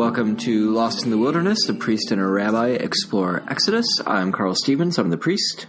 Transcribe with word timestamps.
welcome 0.00 0.34
to 0.34 0.70
Lost 0.70 1.04
in 1.04 1.10
the 1.10 1.18
Wilderness, 1.18 1.68
a 1.68 1.74
priest 1.74 2.10
and 2.10 2.22
a 2.22 2.26
rabbi 2.26 2.68
explore 2.68 3.44
Exodus. 3.46 3.84
I'm 4.06 4.32
Carl 4.32 4.54
Stevens, 4.54 4.96
I'm 4.96 5.10
the 5.10 5.18
priest. 5.18 5.66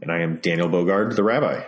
And 0.00 0.10
I 0.10 0.22
am 0.22 0.38
Daniel 0.38 0.70
Bogard, 0.70 1.16
the 1.16 1.22
rabbi. 1.22 1.64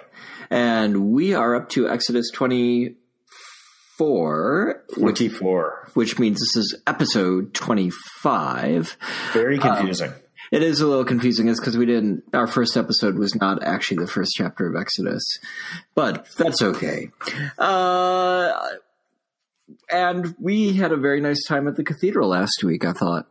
And 0.48 1.10
we 1.10 1.34
are 1.34 1.54
up 1.54 1.68
to 1.70 1.90
Exodus 1.90 2.30
24. 2.30 4.84
24. 4.94 5.90
Which, 5.92 5.94
which 5.94 6.18
means 6.18 6.40
this 6.40 6.56
is 6.56 6.74
episode 6.86 7.52
25. 7.52 8.96
Very 9.34 9.58
confusing. 9.58 10.08
Um, 10.08 10.14
it 10.52 10.62
is 10.62 10.80
a 10.80 10.86
little 10.86 11.04
confusing, 11.04 11.48
is 11.48 11.60
because 11.60 11.76
we 11.76 11.84
didn't. 11.84 12.22
Our 12.32 12.46
first 12.46 12.78
episode 12.78 13.18
was 13.18 13.34
not 13.34 13.62
actually 13.62 13.98
the 13.98 14.06
first 14.06 14.32
chapter 14.34 14.66
of 14.66 14.74
Exodus, 14.80 15.22
but 15.94 16.26
that's 16.38 16.62
okay. 16.62 17.10
Uh, 17.58 18.54
and 19.90 20.34
we 20.38 20.74
had 20.74 20.92
a 20.92 20.96
very 20.96 21.20
nice 21.20 21.44
time 21.46 21.68
at 21.68 21.76
the 21.76 21.84
cathedral 21.84 22.28
last 22.28 22.62
week. 22.64 22.84
I 22.84 22.92
thought. 22.92 23.26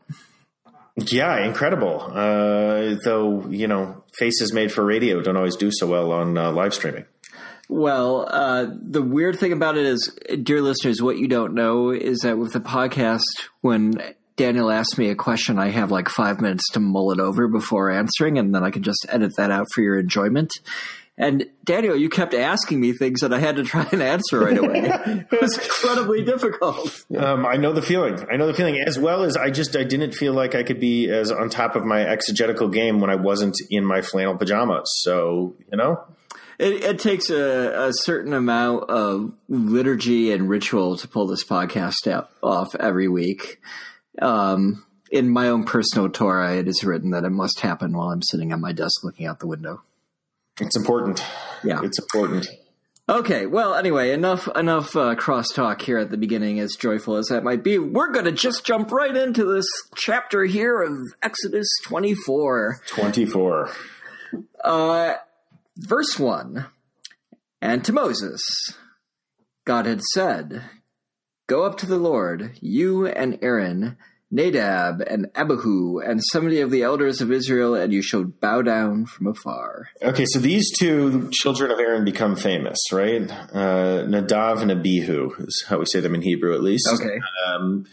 Yeah, 0.95 1.45
incredible. 1.45 2.01
Uh, 2.01 2.95
though 3.03 3.45
you 3.49 3.67
know, 3.67 4.03
faces 4.17 4.53
made 4.53 4.71
for 4.71 4.85
radio 4.85 5.21
don't 5.21 5.37
always 5.37 5.57
do 5.57 5.69
so 5.71 5.87
well 5.87 6.11
on 6.11 6.37
uh, 6.37 6.51
live 6.51 6.73
streaming. 6.73 7.05
Well, 7.67 8.27
uh, 8.29 8.67
the 8.69 9.01
weird 9.01 9.39
thing 9.39 9.51
about 9.51 9.75
it 9.75 9.87
is, 9.87 10.17
dear 10.43 10.61
listeners, 10.61 11.01
what 11.01 11.17
you 11.17 11.27
don't 11.27 11.55
know 11.55 11.89
is 11.89 12.19
that 12.19 12.37
with 12.37 12.53
the 12.53 12.59
podcast, 12.59 13.23
when 13.61 13.99
Daniel 14.35 14.69
asks 14.69 14.97
me 14.99 15.09
a 15.09 15.15
question, 15.15 15.57
I 15.57 15.69
have 15.69 15.91
like 15.91 16.07
five 16.07 16.41
minutes 16.41 16.69
to 16.73 16.79
mull 16.79 17.11
it 17.11 17.19
over 17.19 17.47
before 17.47 17.89
answering, 17.89 18.37
and 18.37 18.53
then 18.53 18.63
I 18.63 18.69
can 18.69 18.83
just 18.83 19.05
edit 19.09 19.33
that 19.37 19.49
out 19.49 19.65
for 19.73 19.81
your 19.81 19.97
enjoyment. 19.97 20.51
And 21.17 21.45
Daniel, 21.63 21.95
you 21.95 22.09
kept 22.09 22.33
asking 22.33 22.81
me 22.81 22.91
things 22.91 23.21
that 23.21 23.33
I 23.33 23.39
had 23.39 23.55
to 23.55 23.63
try 23.63 23.87
and 23.91 24.01
answer 24.01 24.39
right 24.39 24.57
away. 24.57 24.81
it 25.31 25.41
was 25.41 25.57
incredibly 25.57 26.25
difficult. 26.25 27.05
Um, 27.17 27.45
I 27.45 27.55
know 27.55 27.71
the 27.71 27.81
feeling. 27.81 28.25
I 28.29 28.35
know 28.35 28.47
the 28.47 28.53
feeling 28.53 28.77
as 28.85 28.99
well 28.99 29.23
as 29.23 29.37
I 29.37 29.49
just 29.49 29.77
I 29.77 29.85
didn't 29.85 30.11
feel 30.11 30.33
like 30.33 30.55
I 30.55 30.63
could 30.63 30.79
be 30.79 31.09
as 31.09 31.31
on 31.31 31.49
top 31.49 31.77
of 31.77 31.85
my 31.85 32.01
exegetical 32.01 32.67
game 32.67 32.99
when 32.99 33.09
I 33.09 33.15
wasn't 33.15 33.55
in 33.69 33.85
my 33.85 34.01
flannel 34.01 34.35
pajamas. 34.35 34.91
So 35.03 35.55
you 35.71 35.77
know, 35.77 36.03
it, 36.59 36.83
it 36.83 36.99
takes 36.99 37.29
a, 37.29 37.87
a, 37.87 37.93
certain 37.93 38.33
amount 38.33 38.89
of 38.89 39.31
liturgy 39.47 40.33
and 40.33 40.49
ritual 40.49 40.97
to 40.97 41.07
pull 41.07 41.27
this 41.27 41.43
podcast 41.43 42.07
out, 42.07 42.29
off 42.43 42.75
every 42.75 43.07
week. 43.07 43.61
Um, 44.21 44.85
in 45.11 45.29
my 45.29 45.49
own 45.49 45.63
personal 45.63 46.09
Torah, 46.09 46.55
it 46.55 46.67
is 46.67 46.83
written 46.83 47.11
that 47.11 47.23
it 47.23 47.29
must 47.29 47.59
happen 47.59 47.95
while 47.95 48.09
I'm 48.09 48.21
sitting 48.21 48.51
at 48.51 48.59
my 48.59 48.73
desk 48.73 49.03
looking 49.03 49.27
out 49.27 49.39
the 49.39 49.47
window. 49.47 49.81
It's 50.59 50.77
important. 50.77 51.23
Yeah, 51.63 51.81
it's 51.83 51.99
important. 51.99 52.47
Okay, 53.07 53.45
well, 53.45 53.75
anyway, 53.75 54.11
enough 54.11 54.47
enough 54.55 54.95
uh, 54.95 55.13
crosstalk 55.13 55.81
here 55.81 55.99
at 55.99 56.09
the 56.09 56.17
beginning, 56.17 56.59
as 56.59 56.75
joyful 56.75 57.17
as 57.17 57.27
that 57.27 57.43
might 57.43 57.63
be. 57.63 57.77
We're 57.77 58.11
going 58.11 58.25
to 58.25 58.31
just 58.31 58.65
jump 58.65 58.91
right 58.91 59.15
into 59.15 59.45
this 59.45 59.67
chapter 59.95 60.43
here 60.45 60.81
of 60.81 60.97
Exodus 61.21 61.67
24. 61.85 62.81
24. 62.87 63.69
Uh, 64.63 65.13
verse 65.77 66.17
1 66.17 66.65
And 67.61 67.85
to 67.85 67.93
Moses, 67.93 68.41
God 69.65 69.85
had 69.85 70.01
said, 70.01 70.63
Go 71.47 71.63
up 71.63 71.77
to 71.79 71.85
the 71.85 71.99
Lord, 71.99 72.57
you 72.59 73.05
and 73.05 73.37
Aaron 73.43 73.97
Nadab 74.31 75.01
and 75.01 75.27
Abihu 75.35 75.99
and 75.99 76.21
seventy 76.21 76.59
of 76.59 76.71
the 76.71 76.83
elders 76.83 77.21
of 77.21 77.31
Israel, 77.31 77.75
and 77.75 77.93
you 77.93 78.01
shall 78.01 78.23
bow 78.23 78.61
down 78.61 79.05
from 79.05 79.27
afar. 79.27 79.89
Okay, 80.01 80.25
so 80.25 80.39
these 80.39 80.71
two 80.77 81.29
children 81.31 81.71
of 81.71 81.79
Aaron 81.79 82.03
become 82.03 82.35
famous, 82.35 82.79
right? 82.91 83.29
Uh, 83.31 84.03
Nadav 84.05 84.61
and 84.61 84.71
Abihu 84.71 85.31
is 85.39 85.65
how 85.67 85.77
we 85.79 85.85
say 85.85 85.99
them 85.99 86.15
in 86.15 86.21
Hebrew, 86.21 86.53
at 86.53 86.63
least. 86.63 86.87
Okay. 86.93 87.19
Um, 87.47 87.85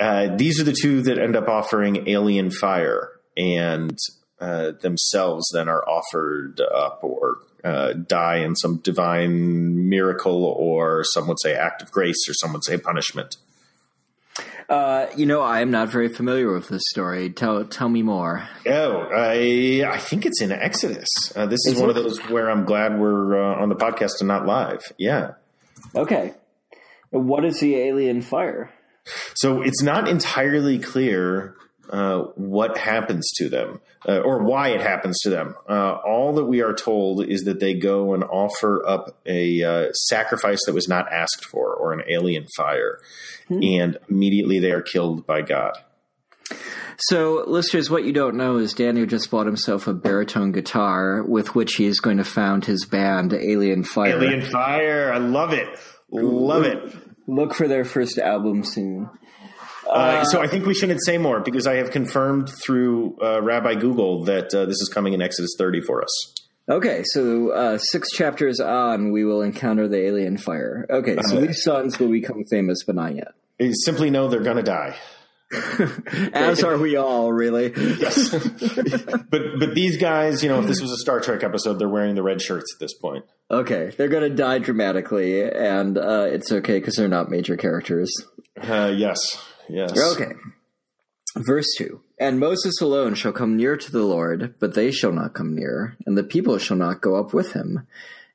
uh, 0.00 0.34
these 0.36 0.60
are 0.60 0.64
the 0.64 0.76
two 0.80 1.02
that 1.02 1.18
end 1.18 1.36
up 1.36 1.48
offering 1.48 2.08
alien 2.08 2.50
fire, 2.50 3.10
and 3.36 3.98
uh, 4.40 4.72
themselves 4.80 5.50
then 5.52 5.68
are 5.68 5.84
offered 5.88 6.60
up 6.60 7.00
or 7.02 7.38
uh, 7.64 7.92
die 7.92 8.38
in 8.38 8.56
some 8.56 8.78
divine 8.78 9.88
miracle, 9.88 10.44
or 10.44 11.04
some 11.04 11.26
would 11.28 11.40
say 11.40 11.54
act 11.54 11.82
of 11.82 11.90
grace, 11.90 12.28
or 12.28 12.34
some 12.34 12.52
would 12.52 12.64
say 12.64 12.78
punishment. 12.78 13.36
Uh, 14.72 15.06
you 15.18 15.26
know, 15.26 15.42
I 15.42 15.60
am 15.60 15.70
not 15.70 15.90
very 15.90 16.08
familiar 16.08 16.50
with 16.50 16.68
this 16.68 16.80
story. 16.88 17.28
Tell 17.28 17.62
tell 17.66 17.90
me 17.90 18.02
more. 18.02 18.48
Oh, 18.66 19.06
I 19.14 19.84
I 19.86 19.98
think 19.98 20.24
it's 20.24 20.40
in 20.40 20.50
Exodus. 20.50 21.10
Uh, 21.36 21.44
this 21.44 21.60
is, 21.66 21.74
is 21.74 21.80
one 21.80 21.90
it? 21.90 21.98
of 21.98 22.02
those 22.02 22.18
where 22.30 22.50
I'm 22.50 22.64
glad 22.64 22.98
we're 22.98 23.38
uh, 23.38 23.60
on 23.60 23.68
the 23.68 23.74
podcast 23.74 24.20
and 24.20 24.28
not 24.28 24.46
live. 24.46 24.80
Yeah. 24.96 25.32
Okay. 25.94 26.32
What 27.10 27.44
is 27.44 27.60
the 27.60 27.76
alien 27.76 28.22
fire? 28.22 28.70
So 29.34 29.60
it's 29.60 29.82
not 29.82 30.08
entirely 30.08 30.78
clear 30.78 31.54
uh, 31.92 32.22
what 32.36 32.78
happens 32.78 33.30
to 33.36 33.50
them 33.50 33.80
uh, 34.08 34.18
or 34.20 34.42
why 34.42 34.70
it 34.70 34.80
happens 34.80 35.20
to 35.20 35.30
them. 35.30 35.54
Uh, 35.68 35.92
all 35.92 36.32
that 36.34 36.46
we 36.46 36.62
are 36.62 36.72
told 36.72 37.24
is 37.26 37.42
that 37.42 37.60
they 37.60 37.74
go 37.74 38.14
and 38.14 38.24
offer 38.24 38.82
up 38.86 39.18
a 39.26 39.62
uh, 39.62 39.92
sacrifice 39.92 40.60
that 40.66 40.74
was 40.74 40.88
not 40.88 41.12
asked 41.12 41.44
for 41.44 41.74
or 41.74 41.92
an 41.92 42.02
alien 42.08 42.46
fire, 42.56 42.98
hmm. 43.48 43.62
and 43.62 43.98
immediately 44.08 44.58
they 44.58 44.72
are 44.72 44.82
killed 44.82 45.26
by 45.26 45.42
God. 45.42 45.74
So, 46.98 47.44
listeners, 47.46 47.90
what 47.90 48.04
you 48.04 48.12
don't 48.12 48.36
know 48.36 48.58
is 48.58 48.74
Daniel 48.74 49.06
just 49.06 49.30
bought 49.30 49.46
himself 49.46 49.86
a 49.86 49.94
baritone 49.94 50.52
guitar 50.52 51.22
with 51.22 51.54
which 51.54 51.74
he 51.74 51.86
is 51.86 52.00
going 52.00 52.18
to 52.18 52.24
found 52.24 52.64
his 52.64 52.86
band, 52.86 53.32
Alien 53.32 53.84
Fire. 53.84 54.16
Alien 54.18 54.42
Fire, 54.42 55.12
I 55.12 55.18
love 55.18 55.52
it, 55.52 55.68
love 56.10 56.64
it. 56.64 56.94
Look 57.26 57.54
for 57.54 57.68
their 57.68 57.84
first 57.84 58.18
album 58.18 58.64
soon. 58.64 59.08
Uh, 59.92 60.24
so 60.24 60.40
I 60.40 60.46
think 60.46 60.66
we 60.66 60.74
shouldn't 60.74 61.04
say 61.04 61.18
more 61.18 61.40
because 61.40 61.66
I 61.66 61.74
have 61.76 61.90
confirmed 61.90 62.48
through 62.48 63.18
uh, 63.22 63.40
Rabbi 63.42 63.74
Google 63.74 64.24
that 64.24 64.54
uh, 64.54 64.66
this 64.66 64.80
is 64.80 64.90
coming 64.92 65.12
in 65.12 65.22
Exodus 65.22 65.54
30 65.58 65.80
for 65.82 66.02
us. 66.02 66.34
Okay, 66.68 67.02
so 67.04 67.50
uh, 67.50 67.78
six 67.78 68.10
chapters 68.12 68.60
on, 68.60 69.10
we 69.10 69.24
will 69.24 69.42
encounter 69.42 69.88
the 69.88 69.98
alien 69.98 70.36
fire. 70.38 70.86
Okay, 70.88 71.18
so 71.22 71.38
uh, 71.38 71.40
these 71.40 71.62
sons 71.62 71.98
will 71.98 72.10
become 72.10 72.44
famous, 72.48 72.84
but 72.84 72.94
not 72.94 73.16
yet. 73.16 73.32
You 73.58 73.74
Simply 73.74 74.10
know 74.10 74.28
they're 74.28 74.42
going 74.42 74.56
to 74.58 74.62
die. 74.62 74.96
As 76.32 76.64
are 76.64 76.78
we 76.78 76.96
all, 76.96 77.30
really. 77.30 77.72
yes, 77.76 78.30
but 79.30 79.58
but 79.58 79.74
these 79.74 79.98
guys, 79.98 80.42
you 80.42 80.48
know, 80.48 80.60
if 80.60 80.66
this 80.66 80.80
was 80.80 80.90
a 80.92 80.96
Star 80.96 81.20
Trek 81.20 81.42
episode, 81.44 81.78
they're 81.78 81.88
wearing 81.90 82.14
the 82.14 82.22
red 82.22 82.40
shirts 82.40 82.74
at 82.74 82.80
this 82.80 82.94
point. 82.94 83.26
Okay, 83.50 83.92
they're 83.98 84.08
going 84.08 84.22
to 84.22 84.34
die 84.34 84.58
dramatically, 84.60 85.42
and 85.42 85.98
uh, 85.98 86.26
it's 86.26 86.50
okay 86.50 86.78
because 86.78 86.94
they're 86.96 87.06
not 87.08 87.28
major 87.28 87.58
characters. 87.58 88.10
yes, 88.62 89.20
Yes. 89.68 89.98
Okay. 89.98 90.32
Verse 91.36 91.66
2 91.78 92.00
And 92.18 92.38
Moses 92.38 92.80
alone 92.80 93.14
shall 93.14 93.32
come 93.32 93.56
near 93.56 93.76
to 93.76 93.92
the 93.92 94.02
Lord, 94.02 94.54
but 94.58 94.74
they 94.74 94.90
shall 94.90 95.12
not 95.12 95.34
come 95.34 95.54
near, 95.54 95.96
and 96.06 96.16
the 96.16 96.24
people 96.24 96.58
shall 96.58 96.76
not 96.76 97.00
go 97.00 97.16
up 97.16 97.32
with 97.32 97.52
him. 97.52 97.86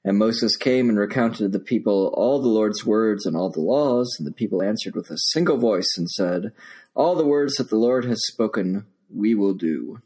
And 0.03 0.17
Moses 0.17 0.55
came 0.55 0.89
and 0.89 0.97
recounted 0.97 1.39
to 1.39 1.47
the 1.49 1.59
people 1.59 2.13
all 2.15 2.41
the 2.41 2.47
Lord's 2.47 2.85
words 2.85 3.25
and 3.25 3.35
all 3.35 3.49
the 3.49 3.59
laws, 3.59 4.15
and 4.17 4.25
the 4.25 4.31
people 4.31 4.63
answered 4.63 4.95
with 4.95 5.09
a 5.11 5.17
single 5.31 5.57
voice 5.57 5.95
and 5.97 6.09
said, 6.09 6.53
All 6.95 7.15
the 7.15 7.25
words 7.25 7.55
that 7.55 7.69
the 7.69 7.77
Lord 7.77 8.05
has 8.05 8.25
spoken, 8.27 8.85
we 9.13 9.35
will 9.35 9.53
do. 9.53 10.01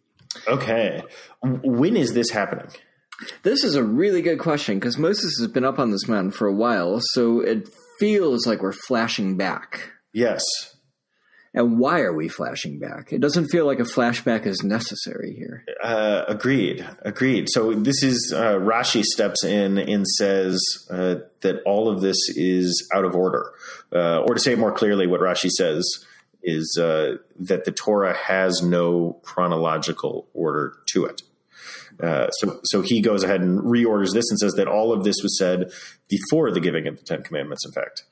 Okay. 0.47 1.03
When 1.43 1.95
is 1.95 2.13
this 2.13 2.31
happening? 2.31 2.69
This 3.43 3.63
is 3.63 3.75
a 3.75 3.83
really 3.83 4.21
good 4.21 4.39
question 4.39 4.79
because 4.79 4.97
Moses 4.97 5.37
has 5.39 5.47
been 5.47 5.65
up 5.65 5.77
on 5.77 5.91
this 5.91 6.07
mountain 6.07 6.31
for 6.31 6.47
a 6.47 6.53
while, 6.53 6.99
so 7.13 7.39
it 7.41 7.69
feels 7.99 8.47
like 8.47 8.61
we're 8.61 8.71
flashing 8.71 9.37
back. 9.37 9.91
Yes. 10.13 10.43
And 11.53 11.79
why 11.79 11.99
are 11.99 12.13
we 12.13 12.29
flashing 12.29 12.79
back? 12.79 13.11
It 13.11 13.19
doesn't 13.19 13.47
feel 13.47 13.65
like 13.65 13.79
a 13.79 13.83
flashback 13.83 14.45
is 14.45 14.63
necessary 14.63 15.33
here. 15.33 15.65
Uh, 15.83 16.23
agreed. 16.27 16.87
Agreed. 17.01 17.47
So 17.49 17.73
this 17.73 18.03
is 18.03 18.33
uh, 18.33 18.53
Rashi 18.53 19.03
steps 19.03 19.43
in 19.43 19.77
and 19.77 20.07
says 20.07 20.61
uh, 20.89 21.15
that 21.41 21.61
all 21.65 21.89
of 21.89 21.99
this 21.99 22.17
is 22.29 22.89
out 22.93 23.03
of 23.03 23.15
order, 23.15 23.51
uh, 23.93 24.21
or 24.21 24.33
to 24.33 24.39
say 24.39 24.53
it 24.53 24.59
more 24.59 24.71
clearly, 24.71 25.07
what 25.07 25.19
Rashi 25.19 25.49
says 25.49 25.85
is 26.41 26.77
uh, 26.81 27.17
that 27.39 27.65
the 27.65 27.71
Torah 27.71 28.15
has 28.15 28.61
no 28.63 29.19
chronological 29.21 30.27
order 30.33 30.77
to 30.93 31.05
it. 31.05 31.21
Uh, 32.01 32.29
so, 32.29 32.61
so 32.63 32.81
he 32.81 33.01
goes 33.01 33.23
ahead 33.23 33.41
and 33.41 33.59
reorders 33.59 34.13
this 34.13 34.29
and 34.29 34.39
says 34.39 34.53
that 34.53 34.67
all 34.67 34.93
of 34.93 35.03
this 35.03 35.17
was 35.21 35.37
said 35.37 35.71
before 36.07 36.49
the 36.49 36.61
giving 36.61 36.87
of 36.87 36.97
the 36.97 37.03
Ten 37.03 37.21
Commandments. 37.23 37.65
In 37.65 37.73
fact. 37.73 38.05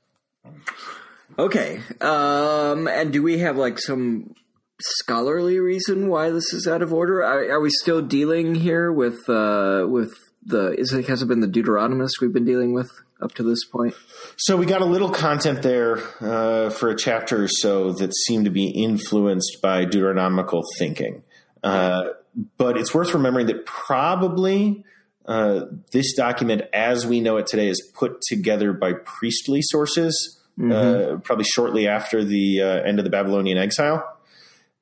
Okay. 1.37 1.81
Um, 2.01 2.87
and 2.87 3.13
do 3.13 3.23
we 3.23 3.39
have 3.39 3.57
like 3.57 3.79
some 3.79 4.33
scholarly 4.81 5.59
reason 5.59 6.07
why 6.07 6.29
this 6.29 6.53
is 6.53 6.67
out 6.67 6.81
of 6.81 6.93
order? 6.93 7.23
Are, 7.23 7.51
are 7.51 7.61
we 7.61 7.69
still 7.69 8.01
dealing 8.01 8.55
here 8.55 8.91
with 8.91 9.29
uh, 9.29 9.85
with 9.87 10.13
the? 10.45 10.75
Is 10.77 10.93
it 10.93 11.07
has 11.07 11.21
it 11.21 11.27
been 11.27 11.41
the 11.41 11.47
Deuteronomist 11.47 12.21
we've 12.21 12.33
been 12.33 12.45
dealing 12.45 12.73
with 12.73 12.91
up 13.21 13.33
to 13.35 13.43
this 13.43 13.65
point? 13.65 13.93
So 14.37 14.57
we 14.57 14.65
got 14.65 14.81
a 14.81 14.85
little 14.85 15.09
content 15.09 15.61
there 15.61 15.99
uh, 16.21 16.69
for 16.69 16.89
a 16.89 16.95
chapter 16.95 17.43
or 17.43 17.47
so 17.47 17.93
that 17.93 18.15
seemed 18.15 18.45
to 18.45 18.51
be 18.51 18.69
influenced 18.69 19.61
by 19.61 19.85
Deuteronomical 19.85 20.63
thinking. 20.77 21.23
Uh, 21.63 22.09
but 22.57 22.77
it's 22.77 22.93
worth 22.93 23.13
remembering 23.13 23.47
that 23.47 23.65
probably 23.65 24.85
uh, 25.25 25.65
this 25.91 26.13
document, 26.13 26.63
as 26.73 27.05
we 27.05 27.19
know 27.19 27.37
it 27.37 27.47
today, 27.47 27.67
is 27.67 27.81
put 27.93 28.21
together 28.21 28.71
by 28.71 28.93
priestly 28.93 29.61
sources 29.61 30.38
uh, 30.61 31.17
probably 31.23 31.45
shortly 31.45 31.87
after 31.87 32.23
the 32.23 32.61
uh, 32.61 32.65
end 32.87 32.99
of 32.99 33.05
the 33.05 33.11
Babylonian 33.11 33.57
exile. 33.57 34.17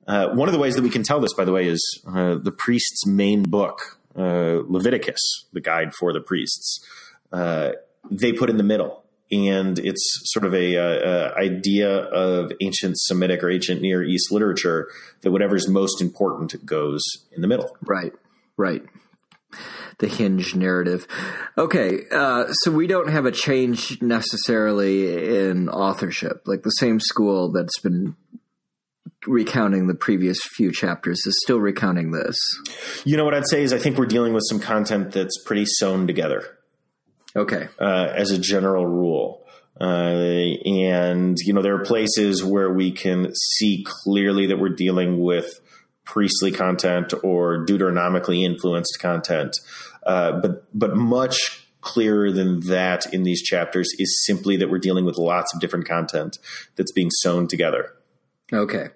Uh, 0.06 0.28
one 0.28 0.48
of 0.48 0.52
the 0.52 0.58
ways 0.58 0.74
that 0.74 0.82
we 0.82 0.90
can 0.90 1.02
tell 1.02 1.20
this, 1.20 1.34
by 1.34 1.44
the 1.44 1.52
way, 1.52 1.68
is 1.68 2.02
uh, 2.08 2.36
the 2.36 2.50
priest's 2.50 3.06
main 3.06 3.42
book, 3.42 3.98
uh, 4.16 4.60
Leviticus, 4.66 5.20
the 5.52 5.60
guide 5.60 5.94
for 5.94 6.12
the 6.12 6.20
priests. 6.20 6.84
Uh, 7.32 7.72
they 8.10 8.32
put 8.32 8.48
in 8.48 8.56
the 8.56 8.62
middle, 8.62 9.04
and 9.30 9.78
it's 9.78 10.22
sort 10.24 10.46
of 10.46 10.54
a, 10.54 10.76
a, 10.76 11.34
idea 11.34 11.90
of 11.90 12.50
ancient 12.62 12.98
Semitic 12.98 13.44
or 13.44 13.50
ancient 13.50 13.82
Near 13.82 14.02
East 14.02 14.32
literature 14.32 14.88
that 15.20 15.30
whatever's 15.30 15.68
most 15.68 16.00
important 16.00 16.64
goes 16.64 17.02
in 17.32 17.42
the 17.42 17.48
middle. 17.48 17.76
Right, 17.82 18.14
right 18.56 18.82
the 19.98 20.08
hinge 20.08 20.54
narrative. 20.54 21.06
Okay, 21.56 22.04
uh, 22.12 22.52
so 22.62 22.70
we 22.70 22.86
don't 22.86 23.10
have 23.10 23.26
a 23.26 23.32
change 23.32 24.00
necessarily 24.00 25.46
in 25.48 25.68
authorship. 25.68 26.42
Like 26.46 26.62
the 26.62 26.70
same 26.70 27.00
school 27.00 27.52
that's 27.52 27.78
been 27.80 28.16
recounting 29.26 29.86
the 29.86 29.94
previous 29.94 30.38
few 30.56 30.72
chapters 30.72 31.26
is 31.26 31.40
still 31.42 31.58
recounting 31.58 32.12
this. 32.12 32.36
You 33.04 33.16
know 33.16 33.24
what 33.24 33.34
I'd 33.34 33.48
say 33.48 33.62
is 33.62 33.72
I 33.72 33.78
think 33.78 33.98
we're 33.98 34.06
dealing 34.06 34.32
with 34.32 34.44
some 34.48 34.60
content 34.60 35.12
that's 35.12 35.42
pretty 35.44 35.66
sewn 35.66 36.06
together. 36.06 36.58
Okay. 37.34 37.68
Uh, 37.80 38.12
as 38.14 38.30
a 38.30 38.38
general 38.38 38.86
rule. 38.86 39.44
Uh, 39.80 40.54
and, 40.64 41.36
you 41.40 41.52
know, 41.52 41.62
there 41.62 41.74
are 41.74 41.84
places 41.84 42.44
where 42.44 42.72
we 42.72 42.90
can 42.90 43.32
see 43.34 43.84
clearly 43.86 44.46
that 44.46 44.58
we're 44.58 44.70
dealing 44.70 45.20
with 45.20 45.60
priestly 46.08 46.50
content 46.50 47.12
or 47.22 47.64
Deuteronomically 47.64 48.42
influenced 48.44 48.98
content. 49.00 49.56
Uh, 50.04 50.32
but 50.40 50.64
but 50.76 50.96
much 50.96 51.66
clearer 51.80 52.32
than 52.32 52.60
that 52.66 53.12
in 53.12 53.22
these 53.22 53.42
chapters 53.42 53.88
is 53.98 54.24
simply 54.26 54.56
that 54.56 54.68
we're 54.68 54.78
dealing 54.78 55.04
with 55.04 55.16
lots 55.16 55.54
of 55.54 55.60
different 55.60 55.86
content 55.86 56.38
that's 56.76 56.92
being 56.92 57.10
sewn 57.10 57.46
together. 57.46 57.94
Okay. 58.52 58.88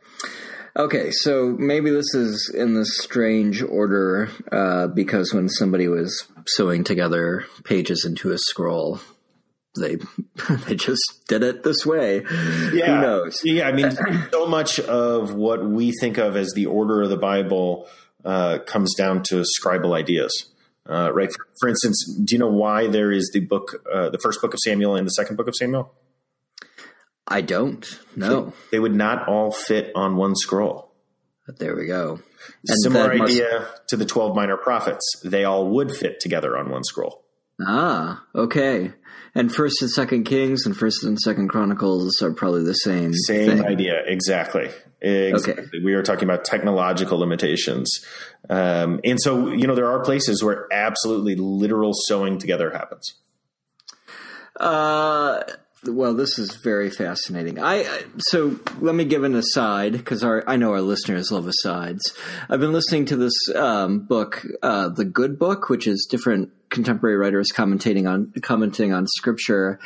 Okay, 0.75 1.11
so 1.11 1.55
maybe 1.59 1.91
this 1.91 2.15
is 2.15 2.51
in 2.55 2.73
this 2.73 2.99
strange 2.99 3.63
order 3.63 4.31
uh, 4.51 4.87
because 4.87 5.35
when 5.35 5.51
somebody 5.51 5.87
was 5.87 6.27
sewing 6.47 6.83
together 6.83 7.45
pages 7.63 8.07
into 8.07 8.33
a 8.33 8.39
scroll, 8.39 8.99
they 9.77 9.97
they 10.67 10.75
just 10.75 11.25
did 11.29 11.43
it 11.43 11.63
this 11.63 11.87
way. 11.87 12.23
Yeah. 12.73 12.97
Who 12.97 13.01
knows? 13.01 13.41
Yeah, 13.45 13.69
I 13.69 13.73
mean, 13.73 13.91
so 14.33 14.47
much 14.47 14.81
of 14.81 15.35
what 15.35 15.65
we 15.65 15.93
think 15.93 16.19
of 16.19 16.37
as 16.37 16.53
the 16.55 16.67
order 16.67 17.03
of 17.03 17.11
the 17.11 17.17
Bible 17.17 17.89
uh, 18.25 18.59
comes 18.67 18.95
down 18.95 19.23
to 19.25 19.45
scribal 19.61 19.97
ideas. 19.97 20.51
Uh, 20.89 21.13
right. 21.13 21.33
For, 21.33 21.47
for, 21.61 21.69
instance, 21.69 22.05
do 22.25 22.35
you 22.35 22.39
know 22.39 22.51
why 22.51 22.89
there 22.89 23.13
is 23.13 23.31
the 23.33 23.41
book, 23.41 23.85
uh, 23.93 24.11
the 24.11 24.19
first 24.19 24.41
book 24.41 24.53
of 24.53 24.59
Samuel 24.61 24.97
and 24.97 25.07
the 25.07 25.13
second 25.13 25.37
book 25.37 25.47
of 25.47 25.55
Samuel? 25.55 25.95
I 27.27 27.41
don't. 27.41 27.87
No, 28.17 28.53
they, 28.73 28.81
would 28.81 28.95
not 28.95 29.29
all 29.29 29.53
fit 29.53 29.93
on 29.95 30.17
one 30.17 30.35
scroll. 30.35 30.93
But 31.47 31.59
there 31.59 31.77
we 31.77 31.87
go. 31.87 32.21
And 32.69 32.79
Similar 32.83 33.13
idea 33.13 33.49
must... 33.61 33.89
to 33.89 33.97
the 33.97 34.05
twelve 34.05 34.35
minor 34.35 34.57
prophets; 34.57 35.05
they 35.25 35.45
all 35.45 35.69
would 35.69 35.93
fit 35.95 36.19
together 36.19 36.59
on 36.59 36.69
one 36.69 36.83
scroll. 36.83 37.25
Ah, 37.61 38.25
okay. 38.35 38.93
And 39.35 39.53
First 39.55 39.81
and 39.81 39.91
Second 39.91 40.25
Kings 40.25 40.67
and 40.67 40.77
First 40.77 41.05
and 41.05 41.19
Second 41.19 41.49
Chronicles 41.49 42.21
are 42.23 42.33
probably 42.33 42.65
the 42.65 42.75
same. 42.75 43.15
Same 43.15 43.59
thing. 43.59 43.65
idea, 43.65 44.03
exactly. 44.07 44.71
Exactly. 45.01 45.65
Okay. 45.65 45.79
We 45.83 45.95
are 45.95 46.03
talking 46.03 46.25
about 46.25 46.45
technological 46.45 47.19
limitations. 47.19 47.91
Um, 48.49 49.01
and 49.05 49.21
so, 49.21 49.49
you 49.49 49.67
know, 49.67 49.75
there 49.75 49.91
are 49.91 50.01
places 50.01 50.45
where 50.45 50.69
absolutely 50.73 51.35
literal 51.35 51.93
sewing 51.95 52.39
together 52.39 52.71
happens. 52.71 53.15
Uh, 54.61 55.43
well, 55.87 56.15
this 56.15 56.39
is 56.39 56.55
very 56.57 56.91
fascinating. 56.91 57.61
I 57.61 58.05
so 58.19 58.61
let 58.81 58.95
me 58.95 59.05
give 59.05 59.25
an 59.25 59.35
aside 59.35 59.93
because 59.93 60.23
I 60.23 60.57
know 60.57 60.73
our 60.73 60.81
listeners 60.81 61.33
love 61.33 61.49
asides. 61.49 62.03
I've 62.49 62.61
been 62.61 62.73
listening 62.73 63.07
to 63.07 63.17
this 63.17 63.35
um, 63.57 64.01
book, 64.01 64.47
uh, 64.63 64.91
the 64.91 65.05
Good 65.05 65.39
Book, 65.39 65.69
which 65.69 65.89
is 65.89 66.07
different 66.09 66.51
contemporary 66.73 67.17
writers 67.17 67.53
commentating 67.55 68.11
on 68.11 68.33
commenting 68.43 68.93
on 68.93 69.07
scripture, 69.07 69.79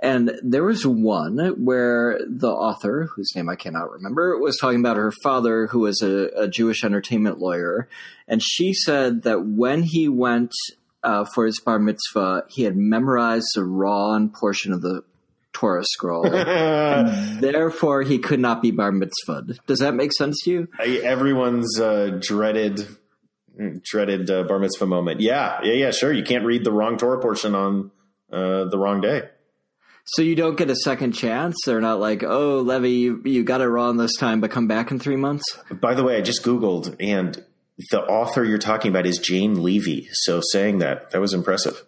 and 0.00 0.38
there 0.42 0.62
was 0.62 0.86
one 0.86 1.38
where 1.64 2.20
the 2.28 2.50
author, 2.50 3.08
whose 3.16 3.32
name 3.34 3.48
I 3.48 3.56
cannot 3.56 3.90
remember, 3.90 4.38
was 4.38 4.58
talking 4.58 4.80
about 4.80 4.96
her 4.96 5.12
father, 5.22 5.66
who 5.66 5.80
was 5.80 6.02
a, 6.02 6.30
a 6.36 6.48
Jewish 6.48 6.84
entertainment 6.84 7.38
lawyer, 7.38 7.88
and 8.28 8.42
she 8.42 8.72
said 8.72 9.22
that 9.22 9.44
when 9.44 9.82
he 9.82 10.08
went 10.08 10.52
uh, 11.02 11.24
for 11.24 11.46
his 11.46 11.60
bar 11.60 11.78
mitzvah, 11.78 12.44
he 12.48 12.62
had 12.62 12.76
memorized 12.76 13.48
the 13.54 13.64
Ron 13.64 14.30
portion 14.30 14.72
of 14.72 14.82
the 14.82 15.02
Torah 15.52 15.84
scroll. 15.84 16.22
therefore, 16.30 18.02
he 18.02 18.18
could 18.18 18.40
not 18.40 18.60
be 18.60 18.70
bar 18.70 18.92
mitzvahed. 18.92 19.58
Does 19.66 19.78
that 19.78 19.94
make 19.94 20.12
sense 20.12 20.42
to 20.44 20.50
you? 20.50 20.68
Everyone's 21.02 21.80
uh, 21.80 22.18
dreaded 22.20 22.86
dreaded 23.82 24.30
uh, 24.30 24.44
bar 24.44 24.58
mitzvah 24.58 24.86
moment. 24.86 25.20
Yeah, 25.20 25.60
yeah, 25.62 25.72
yeah. 25.74 25.90
Sure, 25.90 26.12
you 26.12 26.24
can't 26.24 26.44
read 26.44 26.64
the 26.64 26.72
wrong 26.72 26.96
Torah 26.96 27.20
portion 27.20 27.54
on 27.54 27.90
uh, 28.32 28.64
the 28.64 28.78
wrong 28.78 29.00
day. 29.00 29.22
So 30.06 30.22
you 30.22 30.34
don't 30.34 30.56
get 30.56 30.68
a 30.68 30.76
second 30.76 31.12
chance. 31.12 31.56
They're 31.64 31.80
not 31.80 31.98
like, 31.98 32.22
"Oh, 32.22 32.60
Levy, 32.60 32.90
you, 32.90 33.22
you 33.24 33.42
got 33.42 33.60
it 33.60 33.68
wrong 33.68 33.96
this 33.96 34.16
time, 34.16 34.40
but 34.40 34.50
come 34.50 34.66
back 34.66 34.90
in 34.90 34.98
three 34.98 35.16
months." 35.16 35.44
By 35.70 35.94
the 35.94 36.04
way, 36.04 36.16
I 36.16 36.20
just 36.20 36.42
googled, 36.42 36.96
and 37.00 37.42
the 37.90 38.02
author 38.02 38.44
you're 38.44 38.58
talking 38.58 38.90
about 38.90 39.06
is 39.06 39.18
Jane 39.18 39.62
Levy. 39.62 40.08
So 40.12 40.40
saying 40.52 40.78
that 40.78 41.10
that 41.10 41.20
was 41.20 41.32
impressive. 41.32 41.82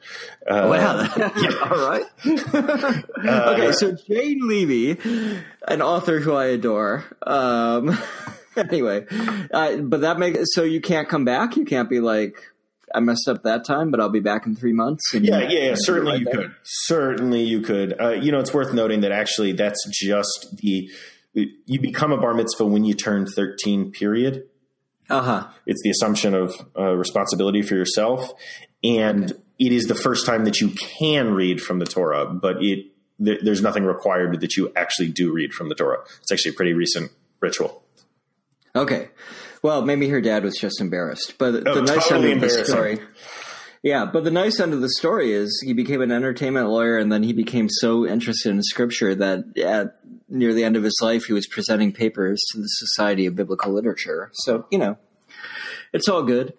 Uh, 0.47 0.67
wow! 0.71 1.03
yeah. 1.37 1.69
All 1.71 1.91
right. 1.91 2.05
uh, 3.29 3.55
okay, 3.55 3.73
so 3.73 3.95
Jane 4.09 4.49
Levy, 4.49 4.99
an 5.69 5.83
author 5.83 6.19
who 6.19 6.33
I 6.35 6.47
adore. 6.47 7.05
Um, 7.23 7.99
anyway, 8.71 9.07
uh, 9.53 9.77
but 9.77 10.03
that 10.03 10.19
makes 10.19 10.39
so 10.55 10.63
you 10.63 10.81
can't 10.81 11.09
come 11.09 11.25
back. 11.25 11.57
You 11.57 11.65
can't 11.65 11.89
be 11.89 12.01
like. 12.01 12.53
I 12.95 13.01
messed 13.01 13.29
up 13.29 13.43
that 13.43 13.65
time, 13.67 13.91
but 13.91 14.01
I'll 14.01 14.09
be 14.09 14.21
back 14.21 14.47
in 14.47 14.55
three 14.55 14.73
months. 14.73 15.03
yeah, 15.13 15.41
yeah, 15.41 15.49
yeah. 15.49 15.75
Certainly 15.75 16.21
you 16.21 16.27
could. 16.27 16.55
Certainly 16.63 17.43
you 17.43 17.61
could. 17.61 18.01
Uh, 18.01 18.11
you 18.11 18.31
know, 18.31 18.39
it's 18.39 18.55
worth 18.55 18.73
noting 18.73 19.01
that 19.01 19.11
actually 19.11 19.53
that's 19.53 19.85
just 19.91 20.57
the 20.59 20.89
you 21.35 21.81
become 21.81 22.13
a 22.13 22.17
bar 22.17 22.33
mitzvah 22.33 22.65
when 22.65 22.85
you 22.85 22.95
turn 22.95 23.27
13 23.27 23.91
period 23.91 24.45
uh-huh. 25.09 25.47
It's 25.67 25.83
the 25.83 25.91
assumption 25.91 26.35
of 26.35 26.55
uh, 26.77 26.95
responsibility 26.95 27.63
for 27.63 27.75
yourself, 27.75 28.33
and 28.83 29.31
okay. 29.31 29.41
it 29.59 29.73
is 29.73 29.87
the 29.87 29.95
first 29.95 30.27
time 30.27 30.45
that 30.45 30.61
you 30.61 30.71
can 30.71 31.33
read 31.33 31.63
from 31.63 31.79
the 31.79 31.87
Torah, 31.87 32.27
but 32.27 32.57
it 32.63 32.87
th- 33.25 33.41
there's 33.43 33.63
nothing 33.63 33.85
required 33.85 34.41
that 34.41 34.57
you 34.57 34.73
actually 34.75 35.09
do 35.09 35.33
read 35.33 35.53
from 35.53 35.69
the 35.69 35.75
Torah. 35.75 36.01
It's 36.21 36.33
actually 36.33 36.53
a 36.53 36.55
pretty 36.55 36.73
recent 36.73 37.13
ritual. 37.41 37.83
Okay. 38.77 39.09
Well, 39.63 39.85
maybe 39.85 40.09
her 40.09 40.21
dad 40.21 40.45
was 40.45 40.57
just 40.57 40.81
embarrassed, 40.81 41.35
but 41.39 41.67
oh, 41.67 41.75
the 41.75 41.83
nice 41.83 42.09
totally 42.09 42.33
end 42.33 42.45
of 42.45 42.51
the 42.51 42.65
story. 42.65 43.01
Yeah, 43.83 44.05
but 44.05 44.25
the 44.25 44.33
nice 44.33 44.59
end 44.59 44.75
of 44.75 44.81
the 44.81 44.89
story 44.89 45.33
is 45.33 45.63
he 45.65 45.73
became 45.73 46.01
an 46.01 46.11
entertainment 46.11 46.69
lawyer, 46.69 46.99
and 46.99 47.13
then 47.13 47.23
he 47.23 47.33
became 47.33 47.69
so 47.71 48.05
interested 48.05 48.51
in 48.51 48.61
scripture 48.61 49.15
that 49.15 49.57
at 49.59 50.01
near 50.29 50.53
the 50.55 50.65
end 50.65 50.75
of 50.75 50.83
his 50.83 50.99
life, 51.01 51.27
he 51.27 51.33
was 51.33 51.47
presenting 51.47 51.93
papers 51.93 52.43
to 52.51 52.59
the 52.59 52.67
Society 52.67 53.27
of 53.27 53.37
Biblical 53.37 53.73
Literature. 53.73 54.31
So 54.33 54.67
you 54.73 54.79
know, 54.79 54.99
it's 55.93 56.09
all 56.09 56.23
good. 56.23 56.55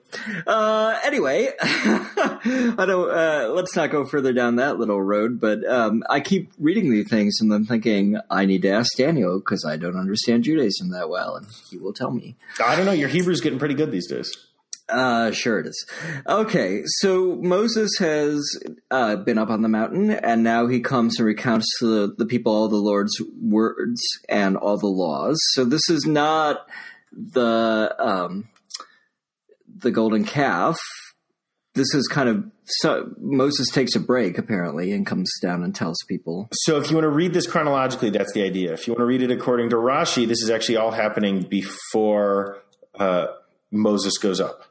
Uh, 0.46 1.00
anyway, 1.04 1.50
I 1.62 2.84
don't. 2.88 3.10
Uh, 3.10 3.50
let's 3.54 3.76
not 3.76 3.92
go 3.92 4.06
further 4.06 4.34
down 4.34 4.58
that 4.58 4.78
little 4.78 5.02
road. 5.02 5.40
But 5.40 5.66
um, 5.68 6.04
I 6.10 6.20
keep 6.20 6.52
reading 6.60 6.90
these 6.90 7.10
things, 7.10 7.38
and 7.42 7.54
I'm 7.54 7.66
thinking 7.66 8.18
I 8.30 8.46
need 8.46 8.62
to 8.64 8.70
ask 8.70 8.96
Daniel 8.98 9.40
because 9.40 9.66
I 9.66 9.78
don't 9.78 9.98
understand 9.98 10.44
Judaism 10.44 10.92
that 10.92 11.10
well, 11.10 11.36
and 11.36 11.48
he 11.70 11.78
will 11.78 11.94
tell 11.94 12.12
me. 12.12 12.36
I 12.64 12.76
don't 12.76 12.86
know. 12.86 12.92
Your 12.92 13.10
Hebrew's 13.10 13.42
getting 13.42 13.60
pretty 13.60 13.76
good 13.76 13.92
these 13.92 14.08
days. 14.08 14.32
Uh, 14.90 15.32
sure 15.32 15.60
it 15.60 15.68
is. 15.68 15.86
Okay, 16.28 16.82
so 16.86 17.36
Moses 17.36 17.98
has 18.00 18.42
uh, 18.90 19.18
been 19.18 19.38
up 19.38 19.50
on 19.50 19.62
the 19.62 19.68
mountain, 19.68 20.12
and 20.12 20.44
now 20.44 20.68
he 20.68 20.80
comes 20.80 21.20
and 21.20 21.26
recounts 21.26 21.68
to 21.80 21.86
the, 21.86 22.16
the 22.20 22.26
people 22.26 22.54
all 22.54 22.70
the 22.70 22.78
Lord's 22.78 23.22
words 23.42 24.02
and 24.30 24.56
all 24.56 24.78
the 24.78 24.88
laws. 24.88 25.38
So 25.52 25.66
this 25.66 25.90
is 25.90 26.06
not 26.06 26.70
the 27.12 27.94
um, 28.00 28.48
the 29.82 29.92
golden 29.92 30.26
calf. 30.26 30.78
This 31.76 31.94
is 31.94 32.08
kind 32.08 32.28
of 32.28 32.44
so 32.66 33.12
Moses 33.20 33.70
takes 33.70 33.96
a 33.96 34.00
break 34.00 34.38
apparently 34.38 34.92
and 34.92 35.06
comes 35.06 35.32
down 35.42 35.64
and 35.64 35.74
tells 35.74 35.98
people. 36.08 36.50
So 36.52 36.78
if 36.78 36.90
you 36.90 36.98
want 36.98 37.06
to 37.06 37.10
read 37.10 37.34
this 37.34 37.48
chronologically, 37.48 38.10
that's 38.10 38.34
the 38.34 38.44
idea. 38.44 38.74
If 38.74 38.88
you 38.88 38.94
want 38.94 39.02
to 39.02 39.06
read 39.06 39.22
it 39.22 39.32
according 39.32 39.70
to 39.70 39.76
Rashi, 39.78 40.28
this 40.28 40.42
is 40.42 40.50
actually 40.50 40.78
all 40.78 40.92
happening 40.92 41.44
before 41.44 42.64
uh, 43.00 43.28
Moses 43.72 44.18
goes 44.18 44.42
up. 44.42 44.64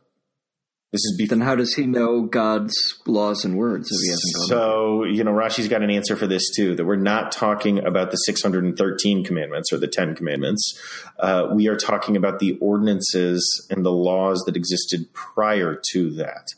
This 0.93 1.01
is. 1.01 1.29
Then 1.29 1.41
how 1.41 1.57
does 1.57 1.75
he 1.75 1.85
know 1.85 2.23
God's 2.23 2.75
laws 3.07 3.45
and 3.45 3.57
words 3.57 3.91
if 3.91 3.99
he 4.01 4.09
hasn't 4.09 4.35
gone? 4.37 4.47
So 4.47 5.05
you 5.05 5.25
know, 5.25 5.33
Rashi's 5.33 5.69
got 5.69 5.83
an 5.83 5.91
answer 5.91 6.17
for 6.17 6.27
this 6.27 6.49
too. 6.55 6.77
That 6.77 6.85
we're 6.85 6.97
not 6.97 7.33
talking 7.33 7.85
about 7.85 8.13
the 8.13 8.17
613 8.17 9.25
commandments 9.25 9.73
or 9.73 9.79
the 9.79 9.89
10 9.89 10.15
commandments. 10.15 10.81
Uh, 11.19 11.49
we 11.53 11.69
are 11.69 11.77
talking 11.77 12.17
about 12.17 12.39
the 12.39 12.57
ordinances 12.61 13.67
and 13.71 13.85
the 13.85 13.93
laws 13.93 14.43
that 14.47 14.57
existed 14.57 15.13
prior 15.13 15.81
to 15.93 16.11
that. 16.13 16.49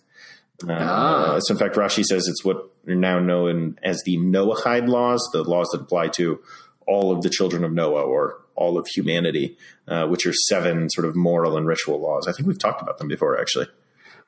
Uh, 0.66 0.76
ah. 0.78 1.38
So 1.40 1.54
in 1.54 1.58
fact, 1.58 1.76
Rashi 1.76 2.04
says 2.04 2.28
it's 2.28 2.44
what 2.44 2.70
are 2.86 2.94
now 2.94 3.18
known 3.18 3.78
as 3.82 4.02
the 4.04 4.18
Noahide 4.18 4.88
laws, 4.88 5.26
the 5.32 5.42
laws 5.42 5.68
that 5.72 5.80
apply 5.80 6.08
to 6.08 6.40
all 6.86 7.12
of 7.12 7.22
the 7.22 7.30
children 7.30 7.64
of 7.64 7.72
Noah 7.72 8.02
or 8.02 8.42
all 8.54 8.76
of 8.76 8.86
humanity, 8.88 9.56
uh, 9.86 10.06
which 10.06 10.26
are 10.26 10.32
seven 10.32 10.90
sort 10.90 11.06
of 11.06 11.14
moral 11.14 11.56
and 11.56 11.66
ritual 11.66 12.00
laws. 12.00 12.26
I 12.26 12.32
think 12.32 12.48
we've 12.48 12.58
talked 12.58 12.82
about 12.82 12.98
them 12.98 13.08
before, 13.08 13.40
actually. 13.40 13.68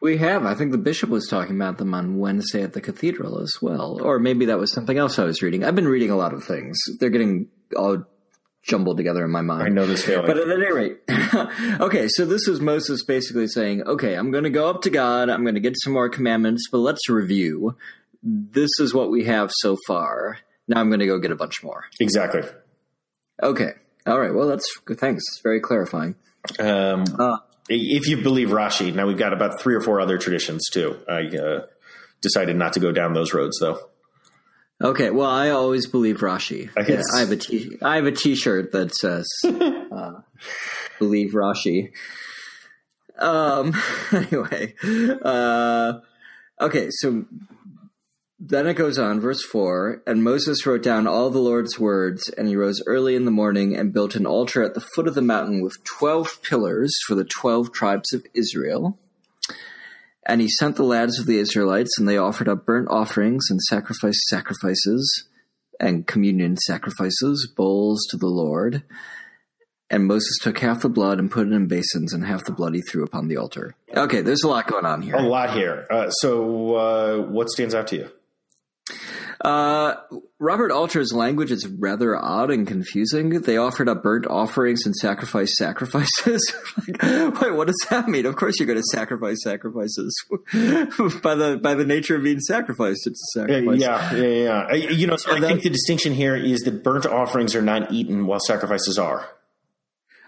We 0.00 0.16
have. 0.16 0.46
I 0.46 0.54
think 0.54 0.72
the 0.72 0.78
bishop 0.78 1.10
was 1.10 1.28
talking 1.28 1.56
about 1.56 1.76
them 1.76 1.92
on 1.92 2.18
Wednesday 2.18 2.62
at 2.62 2.72
the 2.72 2.80
cathedral 2.80 3.38
as 3.40 3.58
well. 3.60 4.00
Or 4.00 4.18
maybe 4.18 4.46
that 4.46 4.58
was 4.58 4.72
something 4.72 4.96
else 4.96 5.18
I 5.18 5.24
was 5.24 5.42
reading. 5.42 5.62
I've 5.62 5.74
been 5.74 5.88
reading 5.88 6.10
a 6.10 6.16
lot 6.16 6.32
of 6.32 6.42
things. 6.42 6.78
They're 6.98 7.10
getting 7.10 7.48
all 7.76 8.04
jumbled 8.62 8.96
together 8.96 9.24
in 9.24 9.30
my 9.30 9.42
mind. 9.42 9.62
I 9.62 9.68
know 9.68 9.86
this 9.86 10.04
feeling. 10.04 10.26
But 10.26 10.38
at 10.38 10.48
any 10.48 10.72
rate, 10.72 10.98
okay, 11.80 12.08
so 12.08 12.24
this 12.24 12.48
is 12.48 12.60
Moses 12.60 13.04
basically 13.04 13.46
saying, 13.46 13.82
okay, 13.82 14.14
I'm 14.14 14.30
going 14.30 14.44
to 14.44 14.50
go 14.50 14.70
up 14.70 14.82
to 14.82 14.90
God. 14.90 15.28
I'm 15.28 15.42
going 15.42 15.54
to 15.54 15.60
get 15.60 15.74
some 15.78 15.92
more 15.92 16.08
commandments, 16.08 16.68
but 16.70 16.78
let's 16.78 17.08
review. 17.08 17.76
This 18.22 18.70
is 18.78 18.94
what 18.94 19.10
we 19.10 19.24
have 19.24 19.50
so 19.52 19.76
far. 19.86 20.38
Now 20.66 20.80
I'm 20.80 20.88
going 20.88 21.00
to 21.00 21.06
go 21.06 21.18
get 21.18 21.30
a 21.30 21.36
bunch 21.36 21.62
more. 21.62 21.84
Exactly. 22.00 22.42
Okay. 23.42 23.72
All 24.06 24.18
right. 24.18 24.34
Well, 24.34 24.48
that's 24.48 24.78
good. 24.78 24.98
Thanks. 24.98 25.24
It's 25.32 25.40
very 25.42 25.60
clarifying. 25.60 26.14
Um, 26.58 27.04
uh, 27.18 27.38
if 27.70 28.08
you 28.08 28.16
believe 28.18 28.48
Rashi, 28.48 28.92
now 28.92 29.06
we've 29.06 29.16
got 29.16 29.32
about 29.32 29.60
three 29.60 29.74
or 29.74 29.80
four 29.80 30.00
other 30.00 30.18
traditions 30.18 30.68
too. 30.72 30.98
I 31.08 31.26
uh, 31.36 31.66
decided 32.20 32.56
not 32.56 32.72
to 32.74 32.80
go 32.80 32.90
down 32.92 33.12
those 33.14 33.32
roads 33.32 33.58
though. 33.60 33.78
Okay, 34.82 35.10
well, 35.10 35.28
I 35.28 35.50
always 35.50 35.86
believe 35.86 36.18
Rashi. 36.18 36.70
I, 36.76 36.86
yeah, 36.90 37.02
I 37.14 37.20
have 37.20 37.30
a 37.30 37.36
t- 37.36 37.76
I 37.82 37.96
have 37.96 38.06
a 38.06 38.12
T-shirt 38.12 38.72
that 38.72 38.94
says 38.94 39.26
uh, 39.44 40.20
"Believe 40.98 41.32
Rashi." 41.32 41.92
Um. 43.18 43.74
Anyway, 44.12 44.74
uh, 45.22 45.92
okay, 46.60 46.88
so 46.90 47.24
then 48.42 48.66
it 48.66 48.74
goes 48.74 48.98
on, 48.98 49.20
verse 49.20 49.44
4 49.44 50.02
And 50.06 50.24
Moses 50.24 50.64
wrote 50.64 50.82
down 50.82 51.06
all 51.06 51.28
the 51.28 51.38
Lord's 51.38 51.78
words, 51.78 52.30
and 52.30 52.48
he 52.48 52.56
rose 52.56 52.82
early 52.86 53.14
in 53.14 53.26
the 53.26 53.30
morning 53.30 53.76
and 53.76 53.92
built 53.92 54.14
an 54.14 54.26
altar 54.26 54.62
at 54.62 54.72
the 54.72 54.80
foot 54.80 55.06
of 55.06 55.14
the 55.14 55.20
mountain 55.20 55.62
with 55.62 55.84
12 55.84 56.42
pillars 56.42 56.96
for 57.06 57.14
the 57.14 57.24
12 57.24 57.70
tribes 57.70 58.14
of 58.14 58.24
Israel. 58.32 58.98
And 60.26 60.40
he 60.40 60.48
sent 60.48 60.76
the 60.76 60.84
lads 60.84 61.18
of 61.18 61.26
the 61.26 61.38
Israelites, 61.38 61.98
and 61.98 62.08
they 62.08 62.16
offered 62.16 62.48
up 62.48 62.64
burnt 62.64 62.88
offerings 62.88 63.48
and 63.50 63.60
sacrificed 63.60 64.22
sacrifices 64.28 65.26
and 65.78 66.06
communion 66.06 66.56
sacrifices, 66.56 67.46
bowls 67.54 68.06
to 68.10 68.16
the 68.16 68.26
Lord. 68.26 68.84
And 69.90 70.06
Moses 70.06 70.38
took 70.40 70.60
half 70.60 70.80
the 70.80 70.88
blood 70.88 71.18
and 71.18 71.30
put 71.30 71.46
it 71.46 71.52
in 71.52 71.66
basins, 71.66 72.14
and 72.14 72.24
half 72.24 72.44
the 72.44 72.52
blood 72.52 72.74
he 72.74 72.80
threw 72.80 73.02
upon 73.02 73.28
the 73.28 73.36
altar. 73.36 73.74
Okay, 73.94 74.22
there's 74.22 74.44
a 74.44 74.48
lot 74.48 74.66
going 74.66 74.86
on 74.86 75.02
here. 75.02 75.16
A 75.16 75.22
lot 75.22 75.52
here. 75.52 75.86
Uh, 75.90 76.10
so, 76.10 76.74
uh, 76.76 77.18
what 77.18 77.50
stands 77.50 77.74
out 77.74 77.88
to 77.88 77.96
you? 77.96 78.10
Uh, 79.40 79.94
Robert 80.38 80.70
Alter's 80.70 81.12
language 81.14 81.50
is 81.50 81.66
rather 81.66 82.14
odd 82.14 82.50
and 82.50 82.66
confusing. 82.66 83.40
They 83.40 83.56
offered 83.56 83.88
up 83.88 84.02
burnt 84.02 84.26
offerings 84.26 84.84
and 84.84 84.94
sacrifice 84.94 85.56
sacrifices. 85.56 86.54
like, 86.88 87.40
wait, 87.40 87.54
what 87.54 87.66
does 87.66 87.86
that 87.88 88.06
mean? 88.06 88.26
Of 88.26 88.36
course, 88.36 88.58
you're 88.58 88.66
going 88.66 88.78
to 88.78 88.84
sacrifice 88.92 89.42
sacrifices 89.42 90.14
by 90.52 91.34
the 91.34 91.58
by 91.62 91.74
the 91.74 91.86
nature 91.86 92.16
of 92.16 92.22
being 92.22 92.40
sacrificed. 92.40 93.06
It's 93.06 93.34
a 93.34 93.40
sacrifice. 93.40 93.80
Yeah, 93.80 94.14
yeah, 94.14 94.72
yeah. 94.72 94.74
You 94.74 95.06
know, 95.06 95.16
so 95.16 95.34
I 95.34 95.40
think 95.40 95.62
the 95.62 95.70
distinction 95.70 96.12
here 96.12 96.36
is 96.36 96.60
that 96.60 96.84
burnt 96.84 97.06
offerings 97.06 97.54
are 97.54 97.62
not 97.62 97.92
eaten 97.92 98.26
while 98.26 98.40
sacrifices 98.40 98.98
are. 98.98 99.26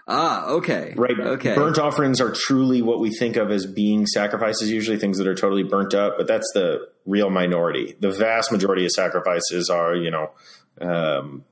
Ah, 0.07 0.47
okay. 0.47 0.93
Right. 0.97 1.17
Okay. 1.17 1.55
Burnt 1.55 1.77
offerings 1.77 2.19
are 2.19 2.31
truly 2.31 2.81
what 2.81 2.99
we 2.99 3.09
think 3.11 3.37
of 3.37 3.51
as 3.51 3.65
being 3.65 4.05
sacrifices, 4.05 4.69
usually 4.69 4.97
things 4.97 5.17
that 5.17 5.27
are 5.27 5.35
totally 5.35 5.63
burnt 5.63 5.93
up, 5.93 6.17
but 6.17 6.27
that's 6.27 6.49
the 6.53 6.89
real 7.05 7.29
minority. 7.29 7.95
The 7.99 8.11
vast 8.11 8.51
majority 8.51 8.85
of 8.85 8.91
sacrifices 8.91 9.69
are, 9.69 9.95
you 9.95 10.11
know, 10.11 10.31
um, 10.81 11.43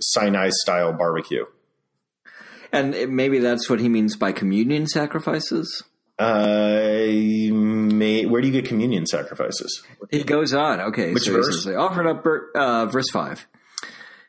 Sinai 0.00 0.50
style 0.50 0.92
barbecue. 0.92 1.44
And 2.72 3.14
maybe 3.14 3.38
that's 3.38 3.70
what 3.70 3.80
he 3.80 3.88
means 3.88 4.16
by 4.16 4.32
communion 4.32 4.86
sacrifices? 4.86 5.84
Uh, 6.18 7.06
may, 7.06 8.26
where 8.26 8.40
do 8.40 8.48
you 8.48 8.52
get 8.52 8.66
communion 8.66 9.06
sacrifices? 9.06 9.82
He 10.10 10.24
goes 10.24 10.52
on. 10.52 10.80
Okay. 10.80 11.12
Which 11.12 11.24
so 11.24 11.32
verse? 11.32 11.64
They 11.64 11.76
offered 11.76 12.06
up, 12.06 12.26
uh, 12.54 12.86
verse 12.86 13.08
5. 13.10 13.46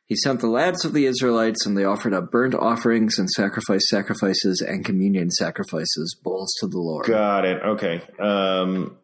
He 0.05 0.15
sent 0.15 0.39
the 0.39 0.47
lads 0.47 0.85
of 0.85 0.93
the 0.93 1.05
Israelites, 1.05 1.65
and 1.65 1.77
they 1.77 1.83
offered 1.83 2.13
up 2.13 2.31
burnt 2.31 2.55
offerings 2.55 3.19
and 3.19 3.29
sacrifice 3.29 3.87
sacrifices 3.89 4.63
and 4.67 4.83
communion 4.83 5.29
sacrifices, 5.29 6.15
bowls 6.23 6.51
to 6.61 6.67
the 6.67 6.79
Lord. 6.79 7.05
Got 7.05 7.45
it. 7.45 7.61
Okay. 7.61 8.01
Um, 8.19 8.97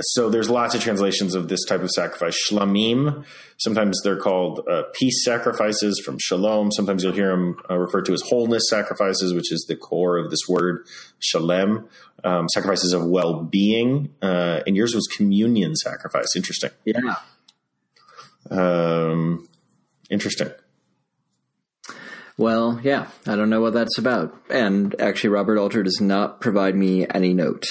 so 0.00 0.30
there's 0.30 0.50
lots 0.50 0.74
of 0.74 0.80
translations 0.80 1.34
of 1.34 1.48
this 1.48 1.64
type 1.64 1.82
of 1.82 1.90
sacrifice. 1.90 2.36
Shlamim, 2.48 3.24
sometimes 3.58 4.00
they're 4.02 4.18
called 4.18 4.66
uh, 4.70 4.82
peace 4.94 5.24
sacrifices 5.24 6.00
from 6.04 6.18
shalom. 6.18 6.72
Sometimes 6.72 7.02
you'll 7.02 7.12
hear 7.12 7.30
them 7.30 7.56
uh, 7.68 7.76
referred 7.76 8.06
to 8.06 8.12
as 8.12 8.22
wholeness 8.22 8.68
sacrifices, 8.68 9.34
which 9.34 9.52
is 9.52 9.64
the 9.68 9.76
core 9.76 10.16
of 10.18 10.30
this 10.30 10.48
word, 10.48 10.86
shalem. 11.18 11.88
Um, 12.22 12.48
sacrifices 12.50 12.92
of 12.92 13.06
well-being. 13.06 14.14
Uh, 14.20 14.60
and 14.66 14.76
yours 14.76 14.94
was 14.94 15.06
communion 15.06 15.74
sacrifice. 15.74 16.36
Interesting. 16.36 16.70
Yeah. 16.84 17.14
Um, 18.50 19.48
Interesting. 20.10 20.50
Well, 22.36 22.80
yeah, 22.82 23.06
I 23.26 23.36
don't 23.36 23.48
know 23.48 23.60
what 23.60 23.74
that's 23.74 23.96
about. 23.96 24.34
And 24.50 24.98
actually, 25.00 25.30
Robert 25.30 25.58
Alter 25.58 25.82
does 25.82 26.00
not 26.00 26.40
provide 26.40 26.74
me 26.74 27.06
any 27.08 27.32
note 27.32 27.66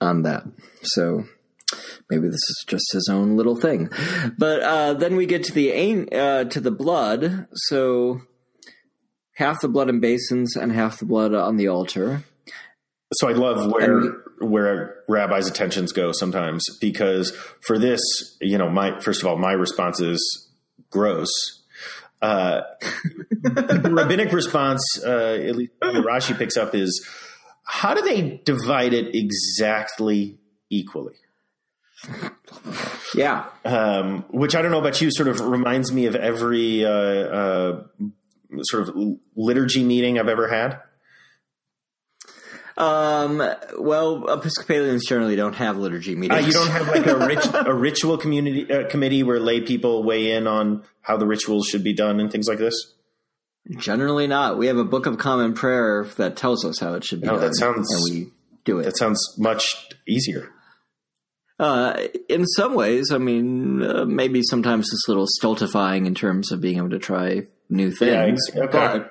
on 0.00 0.22
that. 0.22 0.44
So 0.82 1.24
maybe 2.10 2.26
this 2.26 2.34
is 2.34 2.64
just 2.66 2.92
his 2.92 3.08
own 3.10 3.36
little 3.36 3.56
thing. 3.56 3.90
But 4.36 4.62
uh, 4.62 4.94
then 4.94 5.16
we 5.16 5.26
get 5.26 5.44
to 5.44 5.52
the 5.52 6.08
uh, 6.12 6.44
to 6.44 6.60
the 6.60 6.70
blood. 6.70 7.46
So 7.54 8.22
half 9.34 9.60
the 9.60 9.68
blood 9.68 9.88
in 9.88 10.00
basins 10.00 10.56
and 10.56 10.72
half 10.72 10.98
the 10.98 11.06
blood 11.06 11.34
on 11.34 11.56
the 11.56 11.68
altar. 11.68 12.24
So 13.14 13.28
I 13.28 13.32
love 13.32 13.72
where 13.72 14.00
where 14.40 14.96
rabbis' 15.08 15.48
attentions 15.48 15.92
go 15.92 16.12
sometimes 16.12 16.64
because 16.80 17.34
for 17.60 17.78
this, 17.78 18.00
you 18.40 18.58
know, 18.58 18.68
my 18.68 19.00
first 19.00 19.22
of 19.22 19.28
all, 19.28 19.36
my 19.36 19.52
response 19.52 20.00
is 20.00 20.50
gross 20.90 21.58
uh, 22.20 22.62
the 23.30 23.90
rabbinic 23.92 24.32
response, 24.32 24.82
uh, 25.04 25.38
at 25.46 25.56
least 25.56 25.72
Rashi 25.80 26.36
picks 26.36 26.56
up, 26.56 26.74
is 26.74 27.06
how 27.64 27.94
do 27.94 28.02
they 28.02 28.40
divide 28.44 28.92
it 28.92 29.14
exactly 29.14 30.38
equally? 30.70 31.14
Yeah. 33.14 33.46
Um, 33.64 34.24
which 34.30 34.54
I 34.54 34.62
don't 34.62 34.70
know 34.70 34.78
about 34.78 35.00
you, 35.00 35.10
sort 35.10 35.28
of 35.28 35.40
reminds 35.40 35.92
me 35.92 36.06
of 36.06 36.14
every 36.14 36.84
uh, 36.84 36.90
uh 36.90 37.82
sort 38.62 38.88
of 38.88 38.96
liturgy 39.36 39.84
meeting 39.84 40.18
I've 40.18 40.28
ever 40.28 40.48
had. 40.48 40.80
Um, 42.76 43.42
well, 43.76 44.28
Episcopalians 44.28 45.04
generally 45.04 45.34
don't 45.34 45.54
have 45.54 45.78
liturgy 45.78 46.14
meetings. 46.14 46.44
Uh, 46.44 46.46
you 46.46 46.52
don't 46.52 46.70
have 46.70 46.86
like 46.86 47.06
a, 47.06 47.16
rit- 47.26 47.66
a 47.66 47.74
ritual 47.74 48.18
community 48.18 48.72
uh, 48.72 48.88
committee 48.88 49.24
where 49.24 49.40
lay 49.40 49.60
people 49.60 50.04
weigh 50.04 50.30
in 50.30 50.46
on 50.46 50.84
how 51.00 51.16
the 51.16 51.26
rituals 51.26 51.66
should 51.66 51.82
be 51.82 51.92
done 51.92 52.20
and 52.20 52.30
things 52.30 52.46
like 52.46 52.58
this. 52.58 52.94
Generally, 53.78 54.28
not. 54.28 54.58
We 54.58 54.68
have 54.68 54.78
a 54.78 54.84
book 54.84 55.06
of 55.06 55.18
common 55.18 55.54
prayer 55.54 56.06
that 56.16 56.36
tells 56.36 56.64
us 56.64 56.78
how 56.78 56.94
it 56.94 57.04
should 57.04 57.20
be 57.20 57.26
no, 57.26 57.34
done. 57.34 57.42
That 57.42 57.56
sounds, 57.56 57.92
and 57.92 58.02
we 58.04 58.32
do 58.64 58.78
it. 58.78 58.84
That 58.84 58.96
sounds 58.96 59.34
much 59.36 59.88
easier. 60.06 60.48
Uh, 61.58 62.06
in 62.28 62.46
some 62.46 62.74
ways, 62.74 63.10
I 63.10 63.18
mean, 63.18 63.82
uh, 63.82 64.04
maybe 64.04 64.42
sometimes 64.42 64.86
it's 64.92 65.08
a 65.08 65.10
little 65.10 65.26
stultifying 65.26 66.06
in 66.06 66.14
terms 66.14 66.52
of 66.52 66.60
being 66.60 66.76
able 66.76 66.90
to 66.90 66.98
try 66.98 67.46
new 67.68 67.90
things. 67.90 68.40
Yeah, 68.54 68.62
okay. 68.64 69.04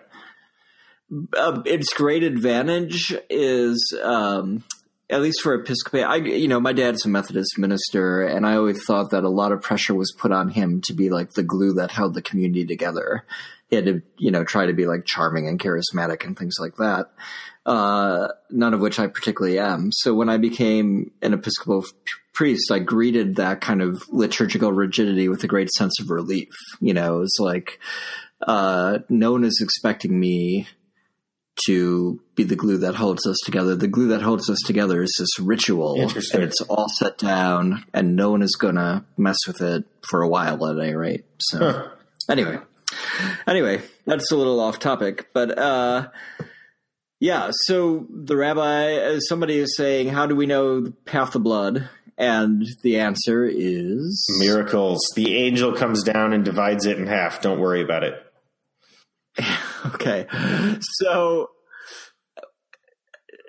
But 1.10 1.38
uh, 1.38 1.62
its 1.66 1.94
great 1.94 2.24
advantage 2.24 3.14
is 3.30 3.94
um, 4.02 4.64
at 5.10 5.22
least 5.22 5.42
for 5.42 5.54
Episcopal. 5.54 6.04
I, 6.04 6.16
you 6.18 6.48
know, 6.48 6.60
my 6.60 6.74
dad's 6.74 7.06
a 7.06 7.10
Methodist 7.10 7.58
minister, 7.58 8.24
and 8.24 8.46
I 8.46 8.56
always 8.56 8.84
thought 8.86 9.12
that 9.12 9.24
a 9.24 9.30
lot 9.30 9.52
of 9.52 9.62
pressure 9.62 9.94
was 9.94 10.14
put 10.18 10.32
on 10.32 10.50
him 10.50 10.82
to 10.82 10.94
be 10.94 11.10
like 11.10 11.32
the 11.32 11.44
glue 11.44 11.74
that 11.74 11.92
held 11.92 12.14
the 12.14 12.22
community 12.22 12.66
together. 12.66 13.26
He 13.70 13.76
had 13.76 13.86
to, 13.86 14.02
you 14.18 14.32
know, 14.32 14.44
try 14.44 14.66
to 14.66 14.74
be 14.74 14.86
like 14.86 15.06
charming 15.06 15.48
and 15.48 15.60
charismatic 15.60 16.26
and 16.26 16.38
things 16.38 16.56
like 16.60 16.76
that. 16.78 17.08
Uh, 17.68 18.30
none 18.50 18.74
of 18.74 18.80
which 18.80 18.98
I 18.98 19.08
particularly 19.08 19.60
am. 19.60 19.92
So 19.92 20.14
when 20.14 20.30
I 20.30 20.38
became 20.38 21.12
an 21.22 21.34
Episcopal 21.34 21.84
priest, 22.34 22.72
I 22.72 22.80
greeted 22.80 23.36
that 23.36 23.60
kind 23.60 23.82
of 23.82 24.02
liturgical 24.08 24.72
rigidity 24.72 25.28
with 25.28 25.44
a 25.44 25.48
great 25.48 25.70
sense 25.72 26.00
of 26.00 26.10
relief. 26.10 26.48
You 26.80 26.94
know, 26.94 27.22
it's 27.22 27.38
like, 27.40 27.80
uh, 28.42 29.00
no 29.10 29.34
one 29.34 29.44
is 29.44 29.60
expecting 29.62 30.18
me 30.18 30.68
to 31.66 32.22
be 32.36 32.44
the 32.44 32.56
glue 32.56 32.78
that 32.78 32.96
holds 32.96 33.28
us 33.28 33.38
together. 33.44 33.76
The 33.76 33.88
glue 33.88 34.10
that 34.10 34.22
holds 34.22 34.50
us 34.50 34.60
together 34.66 35.02
is 35.02 35.14
this 35.18 35.40
ritual, 35.40 36.00
and 36.00 36.44
it's 36.44 36.62
all 36.62 36.88
set 36.88 37.18
down, 37.18 37.84
and 37.94 38.16
no 38.16 38.32
one 38.32 38.44
is 38.44 38.56
gonna 38.56 39.06
mess 39.18 39.38
with 39.46 39.62
it 39.62 39.86
for 40.08 40.22
a 40.22 40.28
while 40.28 40.66
at 40.68 40.80
any 40.80 40.96
rate. 40.96 41.26
So, 41.40 41.60
huh. 41.60 41.88
anyway, 42.30 42.60
anyway, 43.48 43.82
that's 44.06 44.32
a 44.32 44.38
little 44.38 44.60
off 44.60 44.80
topic, 44.80 45.30
but 45.34 45.58
uh, 45.58 46.10
yeah. 47.20 47.50
So 47.66 48.06
the 48.10 48.36
rabbi, 48.36 48.96
uh, 48.96 49.20
somebody 49.20 49.58
is 49.60 49.76
saying, 49.76 50.10
"How 50.10 50.26
do 50.26 50.36
we 50.36 50.46
know 50.46 50.82
the 50.82 51.40
blood?" 51.40 51.90
And 52.18 52.66
the 52.82 53.00
answer 53.00 53.46
is 53.46 54.26
miracles. 54.40 55.00
The 55.16 55.36
angel 55.36 55.74
comes 55.74 56.02
down 56.02 56.34
and 56.34 56.44
divides 56.44 56.88
it 56.88 56.98
in 56.98 57.06
half. 57.06 57.42
Don't 57.42 57.60
worry 57.60 57.84
about 57.84 58.04
it. 58.04 58.16
okay. 59.86 60.26
So 60.82 61.52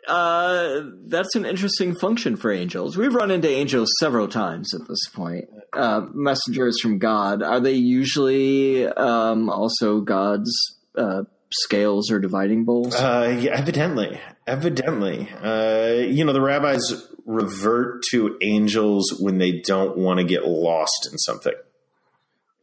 uh, 0.08 0.82
that's 1.06 1.34
an 1.34 1.44
interesting 1.44 1.94
function 1.94 2.36
for 2.36 2.50
angels. 2.50 2.96
We've 2.96 3.14
run 3.14 3.30
into 3.30 3.48
angels 3.48 3.90
several 4.00 4.26
times 4.26 4.74
at 4.74 4.88
this 4.88 5.06
point. 5.12 5.44
Uh, 5.72 6.06
messengers 6.12 6.80
from 6.80 6.98
God. 6.98 7.42
Are 7.42 7.60
they 7.60 7.74
usually 7.74 8.86
um, 8.86 9.50
also 9.50 10.00
God's 10.00 10.50
uh, 10.96 11.24
scales 11.50 12.10
or 12.10 12.18
dividing 12.18 12.64
bowls? 12.64 12.94
Uh, 12.94 13.36
yeah, 13.40 13.52
evidently, 13.52 14.20
evidently. 14.46 15.28
Uh, 15.42 16.04
you 16.06 16.24
know, 16.24 16.32
the 16.32 16.40
rabbis 16.40 17.06
revert 17.24 18.02
to 18.10 18.38
angels 18.42 19.14
when 19.20 19.38
they 19.38 19.52
don't 19.60 19.96
want 19.96 20.18
to 20.18 20.24
get 20.24 20.46
lost 20.46 21.08
in 21.10 21.18
something. 21.18 21.54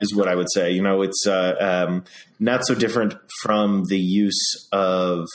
Is 0.02 0.14
what 0.14 0.28
I 0.28 0.36
would 0.36 0.52
say. 0.52 0.72
You 0.72 0.84
know, 0.84 1.04
it's 1.04 1.26
uh, 1.26 1.86
um, 1.88 2.04
not 2.38 2.66
so 2.66 2.76
different 2.76 3.16
from 3.42 3.86
the 3.86 3.98
use 3.98 4.68
of 4.74 5.26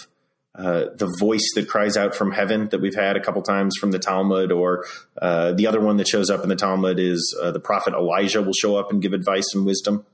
uh, 0.55 0.87
the 0.97 1.07
voice 1.19 1.49
that 1.55 1.69
cries 1.69 1.97
out 1.97 2.15
from 2.15 2.33
heaven 2.33 2.69
that 2.69 2.81
we've 2.81 2.95
had 2.95 3.17
a 3.17 3.21
couple 3.21 3.41
times 3.41 3.77
from 3.81 3.93
the 3.93 3.99
Talmud, 3.99 4.53
or 4.53 4.85
uh, 5.23 5.53
the 5.53 5.67
other 5.67 5.81
one 5.81 5.97
that 5.97 6.09
shows 6.09 6.29
up 6.29 6.43
in 6.43 6.51
the 6.51 6.57
Talmud 6.57 6.99
is 6.99 7.35
uh, 7.41 7.51
the 7.53 7.61
prophet 7.61 7.95
Elijah 7.95 8.43
will 8.43 8.53
show 8.53 8.77
up 8.77 8.91
and 8.91 9.01
give 9.01 9.15
advice 9.15 9.55
and 9.55 9.65
wisdom. 9.65 10.05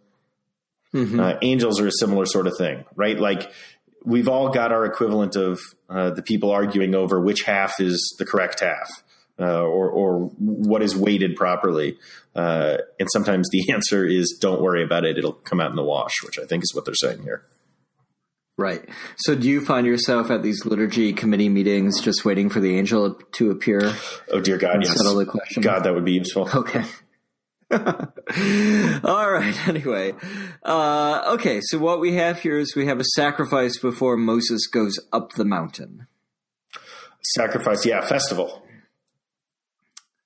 Mm-hmm. 0.95 1.21
Uh, 1.21 1.35
angels 1.43 1.81
are 1.81 1.87
a 1.87 1.93
similar 1.93 2.27
sort 2.27 2.47
of 2.47 2.57
thing, 2.57 2.85
right? 2.95 3.19
Like 3.19 3.53
we've 4.05 4.29
all 4.29 4.51
got 4.51 4.73
our 4.73 4.85
equivalent 4.85 5.37
of 5.37 5.61
uh, 5.91 6.11
the 6.11 6.23
people 6.23 6.51
arguing 6.51 6.95
over 6.95 7.21
which 7.21 7.43
half 7.43 7.81
is 7.81 8.15
the 8.19 8.25
correct 8.25 8.61
half. 8.61 8.89
Uh, 9.39 9.61
or, 9.61 9.91
or 9.91 10.31
what 10.39 10.83
is 10.83 10.97
weighted 10.97 11.37
properly. 11.37 11.99
Uh, 12.35 12.79
and 12.99 13.07
sometimes 13.13 13.47
the 13.51 13.71
answer 13.71 14.03
is 14.03 14.39
don't 14.41 14.63
worry 14.63 14.83
about 14.83 15.05
it. 15.05 15.19
It'll 15.19 15.35
come 15.35 15.61
out 15.61 15.69
in 15.69 15.77
the 15.77 15.85
wash, 15.85 16.15
which 16.25 16.39
I 16.39 16.47
think 16.47 16.65
is 16.65 16.75
what 16.75 16.87
they're 16.87 16.95
saying 16.95 17.23
here. 17.23 17.45
Right. 18.59 18.83
So 19.19 19.35
do 19.35 19.47
you 19.47 19.63
find 19.63 19.87
yourself 19.87 20.31
at 20.31 20.43
these 20.43 20.65
liturgy 20.65 21.13
committee 21.13 21.51
meetings 21.51 22.01
just 22.01 22.25
waiting 22.25 22.49
for 22.49 22.61
the 22.61 22.79
angel 22.79 23.21
to 23.33 23.51
appear? 23.51 23.93
Oh, 24.31 24.41
dear 24.41 24.57
God. 24.57 24.79
Yes. 24.83 24.97
Settle 24.97 25.17
the 25.17 25.27
question. 25.27 25.63
God, 25.63 25.81
that 25.81 25.93
would 25.93 26.07
be 26.07 26.15
useful. 26.15 26.49
Okay. 26.55 26.85
All 27.73 29.31
right. 29.31 29.55
Anyway, 29.69 30.15
uh, 30.63 31.33
okay. 31.35 31.61
So 31.63 31.79
what 31.79 32.01
we 32.01 32.15
have 32.15 32.41
here 32.41 32.59
is 32.59 32.77
we 32.77 32.87
have 32.87 33.01
a 33.01 33.05
sacrifice 33.15 33.79
before 33.79 34.17
Moses 34.17 34.67
goes 34.69 34.99
up 35.13 35.33
the 35.33 35.45
mountain. 35.45 36.07
Sacrifice, 37.35 37.85
yeah, 37.85 38.01
festival. 38.03 38.63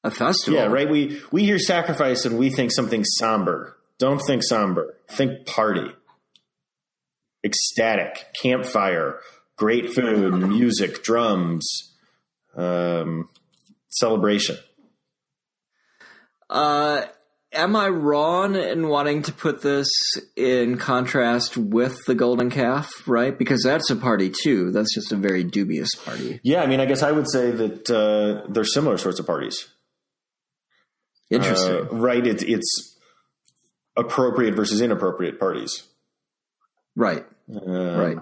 A 0.04 0.10
festival. 0.10 0.60
Yeah, 0.60 0.66
right. 0.66 0.88
We 0.88 1.20
we 1.32 1.44
hear 1.44 1.58
sacrifice 1.58 2.26
and 2.26 2.38
we 2.38 2.50
think 2.50 2.72
something 2.72 3.04
somber. 3.04 3.76
Don't 3.98 4.20
think 4.20 4.42
somber. 4.42 4.96
Think 5.08 5.46
party. 5.46 5.90
Ecstatic, 7.42 8.26
campfire, 8.42 9.20
great 9.56 9.94
food, 9.94 10.34
music, 10.48 11.02
drums, 11.02 11.94
um, 12.54 13.30
celebration. 13.88 14.58
Uh, 16.50 17.02
am 17.52 17.76
I 17.76 17.88
wrong 17.88 18.56
in 18.56 18.88
wanting 18.88 19.22
to 19.22 19.32
put 19.32 19.62
this 19.62 19.88
in 20.36 20.78
contrast 20.78 21.56
with 21.56 22.04
the 22.06 22.14
golden 22.14 22.50
calf, 22.50 22.88
right? 23.06 23.36
Because 23.36 23.62
that's 23.62 23.90
a 23.90 23.96
party 23.96 24.30
too. 24.30 24.70
That's 24.70 24.94
just 24.94 25.12
a 25.12 25.16
very 25.16 25.44
dubious 25.44 25.94
party. 25.94 26.40
Yeah, 26.42 26.62
I 26.62 26.66
mean, 26.66 26.80
I 26.80 26.86
guess 26.86 27.02
I 27.02 27.12
would 27.12 27.30
say 27.30 27.50
that 27.50 27.90
uh, 27.90 28.46
they're 28.50 28.64
similar 28.64 28.98
sorts 28.98 29.18
of 29.18 29.26
parties. 29.26 29.68
Interesting. 31.30 31.76
Uh, 31.76 31.84
right. 31.92 32.26
It's 32.26 32.42
it's 32.42 32.98
appropriate 33.96 34.54
versus 34.54 34.80
inappropriate 34.80 35.38
parties. 35.38 35.84
Right. 36.96 37.24
Um, 37.48 37.96
right. 37.96 38.18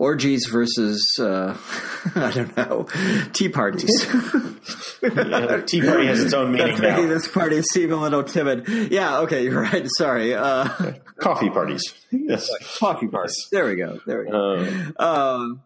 Orgies 0.00 0.46
versus 0.50 1.18
uh, 1.20 1.54
I 2.14 2.30
don't 2.30 2.56
know 2.56 2.86
tea 3.34 3.50
parties. 3.50 3.90
yeah, 5.02 5.60
tea 5.66 5.82
party 5.82 6.06
has 6.06 6.24
its 6.24 6.32
own 6.32 6.52
meaning 6.52 6.68
That's 6.68 6.80
now. 6.80 6.96
Making 6.96 7.10
this 7.10 7.28
party 7.28 7.60
seem 7.60 7.92
a 7.92 7.96
little 7.96 8.24
timid. 8.24 8.66
Yeah. 8.90 9.18
Okay. 9.20 9.44
You're 9.44 9.60
right. 9.60 9.86
Sorry. 9.98 10.34
Uh, 10.34 10.94
coffee 11.20 11.50
parties. 11.50 11.82
Yes. 12.10 12.48
Coffee 12.78 13.08
parties. 13.08 13.36
There 13.52 13.66
we 13.66 13.76
go. 13.76 14.00
There 14.06 14.24
we 14.24 14.30
go. 14.30 14.56
Um, 14.56 14.94
um 14.98 15.62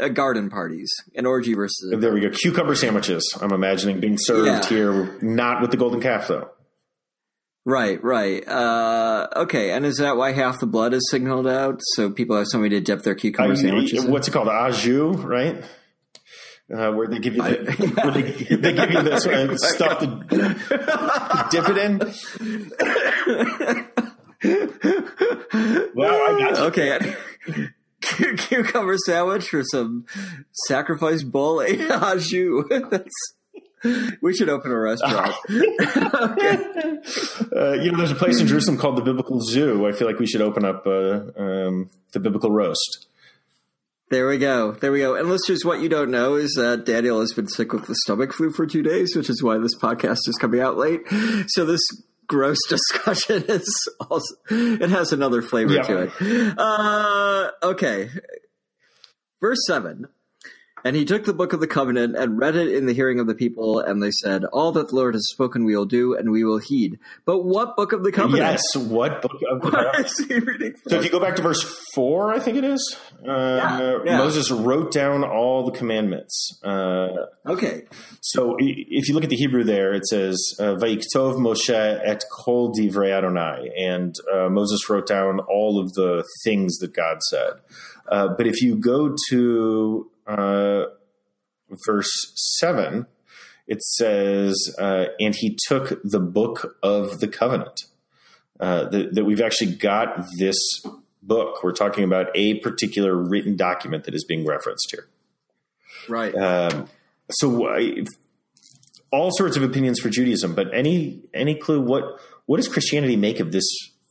uh, 0.00 0.06
garden 0.06 0.48
parties, 0.48 0.92
an 1.16 1.26
orgy 1.26 1.54
versus. 1.54 1.92
There 1.98 2.14
we 2.14 2.20
go. 2.20 2.30
Cucumber 2.30 2.76
sandwiches. 2.76 3.36
I'm 3.40 3.52
imagining 3.52 3.98
being 3.98 4.16
served 4.16 4.46
yeah. 4.46 4.68
here, 4.68 5.18
not 5.22 5.60
with 5.60 5.72
the 5.72 5.76
golden 5.76 6.00
calf 6.00 6.28
though. 6.28 6.50
Right, 7.64 8.02
right. 8.02 8.46
Uh, 8.46 9.28
okay, 9.36 9.70
and 9.72 9.84
is 9.84 9.98
that 9.98 10.16
why 10.16 10.32
half 10.32 10.60
the 10.60 10.66
blood 10.66 10.94
is 10.94 11.08
signaled 11.10 11.46
out 11.46 11.80
so 11.94 12.10
people 12.10 12.36
have 12.36 12.46
somebody 12.48 12.76
to 12.76 12.80
dip 12.80 13.02
their 13.02 13.14
cucumber 13.14 13.52
I, 13.52 13.56
sandwiches? 13.56 14.04
What's 14.06 14.28
it 14.28 14.30
called? 14.30 14.48
Au 14.48 14.70
jus, 14.70 15.16
right? 15.16 15.62
Uh, 16.72 16.92
where 16.92 17.08
they 17.08 17.18
give 17.18 17.34
you 17.34 17.42
the, 17.42 17.48
I, 18.02 18.10
they, 18.10 18.22
they, 18.22 18.72
give 18.72 18.90
you 18.90 19.02
this 19.02 19.26
uh, 19.28 19.56
stuff 19.56 19.98
to, 19.98 20.06
to 20.06 21.46
dip 21.50 21.68
it 21.68 21.76
in. 21.78 21.98
well, 25.94 26.14
I 26.14 26.38
got 26.38 26.56
you. 26.56 26.64
Okay 26.64 27.16
cucumber 28.36 28.96
sandwich 29.04 29.52
or 29.52 29.62
some 29.64 30.06
sacrifice 30.66 31.22
bowl 31.22 31.60
au 31.60 32.18
jus. 32.18 32.64
That's 32.90 33.34
we 34.22 34.34
should 34.34 34.48
open 34.48 34.70
a 34.70 34.78
restaurant. 34.78 35.34
okay. 35.50 36.56
Uh, 37.56 37.72
you 37.72 37.90
know, 37.90 37.98
there's 37.98 38.10
a 38.10 38.16
place 38.16 38.40
in 38.40 38.46
Jerusalem 38.46 38.78
called 38.78 38.96
the 38.96 39.02
Biblical 39.02 39.40
Zoo. 39.40 39.86
I 39.86 39.92
feel 39.92 40.06
like 40.06 40.18
we 40.18 40.26
should 40.26 40.42
open 40.42 40.64
up 40.64 40.86
uh, 40.86 41.20
um, 41.36 41.90
the 42.12 42.20
Biblical 42.20 42.50
Roast. 42.50 43.06
There 44.10 44.26
we 44.26 44.38
go. 44.38 44.72
There 44.72 44.90
we 44.90 44.98
go. 44.98 45.14
And 45.14 45.28
listeners, 45.28 45.64
what 45.64 45.80
you 45.80 45.88
don't 45.88 46.10
know 46.10 46.34
is 46.34 46.54
that 46.54 46.84
Daniel 46.84 47.20
has 47.20 47.32
been 47.32 47.46
sick 47.46 47.72
with 47.72 47.86
the 47.86 47.94
stomach 48.02 48.32
flu 48.32 48.50
for 48.50 48.66
two 48.66 48.82
days, 48.82 49.14
which 49.14 49.30
is 49.30 49.42
why 49.42 49.56
this 49.58 49.76
podcast 49.76 50.18
is 50.26 50.36
coming 50.40 50.60
out 50.60 50.76
late. 50.76 51.02
So 51.46 51.64
this 51.64 51.80
gross 52.26 52.58
discussion 52.68 53.44
is 53.48 53.88
also 54.08 54.34
it 54.50 54.90
has 54.90 55.12
another 55.12 55.42
flavor 55.42 55.74
yeah. 55.74 55.82
to 55.82 56.02
it. 56.02 56.58
Uh, 56.58 57.50
okay, 57.62 58.10
verse 59.40 59.58
seven. 59.66 60.06
And 60.84 60.96
he 60.96 61.04
took 61.04 61.24
the 61.24 61.32
book 61.32 61.52
of 61.52 61.60
the 61.60 61.66
covenant 61.66 62.16
and 62.16 62.38
read 62.38 62.56
it 62.56 62.74
in 62.74 62.86
the 62.86 62.92
hearing 62.92 63.20
of 63.20 63.26
the 63.26 63.34
people, 63.34 63.80
and 63.80 64.02
they 64.02 64.10
said, 64.10 64.44
"All 64.46 64.72
that 64.72 64.88
the 64.88 64.94
Lord 64.96 65.14
has 65.14 65.28
spoken, 65.30 65.64
we 65.64 65.76
will 65.76 65.86
do, 65.86 66.14
and 66.14 66.30
we 66.30 66.44
will 66.44 66.58
heed." 66.58 66.98
But 67.24 67.44
what 67.44 67.76
book 67.76 67.92
of 67.92 68.02
the 68.02 68.12
covenant? 68.12 68.42
Yes, 68.42 68.76
what 68.76 69.22
book 69.22 69.40
of 69.50 69.60
the 69.62 69.70
covenant? 70.32 70.78
so 70.86 70.96
if 70.96 71.04
you 71.04 71.10
go 71.10 71.20
back 71.20 71.36
to 71.36 71.42
verse 71.42 71.62
four, 71.94 72.32
I 72.32 72.38
think 72.38 72.56
it 72.56 72.64
is. 72.64 72.96
Uh, 73.26 73.30
yeah, 73.32 73.98
yeah. 74.04 74.18
Moses 74.18 74.50
wrote 74.50 74.92
down 74.92 75.24
all 75.24 75.64
the 75.64 75.76
commandments. 75.76 76.58
Uh, 76.62 77.26
okay. 77.46 77.84
So 78.20 78.56
if 78.58 79.08
you 79.08 79.14
look 79.14 79.24
at 79.24 79.30
the 79.30 79.36
Hebrew 79.36 79.64
there, 79.64 79.92
it 79.92 80.06
says 80.06 80.38
Vaiktov 80.58 81.36
Moshe 81.36 82.00
et 82.04 82.24
kol 82.32 82.72
divrei 82.72 83.10
Adonai," 83.10 83.70
and 83.78 84.14
uh, 84.32 84.48
Moses 84.48 84.88
wrote 84.88 85.06
down 85.06 85.40
all 85.40 85.80
of 85.80 85.92
the 85.94 86.24
things 86.44 86.78
that 86.78 86.94
God 86.94 87.22
said. 87.30 87.54
Uh, 88.08 88.28
but 88.36 88.46
if 88.46 88.60
you 88.60 88.76
go 88.76 89.14
to 89.28 90.10
uh, 90.38 90.86
verse 91.86 92.10
7, 92.58 93.06
it 93.66 93.82
says, 93.82 94.74
uh, 94.78 95.06
And 95.18 95.34
he 95.34 95.56
took 95.68 96.00
the 96.02 96.20
book 96.20 96.76
of 96.82 97.20
the 97.20 97.28
covenant. 97.28 97.82
Uh, 98.58 98.90
that, 98.90 99.14
that 99.14 99.24
we've 99.24 99.40
actually 99.40 99.74
got 99.74 100.26
this 100.38 100.58
book. 101.22 101.64
We're 101.64 101.72
talking 101.72 102.04
about 102.04 102.26
a 102.34 102.60
particular 102.60 103.16
written 103.16 103.56
document 103.56 104.04
that 104.04 104.14
is 104.14 104.22
being 104.24 104.44
referenced 104.44 104.90
here. 104.90 105.08
Right. 106.10 106.34
Um, 106.34 106.88
so, 107.30 107.66
I, 107.66 108.04
all 109.10 109.30
sorts 109.32 109.56
of 109.56 109.62
opinions 109.62 109.98
for 109.98 110.10
Judaism, 110.10 110.54
but 110.54 110.74
any 110.74 111.22
any 111.32 111.54
clue 111.54 111.80
what 111.80 112.20
what 112.46 112.58
does 112.58 112.68
Christianity 112.68 113.16
make 113.16 113.40
of 113.40 113.52
this 113.52 113.64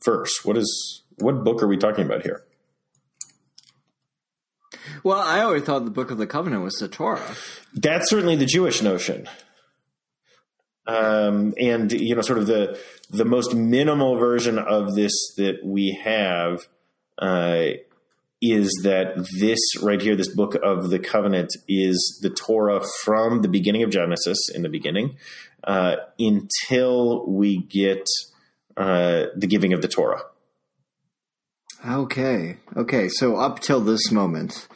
verse? 0.04 0.44
What 0.44 0.56
is 0.56 1.02
what 1.18 1.44
book 1.44 1.62
are 1.62 1.68
we 1.68 1.76
talking 1.76 2.04
about 2.04 2.22
here? 2.22 2.42
Well, 5.02 5.20
I 5.20 5.40
always 5.40 5.62
thought 5.62 5.84
the 5.84 5.90
Book 5.90 6.10
of 6.10 6.18
the 6.18 6.26
Covenant 6.26 6.62
was 6.62 6.74
the 6.74 6.88
Torah. 6.88 7.34
That's 7.74 8.08
certainly 8.08 8.36
the 8.36 8.46
Jewish 8.46 8.82
notion. 8.82 9.28
Um, 10.86 11.54
and 11.58 11.92
you 11.92 12.14
know, 12.14 12.22
sort 12.22 12.38
of 12.38 12.46
the 12.46 12.78
the 13.10 13.24
most 13.24 13.54
minimal 13.54 14.16
version 14.16 14.58
of 14.58 14.94
this 14.94 15.12
that 15.36 15.64
we 15.64 16.00
have 16.02 16.66
uh, 17.18 17.66
is 18.40 18.80
that 18.84 19.26
this 19.38 19.60
right 19.82 20.00
here, 20.00 20.16
this 20.16 20.34
book 20.34 20.56
of 20.62 20.90
the 20.90 20.98
covenant, 20.98 21.54
is 21.68 22.18
the 22.22 22.30
Torah 22.30 22.82
from 23.04 23.42
the 23.42 23.48
beginning 23.48 23.82
of 23.82 23.90
Genesis, 23.90 24.38
in 24.54 24.62
the 24.62 24.68
beginning, 24.68 25.16
uh, 25.64 25.96
until 26.18 27.26
we 27.26 27.58
get 27.58 28.06
uh, 28.76 29.26
the 29.36 29.46
giving 29.46 29.72
of 29.72 29.82
the 29.82 29.88
Torah. 29.88 30.22
Okay, 31.86 32.58
okay. 32.76 33.08
So 33.08 33.36
up 33.36 33.60
till 33.60 33.80
this 33.80 34.10
moment, 34.10 34.68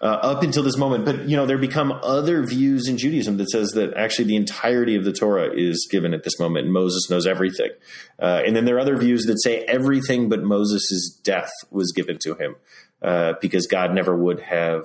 uh, 0.00 0.06
up 0.06 0.42
until 0.42 0.62
this 0.62 0.76
moment. 0.76 1.04
But 1.04 1.28
you 1.28 1.36
know, 1.36 1.46
there 1.46 1.58
become 1.58 1.92
other 1.92 2.44
views 2.44 2.88
in 2.88 2.96
Judaism 2.96 3.36
that 3.38 3.50
says 3.50 3.70
that 3.72 3.94
actually 3.94 4.26
the 4.26 4.36
entirety 4.36 4.96
of 4.96 5.04
the 5.04 5.12
Torah 5.12 5.50
is 5.52 5.88
given 5.90 6.14
at 6.14 6.22
this 6.22 6.38
moment, 6.38 6.64
and 6.64 6.72
Moses 6.72 7.10
knows 7.10 7.26
everything. 7.26 7.70
Uh, 8.18 8.40
and 8.46 8.54
then 8.54 8.64
there 8.64 8.76
are 8.76 8.80
other 8.80 8.96
views 8.96 9.24
that 9.24 9.42
say 9.42 9.64
everything 9.64 10.28
but 10.28 10.42
Moses' 10.42 11.18
death 11.22 11.50
was 11.70 11.92
given 11.92 12.18
to 12.22 12.34
him 12.34 12.56
uh, 13.02 13.34
because 13.40 13.66
God 13.66 13.92
never 13.92 14.16
would 14.16 14.40
have 14.40 14.82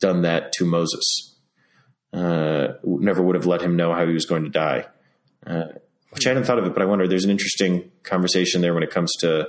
done 0.00 0.22
that 0.22 0.52
to 0.54 0.64
Moses. 0.64 1.36
Uh, 2.12 2.74
never 2.82 3.22
would 3.22 3.34
have 3.34 3.46
let 3.46 3.60
him 3.60 3.76
know 3.76 3.92
how 3.92 4.06
he 4.06 4.14
was 4.14 4.24
going 4.24 4.44
to 4.44 4.50
die. 4.50 4.86
Uh, 5.46 5.64
which 6.10 6.26
I 6.26 6.30
hadn't 6.30 6.44
thought 6.44 6.58
of 6.58 6.64
it, 6.64 6.72
but 6.72 6.80
I 6.80 6.86
wonder. 6.86 7.08
There's 7.08 7.24
an 7.24 7.30
interesting 7.30 7.90
conversation 8.04 8.60
there 8.60 8.72
when 8.72 8.84
it 8.84 8.90
comes 8.90 9.12
to 9.18 9.48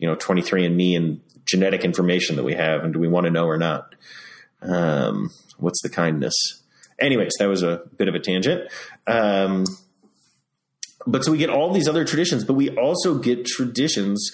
you 0.00 0.08
know 0.08 0.16
23andMe 0.16 0.96
and 0.96 1.20
genetic 1.44 1.84
information 1.84 2.36
that 2.36 2.44
we 2.44 2.54
have, 2.54 2.82
and 2.82 2.92
do 2.92 2.98
we 2.98 3.08
want 3.08 3.26
to 3.26 3.30
know 3.30 3.46
or 3.46 3.58
not? 3.58 3.94
Um, 4.62 5.30
what's 5.58 5.82
the 5.82 5.88
kindness? 5.88 6.34
Anyways, 7.00 7.32
that 7.38 7.48
was 7.48 7.62
a 7.62 7.82
bit 7.96 8.08
of 8.08 8.14
a 8.14 8.18
tangent. 8.18 8.70
Um, 9.06 9.64
but 11.06 11.24
so 11.24 11.32
we 11.32 11.38
get 11.38 11.50
all 11.50 11.72
these 11.72 11.88
other 11.88 12.04
traditions, 12.04 12.44
but 12.44 12.54
we 12.54 12.70
also 12.70 13.18
get 13.18 13.46
traditions 13.46 14.30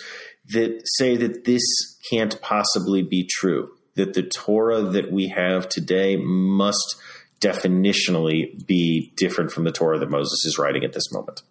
that 0.48 0.80
say 0.96 1.16
that 1.16 1.44
this 1.44 1.62
can't 2.10 2.40
possibly 2.40 3.02
be 3.02 3.28
true. 3.28 3.70
That 3.94 4.14
the 4.14 4.22
Torah 4.22 4.82
that 4.82 5.10
we 5.10 5.28
have 5.28 5.68
today 5.68 6.16
must 6.16 6.96
definitionally 7.40 8.66
be 8.66 9.12
different 9.16 9.52
from 9.52 9.64
the 9.64 9.72
Torah 9.72 9.98
that 9.98 10.10
Moses 10.10 10.44
is 10.44 10.58
writing 10.58 10.84
at 10.84 10.92
this 10.92 11.12
moment, 11.12 11.42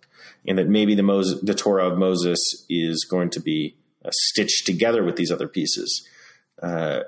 and 0.48 0.58
that 0.58 0.68
maybe 0.68 0.96
the 0.96 1.04
Moses, 1.04 1.40
the 1.42 1.56
Torah 1.56 1.90
of 1.90 1.98
Moses 1.98 2.66
is 2.70 3.06
going 3.10 3.30
to 3.32 3.40
be 3.40 3.76
uh, 4.06 4.10
stitched 4.12 4.66
together 4.66 5.04
with 5.04 5.16
these 5.16 5.32
other 5.32 5.48
pieces. 5.48 6.08
Uh, 6.62 7.02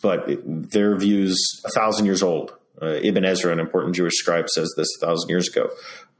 but 0.00 0.28
their 0.44 0.96
views 0.96 1.38
a 1.64 1.70
thousand 1.70 2.06
years 2.06 2.22
old. 2.22 2.56
Uh, 2.80 2.98
Ibn 3.02 3.24
Ezra, 3.24 3.52
an 3.52 3.60
important 3.60 3.94
Jewish 3.94 4.14
scribe, 4.14 4.48
says 4.48 4.72
this 4.76 4.88
a 5.00 5.06
thousand 5.06 5.30
years 5.30 5.48
ago. 5.48 5.70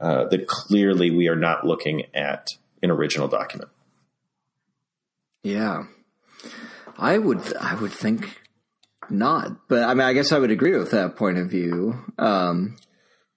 Uh, 0.00 0.24
that 0.28 0.46
clearly 0.48 1.10
we 1.10 1.28
are 1.28 1.36
not 1.36 1.64
looking 1.64 2.04
at 2.14 2.48
an 2.82 2.90
original 2.90 3.28
document. 3.28 3.70
Yeah, 5.44 5.84
I 6.98 7.18
would. 7.18 7.56
I 7.56 7.74
would 7.76 7.92
think 7.92 8.40
not. 9.10 9.68
But 9.68 9.84
I 9.84 9.94
mean, 9.94 10.06
I 10.06 10.12
guess 10.12 10.32
I 10.32 10.38
would 10.38 10.50
agree 10.50 10.76
with 10.76 10.90
that 10.92 11.16
point 11.16 11.38
of 11.38 11.50
view. 11.50 11.94
Um, 12.18 12.76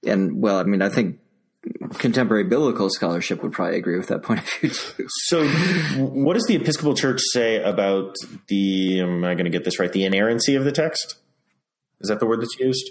and 0.06 0.42
well, 0.42 0.58
I 0.58 0.64
mean, 0.64 0.82
I 0.82 0.90
think 0.90 1.20
contemporary 1.90 2.44
biblical 2.44 2.90
scholarship 2.90 3.42
would 3.44 3.52
probably 3.52 3.78
agree 3.78 3.98
with 3.98 4.08
that 4.08 4.24
point 4.24 4.42
of 4.42 4.50
view 4.50 4.70
too. 4.70 5.06
So, 5.08 5.48
what 5.98 6.34
does 6.34 6.46
the 6.46 6.56
Episcopal 6.56 6.96
Church 6.96 7.22
say 7.32 7.62
about 7.62 8.16
the? 8.48 9.02
Am 9.02 9.24
I 9.24 9.34
going 9.34 9.46
to 9.46 9.52
get 9.52 9.64
this 9.64 9.80
right? 9.80 9.92
The 9.92 10.06
inerrancy 10.06 10.56
of 10.56 10.64
the 10.64 10.72
text. 10.72 11.16
Is 12.02 12.10
that 12.10 12.20
the 12.20 12.26
word 12.26 12.42
that's 12.42 12.60
used? 12.60 12.90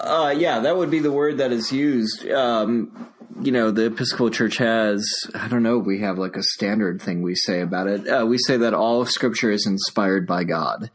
Uh, 0.00 0.34
yeah, 0.36 0.60
that 0.60 0.76
would 0.76 0.90
be 0.90 1.00
the 1.00 1.12
word 1.12 1.38
that 1.38 1.52
is 1.52 1.72
used. 1.72 2.28
Um, 2.30 3.08
you 3.42 3.52
know, 3.52 3.70
the 3.70 3.86
Episcopal 3.86 4.30
Church 4.30 4.56
has, 4.58 5.04
I 5.34 5.48
don't 5.48 5.62
know, 5.62 5.78
we 5.78 6.00
have 6.00 6.18
like 6.18 6.36
a 6.36 6.42
standard 6.42 7.00
thing 7.00 7.22
we 7.22 7.34
say 7.34 7.60
about 7.60 7.86
it. 7.86 8.06
Uh, 8.06 8.26
we 8.26 8.38
say 8.38 8.58
that 8.58 8.74
all 8.74 9.00
of 9.00 9.10
Scripture 9.10 9.50
is 9.50 9.66
inspired 9.66 10.26
by 10.26 10.44
God, 10.44 10.90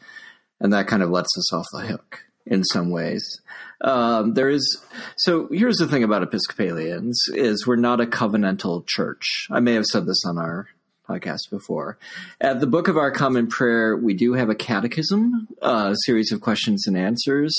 and 0.59 0.73
that 0.73 0.87
kind 0.87 1.03
of 1.03 1.09
lets 1.09 1.37
us 1.37 1.53
off 1.53 1.65
the 1.73 1.87
hook 1.87 2.21
in 2.45 2.63
some 2.63 2.91
ways. 2.91 3.41
Um, 3.81 4.33
there 4.33 4.49
is 4.49 4.81
so 5.17 5.47
here's 5.51 5.77
the 5.77 5.87
thing 5.87 6.03
about 6.03 6.23
Episcopalians 6.23 7.19
is 7.33 7.67
we're 7.67 7.75
not 7.75 8.01
a 8.01 8.05
covenantal 8.05 8.85
church. 8.87 9.47
I 9.51 9.59
may 9.59 9.73
have 9.73 9.85
said 9.85 10.05
this 10.05 10.23
on 10.25 10.37
our 10.37 10.67
podcast 11.07 11.49
before. 11.51 11.97
At 12.41 12.59
the 12.59 12.67
Book 12.67 12.87
of 12.87 12.97
Our 12.97 13.11
Common 13.11 13.47
Prayer, 13.47 13.95
we 13.95 14.13
do 14.13 14.33
have 14.33 14.49
a 14.49 14.55
catechism, 14.55 15.47
a 15.61 15.95
series 16.05 16.31
of 16.31 16.41
questions 16.41 16.87
and 16.87 16.97
answers, 16.97 17.55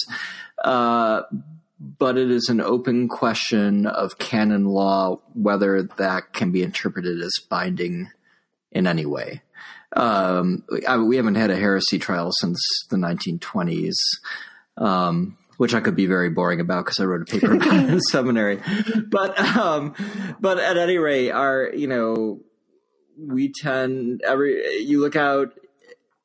uh, 0.64 1.22
but 1.78 2.16
it 2.16 2.30
is 2.30 2.48
an 2.48 2.60
open 2.60 3.08
question 3.08 3.86
of 3.86 4.18
canon 4.18 4.64
law 4.64 5.20
whether 5.34 5.82
that 5.82 6.32
can 6.32 6.50
be 6.50 6.62
interpreted 6.62 7.20
as 7.20 7.34
binding 7.48 8.10
in 8.72 8.86
any 8.86 9.06
way. 9.06 9.42
Um, 9.94 10.64
I, 10.86 10.98
we 10.98 11.16
haven't 11.16 11.36
had 11.36 11.50
a 11.50 11.56
heresy 11.56 11.98
trial 11.98 12.32
since 12.32 12.60
the 12.90 12.96
1920s. 12.96 13.94
Um, 14.76 15.38
which 15.56 15.74
I 15.74 15.80
could 15.80 15.96
be 15.96 16.06
very 16.06 16.30
boring 16.30 16.60
about 16.60 16.84
because 16.84 17.00
I 17.00 17.04
wrote 17.04 17.22
a 17.22 17.24
paper 17.24 17.54
about 17.54 17.74
it 17.74 17.90
in 17.90 18.00
seminary. 18.10 18.60
But 19.08 19.38
um, 19.38 19.94
but 20.40 20.58
at 20.58 20.76
any 20.76 20.98
rate, 20.98 21.30
our 21.30 21.70
you 21.74 21.86
know 21.86 22.40
we 23.18 23.52
tend 23.52 24.22
every 24.24 24.80
you 24.80 25.00
look 25.00 25.16
out 25.16 25.52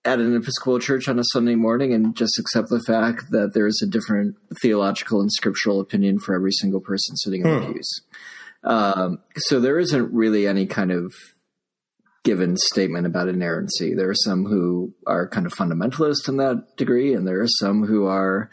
at 0.03 0.19
an 0.19 0.35
Episcopal 0.35 0.79
church 0.79 1.07
on 1.07 1.19
a 1.19 1.23
Sunday 1.25 1.55
morning 1.55 1.93
and 1.93 2.15
just 2.15 2.39
accept 2.39 2.69
the 2.69 2.81
fact 2.81 3.29
that 3.31 3.53
there 3.53 3.67
is 3.67 3.81
a 3.83 3.87
different 3.89 4.35
theological 4.61 5.21
and 5.21 5.31
scriptural 5.31 5.79
opinion 5.79 6.19
for 6.19 6.33
every 6.33 6.51
single 6.51 6.79
person 6.79 7.15
sitting 7.17 7.45
in 7.45 7.47
the 7.47 7.65
hmm. 7.65 7.73
pews. 7.73 8.01
Um, 8.63 9.19
so 9.37 9.59
there 9.59 9.79
isn't 9.79 10.11
really 10.11 10.47
any 10.47 10.65
kind 10.65 10.91
of 10.91 11.13
given 12.23 12.57
statement 12.57 13.05
about 13.05 13.27
inerrancy. 13.27 13.93
There 13.93 14.09
are 14.09 14.15
some 14.15 14.45
who 14.45 14.93
are 15.07 15.27
kind 15.27 15.45
of 15.45 15.53
fundamentalist 15.53 16.27
in 16.27 16.37
that 16.37 16.77
degree, 16.77 17.13
and 17.13 17.27
there 17.27 17.41
are 17.41 17.47
some 17.47 17.85
who 17.85 18.05
are 18.05 18.49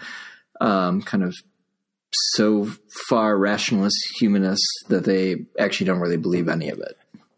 um, 0.60 1.02
kind 1.02 1.24
of 1.24 1.34
so 2.12 2.70
far 3.08 3.36
rationalist 3.36 3.98
humanists 4.20 4.84
that 4.88 5.04
they 5.04 5.44
actually 5.58 5.86
don't 5.86 6.00
really 6.00 6.16
believe 6.16 6.48
any 6.48 6.70
of 6.70 6.78
it. 6.78 6.96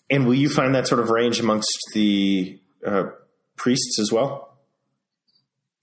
And 0.09 0.27
will 0.27 0.35
you 0.35 0.49
find 0.49 0.75
that 0.75 0.87
sort 0.87 1.01
of 1.01 1.11
range 1.11 1.41
amongst 1.41 1.71
the 1.95 2.59
uh, 2.85 3.11
priests 3.57 3.99
as 3.99 4.11
well? 4.13 4.59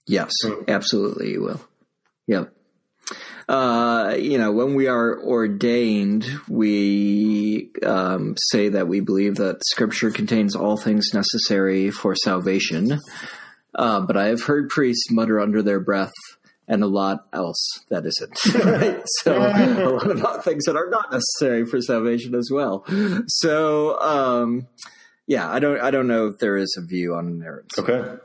Yes, 0.06 0.32
mm. 0.44 0.66
absolutely, 0.68 1.32
you 1.32 1.42
will. 1.42 1.60
Yep. 2.26 2.52
Uh, 3.48 4.14
you 4.18 4.36
know, 4.36 4.52
when 4.52 4.74
we 4.74 4.88
are 4.88 5.18
ordained, 5.22 6.26
we 6.48 7.70
um, 7.82 8.34
say 8.50 8.68
that 8.68 8.88
we 8.88 9.00
believe 9.00 9.36
that 9.36 9.64
Scripture 9.64 10.10
contains 10.10 10.54
all 10.54 10.76
things 10.76 11.14
necessary 11.14 11.90
for 11.90 12.14
salvation. 12.14 12.98
Uh, 13.74 14.00
but 14.00 14.18
I 14.18 14.26
have 14.26 14.42
heard 14.42 14.68
priests 14.68 15.10
mutter 15.10 15.40
under 15.40 15.62
their 15.62 15.80
breath, 15.80 16.12
and 16.68 16.82
a 16.82 16.86
lot 16.86 17.20
else 17.32 17.84
that 17.88 18.04
isn't. 18.06 18.54
right? 18.64 19.02
So 19.22 19.36
a 19.36 20.14
lot 20.14 20.36
of 20.36 20.44
things 20.44 20.64
that 20.66 20.76
are 20.76 20.90
not 20.90 21.10
necessary 21.10 21.64
for 21.64 21.80
salvation 21.80 22.34
as 22.34 22.50
well. 22.52 22.84
So 23.26 23.98
um, 24.00 24.68
yeah, 25.26 25.50
I 25.50 25.58
don't 25.58 25.80
I 25.80 25.90
don't 25.90 26.06
know 26.06 26.26
if 26.28 26.38
there 26.38 26.56
is 26.56 26.76
a 26.78 26.86
view 26.86 27.14
on 27.14 27.28
inerrancy. 27.28 27.80
Okay. 27.80 28.16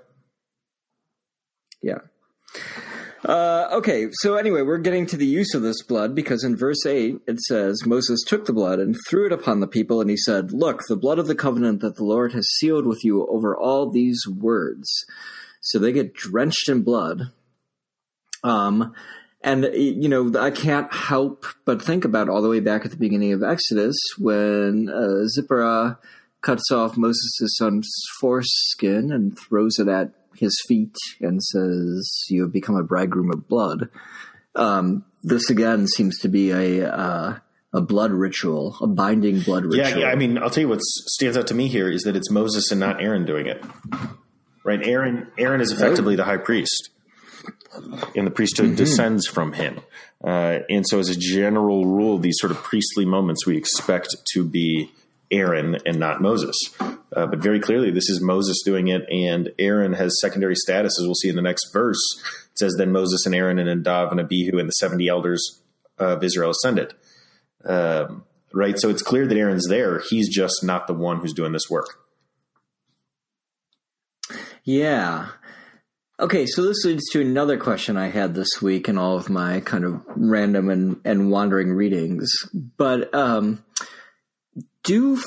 Yeah. 1.81 1.99
Uh, 3.25 3.69
okay, 3.71 4.07
so 4.11 4.35
anyway, 4.35 4.61
we're 4.61 4.77
getting 4.77 5.05
to 5.05 5.15
the 5.15 5.25
use 5.25 5.53
of 5.53 5.61
this 5.61 5.81
blood 5.81 6.13
because 6.13 6.43
in 6.43 6.57
verse 6.57 6.85
8 6.85 7.21
it 7.25 7.39
says, 7.39 7.85
Moses 7.85 8.21
took 8.27 8.45
the 8.45 8.53
blood 8.53 8.79
and 8.79 8.97
threw 9.07 9.27
it 9.27 9.31
upon 9.31 9.61
the 9.61 9.67
people, 9.67 10.01
and 10.01 10.09
he 10.09 10.17
said, 10.17 10.51
Look, 10.51 10.81
the 10.89 10.97
blood 10.97 11.19
of 11.19 11.27
the 11.27 11.35
covenant 11.35 11.79
that 11.81 11.95
the 11.95 12.03
Lord 12.03 12.33
has 12.33 12.45
sealed 12.59 12.85
with 12.85 13.05
you 13.05 13.25
over 13.27 13.55
all 13.55 13.89
these 13.89 14.21
words. 14.27 14.89
So 15.61 15.79
they 15.79 15.93
get 15.93 16.13
drenched 16.13 16.67
in 16.67 16.81
blood, 16.81 17.31
um, 18.43 18.93
and 19.43 19.69
you 19.73 20.07
know, 20.07 20.31
I 20.39 20.51
can't 20.51 20.91
help 20.93 21.45
but 21.65 21.81
think 21.81 22.05
about 22.05 22.29
all 22.29 22.41
the 22.41 22.49
way 22.49 22.61
back 22.61 22.85
at 22.85 22.91
the 22.91 22.97
beginning 22.97 23.33
of 23.33 23.43
Exodus 23.43 23.95
when 24.17 24.89
uh, 24.89 25.27
Zipporah 25.27 25.99
cuts 26.41 26.71
off 26.71 26.97
Moses' 26.97 27.57
son's 27.57 27.91
foreskin 28.19 29.11
and 29.11 29.37
throws 29.37 29.79
it 29.79 29.87
at 29.87 30.11
his 30.35 30.57
feet 30.67 30.95
and 31.19 31.43
says, 31.43 32.25
"You 32.29 32.43
have 32.43 32.53
become 32.53 32.75
a 32.75 32.83
bridegroom 32.83 33.31
of 33.31 33.47
blood." 33.47 33.89
Um, 34.55 35.03
this 35.23 35.49
again 35.49 35.87
seems 35.87 36.19
to 36.19 36.29
be 36.29 36.51
a 36.51 36.89
uh, 36.89 37.37
a 37.73 37.81
blood 37.81 38.11
ritual, 38.11 38.77
a 38.81 38.87
binding 38.87 39.41
blood 39.41 39.65
ritual. 39.65 39.89
Yeah, 39.89 39.97
yeah. 39.97 40.07
I 40.07 40.15
mean, 40.15 40.37
I'll 40.37 40.49
tell 40.49 40.61
you 40.61 40.69
what 40.69 40.81
stands 40.81 41.37
out 41.37 41.47
to 41.47 41.53
me 41.53 41.67
here 41.67 41.89
is 41.89 42.03
that 42.03 42.15
it's 42.15 42.31
Moses 42.31 42.71
and 42.71 42.79
not 42.79 43.01
Aaron 43.01 43.25
doing 43.25 43.47
it. 43.47 43.63
Right? 44.63 44.79
Aaron 44.87 45.29
Aaron 45.37 45.59
is 45.59 45.73
effectively 45.73 46.13
oh. 46.13 46.17
the 46.17 46.23
high 46.23 46.37
priest 46.37 46.91
and 48.15 48.27
the 48.27 48.31
priesthood 48.31 48.67
mm-hmm. 48.67 48.75
descends 48.75 49.27
from 49.27 49.53
him. 49.53 49.81
Uh, 50.23 50.59
and 50.69 50.87
so, 50.87 50.99
as 50.99 51.09
a 51.09 51.15
general 51.15 51.85
rule, 51.85 52.17
these 52.17 52.37
sort 52.39 52.51
of 52.51 52.57
priestly 52.57 53.05
moments 53.05 53.45
we 53.45 53.57
expect 53.57 54.15
to 54.33 54.43
be 54.43 54.91
Aaron 55.31 55.77
and 55.85 55.99
not 55.99 56.21
Moses. 56.21 56.55
Uh, 56.79 57.25
but 57.25 57.39
very 57.39 57.59
clearly, 57.59 57.91
this 57.91 58.09
is 58.09 58.21
Moses 58.21 58.61
doing 58.63 58.87
it, 58.87 59.03
and 59.09 59.51
Aaron 59.59 59.93
has 59.93 60.19
secondary 60.21 60.55
status, 60.55 60.97
as 60.99 61.05
we'll 61.05 61.15
see 61.15 61.29
in 61.29 61.35
the 61.35 61.41
next 61.41 61.71
verse. 61.73 61.99
It 62.51 62.59
says, 62.59 62.75
Then 62.77 62.91
Moses 62.91 63.25
and 63.25 63.35
Aaron 63.35 63.59
and 63.59 63.83
Nadav 63.83 64.11
and 64.11 64.19
Abihu 64.19 64.59
and 64.59 64.67
the 64.67 64.73
70 64.73 65.07
elders 65.07 65.61
of 65.97 66.23
Israel 66.23 66.51
ascended. 66.51 66.93
Um, 67.65 68.23
right? 68.53 68.79
So 68.79 68.89
it's 68.89 69.01
clear 69.01 69.27
that 69.27 69.37
Aaron's 69.37 69.67
there. 69.67 70.01
He's 70.09 70.29
just 70.29 70.63
not 70.63 70.87
the 70.87 70.93
one 70.93 71.19
who's 71.19 71.33
doing 71.33 71.51
this 71.51 71.69
work. 71.69 71.99
Yeah. 74.63 75.29
Okay, 76.23 76.45
so 76.45 76.61
this 76.61 76.85
leads 76.85 77.09
to 77.09 77.19
another 77.19 77.57
question 77.57 77.97
I 77.97 78.07
had 78.07 78.33
this 78.33 78.61
week 78.61 78.87
in 78.87 78.97
all 78.97 79.17
of 79.17 79.29
my 79.29 79.59
kind 79.59 79.83
of 79.83 80.01
random 80.15 80.69
and, 80.69 81.01
and 81.03 81.29
wandering 81.29 81.73
readings. 81.73 82.31
But 82.77 83.13
um, 83.13 83.61
do 84.83 85.21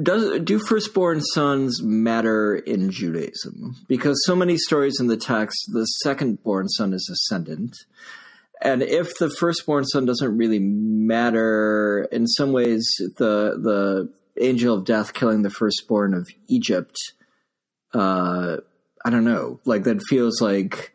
does 0.00 0.38
do 0.42 0.60
firstborn 0.60 1.20
sons 1.20 1.82
matter 1.82 2.54
in 2.54 2.92
Judaism? 2.92 3.74
Because 3.88 4.24
so 4.24 4.36
many 4.36 4.56
stories 4.56 5.00
in 5.00 5.08
the 5.08 5.16
text, 5.16 5.58
the 5.72 5.84
secondborn 6.06 6.66
son 6.68 6.92
is 6.92 7.10
ascendant. 7.12 7.76
And 8.62 8.84
if 8.84 9.18
the 9.18 9.30
firstborn 9.30 9.84
son 9.84 10.06
doesn't 10.06 10.38
really 10.38 10.60
matter, 10.60 12.06
in 12.12 12.28
some 12.28 12.52
ways, 12.52 12.88
the 13.00 13.58
the 13.60 14.12
angel 14.40 14.76
of 14.76 14.84
death 14.84 15.12
killing 15.12 15.42
the 15.42 15.50
firstborn 15.50 16.14
of 16.14 16.28
Egypt, 16.46 16.94
uh, 17.92 18.58
I 19.06 19.10
don't 19.10 19.22
know, 19.22 19.60
like 19.64 19.84
that 19.84 20.02
feels 20.02 20.40
like 20.40 20.92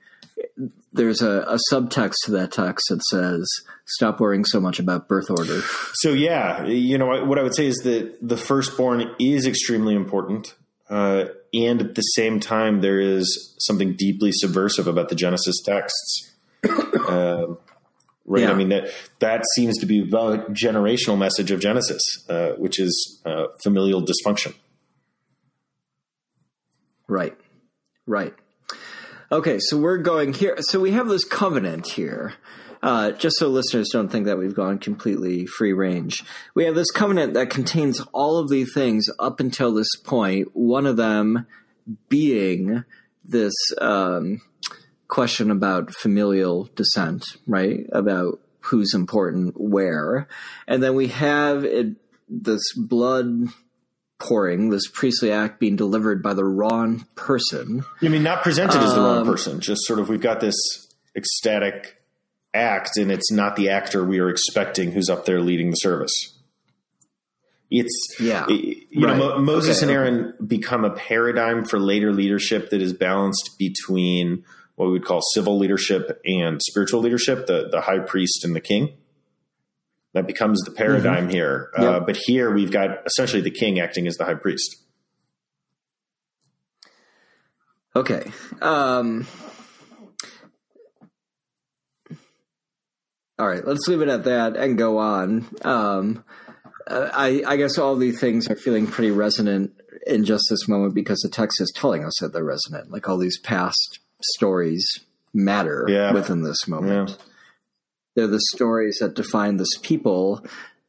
there's 0.91 1.21
a, 1.21 1.43
a, 1.43 1.57
subtext 1.71 2.15
to 2.25 2.31
that 2.31 2.51
text 2.51 2.87
that 2.89 3.01
says 3.05 3.47
stop 3.85 4.19
worrying 4.19 4.43
so 4.43 4.59
much 4.59 4.79
about 4.79 5.07
birth 5.07 5.29
order. 5.29 5.61
So 5.93 6.11
yeah 6.11 6.65
you 6.65 6.97
know 6.97 7.05
what 7.05 7.39
i 7.39 7.43
would 7.43 7.55
say 7.55 7.67
is 7.67 7.77
that 7.83 8.17
the 8.21 8.35
firstborn 8.35 9.15
is 9.17 9.45
extremely 9.47 9.95
important 9.95 10.55
uh, 10.89 11.25
and 11.53 11.81
at 11.81 11.95
the 11.95 12.01
same 12.01 12.41
time 12.41 12.81
there 12.81 12.99
is 12.99 13.55
something 13.59 13.93
deeply 13.93 14.31
subversive 14.33 14.87
about 14.87 15.07
the 15.07 15.15
genesis 15.15 15.61
texts. 15.63 16.33
Uh, 16.65 17.45
right? 18.25 18.41
Yeah. 18.41 18.51
i 18.51 18.53
mean 18.53 18.69
that 18.69 18.91
that 19.19 19.43
seems 19.55 19.77
to 19.77 19.85
be 19.85 20.01
the 20.01 20.45
generational 20.49 21.17
message 21.17 21.51
of 21.51 21.61
genesis 21.61 22.01
uh, 22.27 22.51
which 22.57 22.77
is 22.77 23.21
uh, 23.25 23.45
familial 23.63 24.03
dysfunction. 24.05 24.53
Right 27.07 27.37
right 28.11 28.35
Okay, 29.33 29.59
so 29.61 29.77
we're 29.77 29.99
going 29.99 30.33
here. 30.33 30.57
So 30.59 30.81
we 30.81 30.91
have 30.91 31.07
this 31.07 31.23
covenant 31.23 31.87
here. 31.87 32.33
Uh, 32.83 33.11
just 33.11 33.37
so 33.37 33.47
listeners 33.47 33.87
don't 33.93 34.09
think 34.09 34.25
that 34.25 34.37
we've 34.37 34.53
gone 34.53 34.77
completely 34.77 35.45
free 35.45 35.71
range. 35.71 36.25
We 36.53 36.65
have 36.65 36.75
this 36.75 36.91
covenant 36.91 37.35
that 37.35 37.49
contains 37.49 38.01
all 38.11 38.39
of 38.39 38.49
these 38.49 38.73
things 38.73 39.09
up 39.19 39.39
until 39.39 39.73
this 39.73 39.95
point, 40.03 40.49
one 40.51 40.85
of 40.85 40.97
them 40.97 41.47
being 42.09 42.83
this 43.23 43.53
um, 43.79 44.41
question 45.07 45.49
about 45.49 45.93
familial 45.93 46.69
descent, 46.75 47.37
right? 47.47 47.85
About 47.93 48.41
who's 48.59 48.93
important 48.93 49.53
where. 49.57 50.27
And 50.67 50.83
then 50.83 50.95
we 50.95 51.07
have 51.07 51.63
it, 51.63 51.95
this 52.27 52.73
blood 52.75 53.47
pouring, 54.21 54.69
this 54.69 54.87
priestly 54.87 55.31
act 55.31 55.59
being 55.59 55.75
delivered 55.75 56.21
by 56.21 56.33
the 56.33 56.45
wrong 56.45 57.05
person. 57.15 57.83
You 57.99 58.09
mean, 58.09 58.23
not 58.23 58.43
presented 58.43 58.77
um, 58.77 58.83
as 58.83 58.93
the 58.93 59.01
wrong 59.01 59.17
um, 59.19 59.25
person, 59.25 59.59
just 59.59 59.81
sort 59.85 59.99
of 59.99 60.09
we've 60.09 60.21
got 60.21 60.39
this 60.39 60.55
ecstatic 61.15 61.97
act, 62.53 62.97
and 62.97 63.11
it's 63.11 63.31
not 63.31 63.55
the 63.55 63.69
actor 63.69 64.05
we 64.05 64.19
are 64.19 64.29
expecting 64.29 64.91
who's 64.91 65.09
up 65.09 65.25
there 65.25 65.41
leading 65.41 65.71
the 65.71 65.75
service. 65.75 66.37
It's 67.71 68.17
yeah, 68.19 68.47
you 68.47 69.07
right. 69.07 69.17
know, 69.17 69.37
Mo- 69.37 69.39
Moses 69.39 69.77
okay, 69.77 69.85
and 69.85 69.91
Aaron 69.91 70.33
become 70.45 70.85
a 70.85 70.91
paradigm 70.91 71.63
for 71.63 71.79
later 71.79 72.13
leadership 72.13 72.69
that 72.69 72.81
is 72.81 72.93
balanced 72.93 73.55
between 73.57 74.43
what 74.75 74.87
we 74.87 74.91
would 74.91 75.05
call 75.05 75.21
civil 75.33 75.57
leadership 75.57 76.21
and 76.25 76.61
spiritual 76.61 76.99
leadership, 76.99 77.47
the 77.47 77.69
the 77.71 77.81
high 77.81 77.99
priest 77.99 78.43
and 78.45 78.55
the 78.55 78.61
king. 78.61 78.93
That 80.13 80.27
becomes 80.27 80.61
the 80.61 80.71
paradigm 80.71 81.23
mm-hmm. 81.23 81.29
here. 81.29 81.71
Yep. 81.77 81.87
Uh, 81.87 81.99
but 82.01 82.17
here 82.17 82.53
we've 82.53 82.71
got 82.71 83.05
essentially 83.05 83.41
the 83.41 83.51
king 83.51 83.79
acting 83.79 84.07
as 84.07 84.17
the 84.17 84.25
high 84.25 84.33
priest. 84.35 84.77
Okay. 87.95 88.29
Um, 88.61 89.27
all 93.37 93.47
right, 93.47 93.65
let's 93.65 93.87
leave 93.87 94.01
it 94.01 94.07
at 94.07 94.25
that 94.25 94.55
and 94.55 94.77
go 94.77 94.97
on. 94.97 95.47
Um, 95.63 96.23
I, 96.87 97.43
I, 97.45 97.57
guess 97.57 97.77
all 97.77 97.95
these 97.95 98.19
things 98.19 98.49
are 98.49 98.55
feeling 98.55 98.87
pretty 98.87 99.11
resonant 99.11 99.71
in 100.07 100.25
just 100.25 100.45
this 100.49 100.67
moment 100.67 100.93
because 100.93 101.19
the 101.19 101.29
text 101.29 101.61
is 101.61 101.71
telling 101.75 102.03
us 102.03 102.13
that 102.21 102.33
they're 102.33 102.43
resonant. 102.43 102.91
Like 102.91 103.07
all 103.07 103.17
these 103.17 103.39
past 103.39 103.99
stories 104.21 104.85
matter 105.33 105.85
yeah. 105.87 106.11
within 106.11 106.43
this 106.43 106.67
moment. 106.67 107.09
Yeah. 107.09 107.15
They're 108.15 108.27
the 108.27 108.41
stories 108.53 108.97
that 108.99 109.15
define 109.15 109.57
this 109.57 109.77
people, 109.81 110.45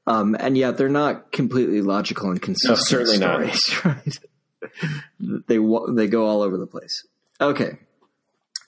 um, 0.07 0.37
and 0.39 0.57
yet 0.59 0.77
they're 0.77 0.89
not 0.89 1.31
completely 1.33 1.81
logical 1.81 2.31
and 2.31 2.43
consistent. 2.43 2.79
No, 2.79 3.05
certainly 3.07 3.17
stories, 3.17 3.71
not. 3.85 3.85
Right? 3.85 4.19
they 5.21 5.59
they 5.95 6.07
go 6.09 6.27
all 6.27 6.43
over 6.43 6.57
the 6.57 6.67
place. 6.67 7.07
Okay, 7.41 7.79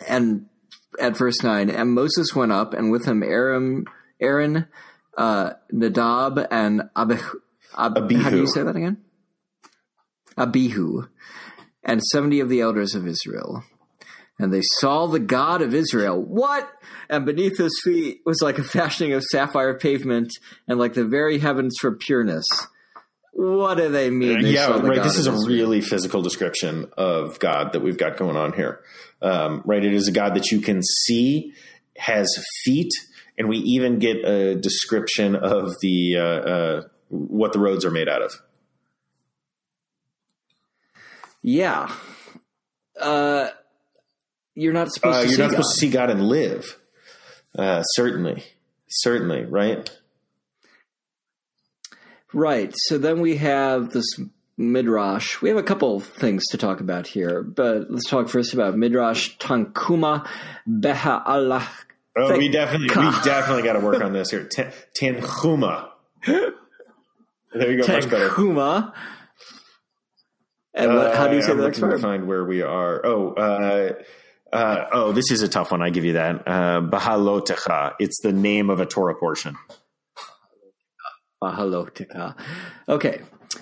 and 0.09 0.47
at 1.01 1.17
verse 1.17 1.43
nine, 1.43 1.71
and 1.71 1.93
Moses 1.93 2.35
went 2.35 2.53
up, 2.53 2.75
and 2.75 2.90
with 2.93 3.07
him 3.07 3.23
Aaron, 3.23 3.87
Aaron, 4.21 4.67
uh, 5.17 5.55
Nadab, 5.73 6.47
and 6.51 6.90
Abihu. 6.97 7.40
Ab- 7.77 7.99
Abihu. 7.99 8.21
How 8.23 8.31
do 8.31 8.37
you 8.38 8.47
say 8.47 8.62
that 8.62 8.77
again? 8.77 8.99
Abihu, 10.38 11.09
and 11.83 12.03
seventy 12.03 12.40
of 12.40 12.49
the 12.49 12.61
elders 12.61 12.95
of 12.95 13.07
Israel 13.07 13.64
and 14.38 14.53
they 14.53 14.62
saw 14.79 15.07
the 15.07 15.20
God 15.20 15.62
of 15.62 15.75
Israel. 15.75 16.20
What? 16.20 16.70
And 17.09 17.27
beneath 17.27 17.59
his 17.59 17.81
feet 17.85 18.20
was 18.25 18.40
like 18.42 18.59
a 18.59 18.64
fashioning 18.64 19.12
of 19.12 19.23
sapphire 19.23 19.75
pavement, 19.75 20.33
and 20.66 20.79
like 20.79 20.94
the 20.94 21.05
very 21.05 21.38
heavens 21.38 21.77
for 21.81 21.92
pureness. 21.92 22.47
What 23.33 23.77
do 23.79 23.88
they 23.88 24.11
mean? 24.11 24.42
They 24.42 24.51
yeah, 24.51 24.68
right. 24.70 24.97
God 24.97 25.05
this 25.05 25.18
is 25.18 25.27
a 25.27 25.33
really 25.33 25.81
physical 25.81 26.23
description 26.23 26.90
of 26.97 27.40
God 27.40 27.73
that 27.73 27.81
we've 27.81 27.99
got 27.99 28.16
going 28.16 28.37
on 28.37 28.53
here. 28.53 28.81
Um, 29.20 29.62
right, 29.64 29.85
it 29.85 29.92
is 29.92 30.07
a 30.07 30.12
God 30.12 30.35
that 30.35 30.51
you 30.51 30.61
can 30.61 30.83
see, 30.83 31.53
has 31.97 32.29
feet, 32.62 32.92
and 33.37 33.49
we 33.49 33.59
even 33.59 33.99
get 33.99 34.25
a 34.25 34.55
description 34.55 35.35
of 35.35 35.73
the 35.81 36.16
uh, 36.16 36.23
uh, 36.23 36.83
what 37.09 37.53
the 37.53 37.59
roads 37.59 37.85
are 37.85 37.90
made 37.90 38.09
out 38.09 38.23
of. 38.23 38.33
Yeah. 41.42 41.92
Uh, 42.99 43.49
you're 44.55 44.73
not 44.73 44.93
supposed. 44.93 45.17
Uh, 45.17 45.23
to 45.23 45.29
you're 45.29 45.38
not 45.38 45.51
God. 45.51 45.57
supposed 45.57 45.75
to 45.75 45.81
see 45.81 45.90
God 45.90 46.11
and 46.11 46.27
live. 46.27 46.79
Uh, 47.57 47.83
certainly, 47.83 48.45
certainly, 48.88 49.45
right? 49.45 49.88
Right. 52.33 52.73
So 52.75 52.99
then 52.99 53.21
we 53.21 53.37
have 53.37 53.90
this 53.90 54.07
midrash. 54.57 55.40
We 55.40 55.49
have 55.49 55.59
a 55.59 55.62
couple 55.62 56.01
things 56.01 56.45
to 56.51 56.59
talk 56.59 56.81
about 56.81 57.07
here, 57.07 57.43
but 57.43 57.90
let's 57.90 58.09
talk 58.09 58.29
first 58.29 58.55
about 58.55 58.77
midrash 58.77 59.37
Tankuma 59.38 60.29
Beha 60.67 61.23
Allah. 61.25 61.69
Oh, 62.17 62.37
we 62.38 62.49
definitely, 62.49 62.88
we 62.88 63.11
definitely 63.25 63.62
got 63.64 63.73
to 63.73 63.81
work 63.81 64.03
on 64.03 64.12
this 64.12 64.31
here. 64.31 64.49
Tanhuma. 64.49 65.88
There 66.27 67.71
you 67.71 67.83
go. 67.83 67.93
Much 67.93 68.09
better. 68.09 68.31
Tanhuma. 68.31 68.93
And 70.75 70.95
what, 70.95 71.14
how 71.14 71.29
do 71.29 71.37
you 71.37 71.43
say 71.43 71.53
uh, 71.53 71.55
the 71.55 71.62
next 71.62 71.81
word? 71.81 72.01
Find 72.01 72.27
where 72.27 72.45
we 72.45 72.62
are. 72.62 73.05
Oh, 73.05 73.33
uh, 73.35 73.93
uh, 74.55 74.88
oh, 74.93 75.12
this 75.12 75.31
is 75.31 75.43
a 75.43 75.49
tough 75.49 75.73
one. 75.73 75.83
I 75.83 75.90
give 75.90 76.05
you 76.05 76.12
that. 76.12 76.47
Uh, 76.47 76.81
Bahalotecha. 76.81 77.95
It's 77.99 78.21
the 78.23 78.33
name 78.33 78.71
of 78.71 78.81
a 78.81 78.87
Torah 78.87 79.17
portion. 79.17 79.57
Bahalotecha. 81.43 82.37
Okay. 82.88 83.21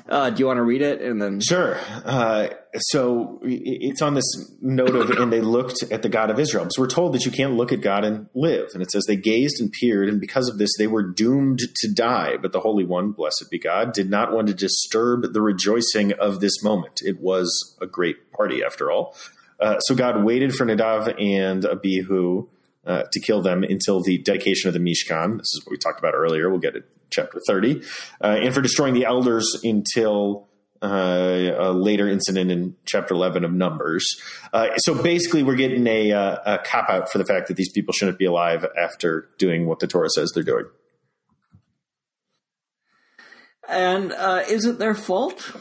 Uh, 0.09 0.31
do 0.31 0.41
you 0.41 0.47
want 0.47 0.57
to 0.57 0.63
read 0.63 0.83
it 0.83 1.01
and 1.03 1.21
then? 1.21 1.41
Sure. 1.41 1.79
Uh, 2.05 2.49
so 2.77 3.41
it's 3.43 4.01
on 4.01 4.15
this 4.15 4.53
note 4.61 4.95
of, 4.95 5.11
and 5.11 5.33
they 5.33 5.41
looked 5.41 5.83
at 5.91 6.03
the 6.03 6.09
God 6.09 6.31
of 6.31 6.39
Israel. 6.39 6.67
So 6.71 6.83
we're 6.83 6.89
told 6.89 7.15
that 7.15 7.25
you 7.25 7.31
can't 7.31 7.55
look 7.55 7.73
at 7.73 7.81
God 7.81 8.05
and 8.05 8.27
live. 8.35 8.71
And 8.75 8.83
it 8.83 8.91
says 8.91 9.05
they 9.07 9.17
gazed 9.17 9.61
and 9.61 9.71
peered, 9.71 10.09
and 10.09 10.21
because 10.21 10.49
of 10.49 10.59
this, 10.59 10.71
they 10.79 10.87
were 10.87 11.03
doomed 11.03 11.61
to 11.77 11.93
die. 11.93 12.37
But 12.41 12.53
the 12.53 12.61
Holy 12.61 12.85
One, 12.85 13.13
blessed 13.13 13.47
be 13.51 13.59
God, 13.59 13.93
did 13.93 14.09
not 14.09 14.33
want 14.33 14.49
to 14.49 14.55
disturb 14.55 15.33
the 15.33 15.43
rejoicing 15.43 16.13
of 16.15 16.41
this 16.41 16.63
moment. 16.63 17.01
It 17.03 17.21
was 17.21 17.77
a 17.81 17.87
great 17.87 18.33
party, 18.33 18.63
after 18.65 18.91
all. 18.91 19.17
Uh, 19.63 19.79
so 19.81 19.95
God 19.95 20.25
waited 20.25 20.55
for 20.55 20.67
Nadav 20.67 21.15
and 21.23 21.65
Abihu 21.65 22.49
uh, 22.85 23.05
to 23.13 23.21
kill 23.21 23.43
them 23.43 23.63
until 23.63 24.03
the 24.03 24.19
dedication 24.19 24.67
of 24.67 24.75
the 24.75 24.81
Mishkan. 24.81 25.39
This 25.39 25.55
is 25.55 25.63
what 25.65 25.71
we 25.71 25.79
talked 25.79 26.01
about 26.01 26.15
earlier. 26.15 26.51
We'll 26.51 26.59
get 26.59 26.75
to 26.75 26.83
chapter 27.11 27.41
30. 27.47 27.83
Uh, 28.21 28.39
and 28.43 28.53
for 28.53 28.61
destroying 28.61 28.95
the 28.95 29.05
elders 29.05 29.61
until 29.63 30.49
uh, 30.83 31.55
a 31.59 31.73
later 31.73 32.09
incident 32.09 32.51
in 32.51 32.75
chapter 32.87 33.15
11 33.15 33.45
of 33.45 33.53
Numbers. 33.53 34.05
Uh, 34.53 34.77
so 34.79 35.01
basically, 35.01 35.45
we're 35.45 35.55
getting 35.55 35.87
a, 35.87 36.11
a 36.11 36.59
cop 36.65 36.91
out 36.91 37.13
for 37.13 37.19
the 37.19 37.25
fact 37.25 37.47
that 37.47 37.57
these 37.57 37.71
people 37.71 37.93
shouldn't 37.93 38.19
be 38.19 38.25
alive 38.25 38.67
after 38.77 39.29
doing 39.39 39.67
what 39.67 39.79
the 39.79 39.87
Torah 39.87 40.11
says 40.11 40.33
they're 40.35 40.43
doing. 40.43 40.65
And 43.69 44.13
is 44.51 44.65
it 44.65 44.81
their 44.81 44.97
fault? 44.97 45.57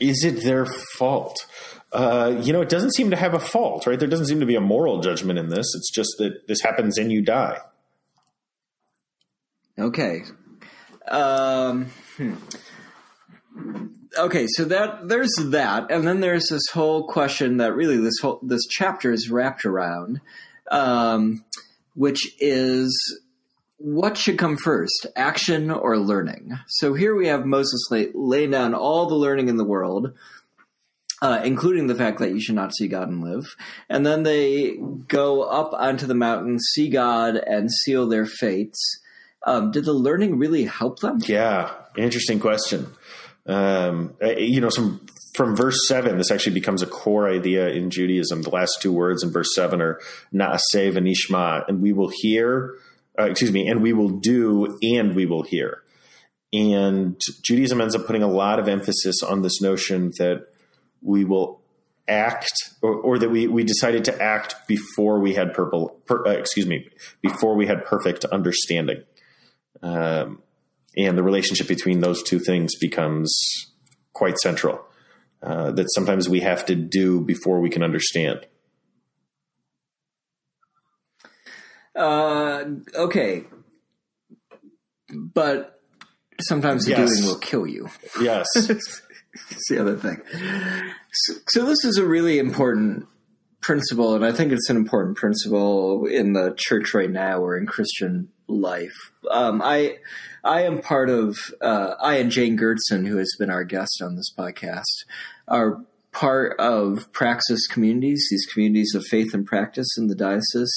Is 0.00 0.24
it 0.24 0.42
their 0.42 0.66
fault? 0.96 1.46
Uh, 1.94 2.40
you 2.42 2.52
know, 2.52 2.60
it 2.60 2.68
doesn't 2.68 2.92
seem 2.92 3.10
to 3.10 3.16
have 3.16 3.34
a 3.34 3.38
fault, 3.38 3.86
right? 3.86 4.00
There 4.00 4.08
doesn't 4.08 4.26
seem 4.26 4.40
to 4.40 4.46
be 4.46 4.56
a 4.56 4.60
moral 4.60 5.00
judgment 5.00 5.38
in 5.38 5.48
this. 5.48 5.66
It's 5.76 5.92
just 5.92 6.10
that 6.18 6.48
this 6.48 6.60
happens 6.60 6.98
and 6.98 7.12
you 7.12 7.22
die. 7.22 7.60
Okay. 9.78 10.22
Um, 11.08 11.86
hmm. 12.16 12.34
Okay, 14.18 14.46
so 14.48 14.64
that 14.64 15.08
there's 15.08 15.32
that, 15.38 15.90
and 15.90 16.06
then 16.06 16.20
there's 16.20 16.48
this 16.48 16.66
whole 16.72 17.06
question 17.06 17.58
that 17.58 17.74
really 17.74 17.96
this 17.96 18.18
whole 18.20 18.40
this 18.42 18.66
chapter 18.68 19.12
is 19.12 19.30
wrapped 19.30 19.64
around, 19.64 20.20
um, 20.70 21.44
which 21.94 22.34
is 22.40 23.20
what 23.78 24.16
should 24.16 24.38
come 24.38 24.56
first, 24.56 25.06
action 25.16 25.70
or 25.70 25.98
learning? 25.98 26.58
So 26.68 26.94
here 26.94 27.14
we 27.14 27.26
have 27.26 27.44
Moses 27.44 27.88
lay, 27.90 28.10
laying 28.14 28.52
down 28.52 28.74
all 28.74 29.08
the 29.08 29.14
learning 29.14 29.48
in 29.48 29.56
the 29.56 29.64
world, 29.64 30.12
uh, 31.24 31.40
including 31.42 31.86
the 31.86 31.94
fact 31.94 32.18
that 32.18 32.32
you 32.32 32.40
should 32.40 32.54
not 32.54 32.74
see 32.74 32.86
God 32.86 33.08
and 33.08 33.24
live. 33.24 33.56
And 33.88 34.04
then 34.04 34.24
they 34.24 34.76
go 35.08 35.40
up 35.40 35.72
onto 35.72 36.06
the 36.06 36.14
mountain, 36.14 36.58
see 36.60 36.90
God, 36.90 37.36
and 37.36 37.72
seal 37.72 38.06
their 38.06 38.26
fates. 38.26 38.78
Um, 39.46 39.70
did 39.70 39.86
the 39.86 39.94
learning 39.94 40.36
really 40.36 40.64
help 40.64 41.00
them? 41.00 41.20
Yeah, 41.24 41.72
interesting 41.96 42.40
question. 42.40 42.88
Um, 43.46 44.14
you 44.20 44.60
know, 44.60 44.68
some 44.68 45.06
from 45.34 45.56
verse 45.56 45.88
seven, 45.88 46.18
this 46.18 46.30
actually 46.30 46.52
becomes 46.52 46.82
a 46.82 46.86
core 46.86 47.26
idea 47.30 47.70
in 47.70 47.88
Judaism. 47.88 48.42
The 48.42 48.50
last 48.50 48.82
two 48.82 48.92
words 48.92 49.22
in 49.22 49.32
verse 49.32 49.54
seven 49.54 49.80
are 49.80 50.00
"naaseh 50.30 50.92
v'nishma," 50.92 51.66
and 51.66 51.80
we 51.80 51.94
will 51.94 52.10
hear. 52.12 52.74
Uh, 53.18 53.24
excuse 53.24 53.50
me, 53.52 53.66
and 53.66 53.80
we 53.80 53.94
will 53.94 54.10
do, 54.10 54.78
and 54.82 55.14
we 55.14 55.24
will 55.24 55.42
hear. 55.42 55.82
And 56.52 57.18
Judaism 57.42 57.80
ends 57.80 57.94
up 57.94 58.06
putting 58.06 58.22
a 58.22 58.30
lot 58.30 58.58
of 58.58 58.68
emphasis 58.68 59.22
on 59.22 59.40
this 59.40 59.62
notion 59.62 60.12
that 60.18 60.48
we 61.04 61.24
will 61.24 61.60
act, 62.08 62.50
or, 62.82 62.94
or 62.94 63.18
that 63.18 63.30
we 63.30 63.46
we 63.46 63.62
decided 63.62 64.04
to 64.06 64.22
act 64.22 64.56
before 64.66 65.20
we 65.20 65.34
had 65.34 65.54
purple. 65.54 66.00
Per, 66.06 66.26
uh, 66.26 66.30
excuse 66.32 66.66
me, 66.66 66.88
before 67.22 67.54
we 67.54 67.66
had 67.66 67.84
perfect 67.84 68.24
understanding. 68.24 69.04
Um, 69.82 70.42
and 70.96 71.16
the 71.18 71.22
relationship 71.22 71.68
between 71.68 72.00
those 72.00 72.22
two 72.22 72.38
things 72.38 72.74
becomes 72.80 73.32
quite 74.12 74.38
central. 74.38 74.80
Uh, 75.42 75.70
that 75.72 75.86
sometimes 75.94 76.26
we 76.28 76.40
have 76.40 76.64
to 76.64 76.74
do 76.74 77.20
before 77.20 77.60
we 77.60 77.68
can 77.68 77.82
understand. 77.82 78.46
Uh, 81.94 82.64
okay, 82.94 83.44
but 85.12 85.80
sometimes 86.40 86.84
the 86.86 86.92
Yes. 86.92 87.10
doing 87.10 87.28
will 87.28 87.38
kill 87.38 87.66
you. 87.66 87.88
Yes. 88.20 88.46
It's 89.50 89.68
the 89.68 89.78
other 89.78 89.96
thing. 89.96 90.20
So, 91.12 91.34
so 91.48 91.64
this 91.64 91.84
is 91.84 91.98
a 91.98 92.06
really 92.06 92.38
important 92.38 93.06
principle, 93.60 94.14
and 94.14 94.24
I 94.24 94.32
think 94.32 94.52
it's 94.52 94.68
an 94.68 94.76
important 94.76 95.16
principle 95.16 96.06
in 96.06 96.34
the 96.34 96.54
church 96.56 96.94
right 96.94 97.10
now 97.10 97.38
or 97.40 97.56
in 97.56 97.66
Christian 97.66 98.28
life. 98.46 99.12
Um, 99.30 99.62
I 99.62 99.96
I 100.44 100.62
am 100.62 100.80
part 100.80 101.08
of 101.08 101.36
uh, 101.60 101.94
I 102.00 102.16
and 102.16 102.30
Jane 102.30 102.58
Gertson, 102.58 103.06
who 103.06 103.16
has 103.16 103.34
been 103.38 103.50
our 103.50 103.64
guest 103.64 104.02
on 104.02 104.16
this 104.16 104.32
podcast, 104.36 105.04
are 105.48 105.82
part 106.12 106.58
of 106.60 107.10
Praxis 107.12 107.66
communities, 107.66 108.28
these 108.30 108.46
communities 108.46 108.94
of 108.94 109.04
faith 109.06 109.34
and 109.34 109.46
practice 109.46 109.88
in 109.98 110.06
the 110.06 110.14
diocese. 110.14 110.74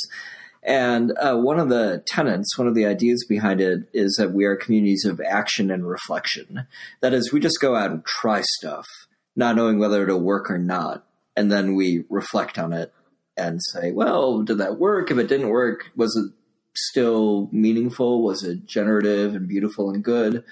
And 0.67 1.13
uh, 1.17 1.37
one 1.37 1.59
of 1.59 1.69
the 1.69 2.03
tenets, 2.07 2.57
one 2.57 2.67
of 2.67 2.75
the 2.75 2.85
ideas 2.85 3.25
behind 3.27 3.61
it 3.61 3.87
is 3.93 4.17
that 4.19 4.33
we 4.33 4.43
are 4.43 4.57
communities 4.57 5.05
of 5.05 5.21
action 5.21 5.71
and 5.71 5.87
reflection. 5.87 6.67
That 7.01 7.13
is, 7.13 7.31
we 7.31 7.39
just 7.39 7.61
go 7.61 7.73
out 7.73 7.91
and 7.91 8.05
try 8.05 8.41
stuff, 8.41 8.85
not 9.33 9.55
knowing 9.55 9.79
whether 9.79 10.03
it'll 10.03 10.19
work 10.19 10.51
or 10.51 10.57
not. 10.57 11.05
And 11.37 11.49
then 11.49 11.75
we 11.75 12.03
reflect 12.09 12.59
on 12.59 12.73
it 12.73 12.93
and 13.37 13.61
say, 13.63 13.93
well, 13.93 14.41
did 14.41 14.57
that 14.57 14.77
work? 14.77 15.09
If 15.09 15.17
it 15.17 15.29
didn't 15.29 15.49
work, 15.49 15.89
was 15.95 16.13
it 16.17 16.33
still 16.75 17.47
meaningful? 17.53 18.21
Was 18.21 18.43
it 18.43 18.65
generative 18.65 19.35
and 19.35 19.47
beautiful 19.47 19.89
and 19.89 20.03
good? 20.03 20.43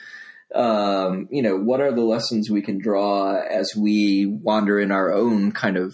Um, 0.54 1.28
you 1.30 1.42
know, 1.42 1.58
what 1.58 1.82
are 1.82 1.94
the 1.94 2.04
lessons 2.04 2.50
we 2.50 2.62
can 2.62 2.80
draw 2.80 3.42
as 3.42 3.74
we 3.76 4.26
wander 4.28 4.80
in 4.80 4.94
our 4.94 5.12
own 5.12 5.52
kind 5.52 5.76
of 5.76 5.94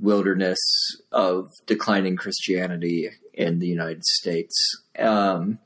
wilderness 0.00 0.58
of 1.12 1.52
declining 1.66 2.16
Christianity 2.16 3.10
in 3.34 3.58
the 3.58 3.66
United 3.66 4.04
States? 4.04 4.54
Um, 4.98 5.58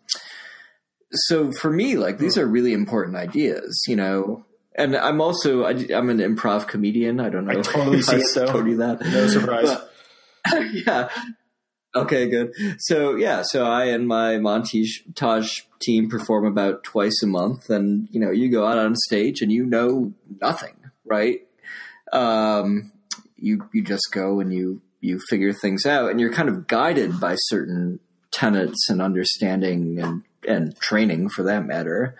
so 1.12 1.52
for 1.52 1.70
me, 1.70 1.96
like 1.96 2.18
these 2.18 2.36
are 2.38 2.46
really 2.46 2.72
important 2.72 3.16
ideas, 3.16 3.84
you 3.86 3.96
know. 3.96 4.44
And 4.74 4.96
I'm 4.96 5.20
also 5.20 5.64
I, 5.64 5.72
am 5.90 6.08
an 6.10 6.18
improv 6.18 6.68
comedian. 6.68 7.20
I 7.20 7.30
don't 7.30 7.46
know. 7.46 7.58
I 7.58 7.62
totally 7.62 7.98
if 7.98 8.04
see 8.04 8.16
I 8.16 8.22
though. 8.34 8.52
told 8.52 8.66
you 8.66 8.76
that. 8.78 9.00
No 9.00 9.26
surprise. 9.26 9.68
But- 9.68 9.92
yeah. 10.72 11.08
Okay, 11.94 12.28
good. 12.28 12.52
So 12.78 13.16
yeah, 13.16 13.42
so 13.42 13.64
I 13.64 13.86
and 13.86 14.06
my 14.06 14.34
Montage 14.34 15.62
team 15.80 16.08
perform 16.08 16.44
about 16.44 16.84
twice 16.84 17.22
a 17.22 17.26
month, 17.26 17.70
and 17.70 18.08
you 18.10 18.20
know, 18.20 18.30
you 18.30 18.50
go 18.50 18.66
out 18.66 18.78
on 18.78 18.94
stage 18.94 19.40
and 19.40 19.50
you 19.50 19.64
know 19.64 20.12
nothing, 20.40 20.76
right? 21.04 21.40
Um, 22.12 22.92
you 23.36 23.68
you 23.72 23.82
just 23.82 24.12
go 24.12 24.40
and 24.40 24.52
you 24.52 24.82
you 25.00 25.20
figure 25.28 25.52
things 25.52 25.86
out, 25.86 26.10
and 26.10 26.20
you're 26.20 26.32
kind 26.32 26.48
of 26.48 26.66
guided 26.66 27.20
by 27.20 27.34
certain 27.36 28.00
tenets 28.30 28.88
and 28.88 29.00
understanding 29.00 29.98
and 30.00 30.22
and 30.46 30.78
training 30.80 31.28
for 31.28 31.42
that 31.44 31.66
matter. 31.66 32.16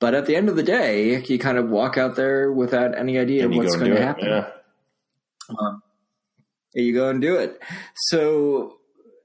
But 0.00 0.14
at 0.14 0.26
the 0.26 0.36
end 0.36 0.48
of 0.48 0.56
the 0.56 0.62
day, 0.62 1.22
you 1.22 1.38
kind 1.38 1.56
of 1.56 1.70
walk 1.70 1.96
out 1.96 2.16
there 2.16 2.52
without 2.52 2.98
any 2.98 3.18
idea 3.18 3.46
of 3.46 3.52
what's 3.54 3.76
going 3.76 3.92
to 3.92 4.02
happen. 4.02 4.26
Yeah. 4.26 4.50
Um, 5.48 5.82
you 6.74 6.92
go 6.92 7.08
and 7.08 7.20
do 7.20 7.36
it. 7.36 7.62
So, 7.94 8.76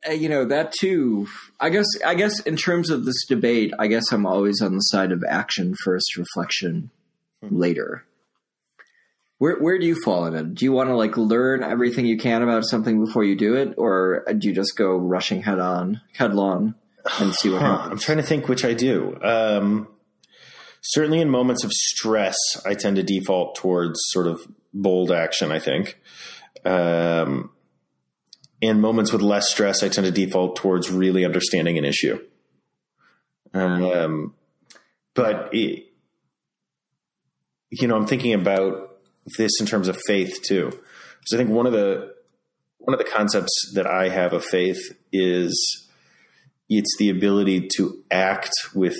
uh, 0.07 0.13
you 0.13 0.29
know 0.29 0.45
that 0.45 0.71
too. 0.71 1.27
I 1.59 1.69
guess. 1.69 1.87
I 2.05 2.15
guess 2.15 2.39
in 2.41 2.55
terms 2.55 2.89
of 2.89 3.05
this 3.05 3.25
debate, 3.27 3.73
I 3.79 3.87
guess 3.87 4.11
I'm 4.11 4.25
always 4.25 4.61
on 4.61 4.75
the 4.75 4.81
side 4.81 5.11
of 5.11 5.23
action 5.27 5.75
first, 5.83 6.15
reflection 6.15 6.91
later. 7.41 8.05
Where 9.39 9.57
where 9.59 9.79
do 9.79 9.85
you 9.85 9.95
fall 10.03 10.25
in 10.25 10.35
it? 10.35 10.53
Do 10.53 10.65
you 10.65 10.71
want 10.71 10.89
to 10.89 10.95
like 10.95 11.17
learn 11.17 11.63
everything 11.63 12.05
you 12.05 12.17
can 12.17 12.43
about 12.43 12.65
something 12.65 13.03
before 13.03 13.23
you 13.23 13.35
do 13.35 13.55
it, 13.55 13.73
or 13.77 14.25
do 14.37 14.47
you 14.47 14.53
just 14.53 14.77
go 14.77 14.95
rushing 14.95 15.41
head 15.41 15.59
on, 15.59 16.01
headlong, 16.13 16.75
and 17.19 17.33
see 17.33 17.49
what 17.49 17.61
Huh, 17.61 17.77
happens? 17.77 17.91
I'm 17.91 17.97
trying 17.99 18.17
to 18.17 18.23
think 18.23 18.47
which 18.47 18.63
I 18.65 18.73
do. 18.73 19.17
Um, 19.21 19.87
certainly 20.81 21.21
in 21.21 21.29
moments 21.29 21.63
of 21.63 21.71
stress, 21.71 22.35
I 22.65 22.73
tend 22.73 22.97
to 22.97 23.03
default 23.03 23.55
towards 23.55 23.99
sort 24.07 24.27
of 24.27 24.41
bold 24.73 25.11
action, 25.11 25.51
I 25.51 25.59
think. 25.59 25.99
Um, 26.65 27.51
in 28.59 28.81
moments 28.81 29.13
with 29.13 29.21
less 29.21 29.49
stress, 29.49 29.83
I 29.83 29.87
tend 29.87 30.05
to 30.05 30.11
default 30.11 30.57
towards 30.57 30.91
really 30.91 31.23
understanding 31.23 31.77
an 31.77 31.85
issue. 31.85 32.19
Um, 33.53 34.33
but, 35.13 35.49
it, 35.53 35.85
you 37.69 37.87
know, 37.87 37.95
I'm 37.95 38.05
thinking 38.05 38.33
about 38.33 38.88
this 39.37 39.59
in 39.59 39.65
terms 39.65 39.87
of 39.87 39.97
faith 40.05 40.41
too. 40.43 40.67
Because 40.67 41.33
I 41.33 41.37
think 41.37 41.49
one 41.49 41.65
of 41.65 41.73
the, 41.73 42.13
one 42.77 42.93
of 42.93 42.99
the 42.99 43.11
concepts 43.11 43.71
that 43.75 43.85
I 43.85 44.09
have 44.09 44.33
of 44.33 44.43
faith 44.43 44.79
is 45.11 45.87
it's 46.69 46.95
the 46.97 47.09
ability 47.09 47.67
to 47.75 48.03
act 48.11 48.51
with 48.73 48.97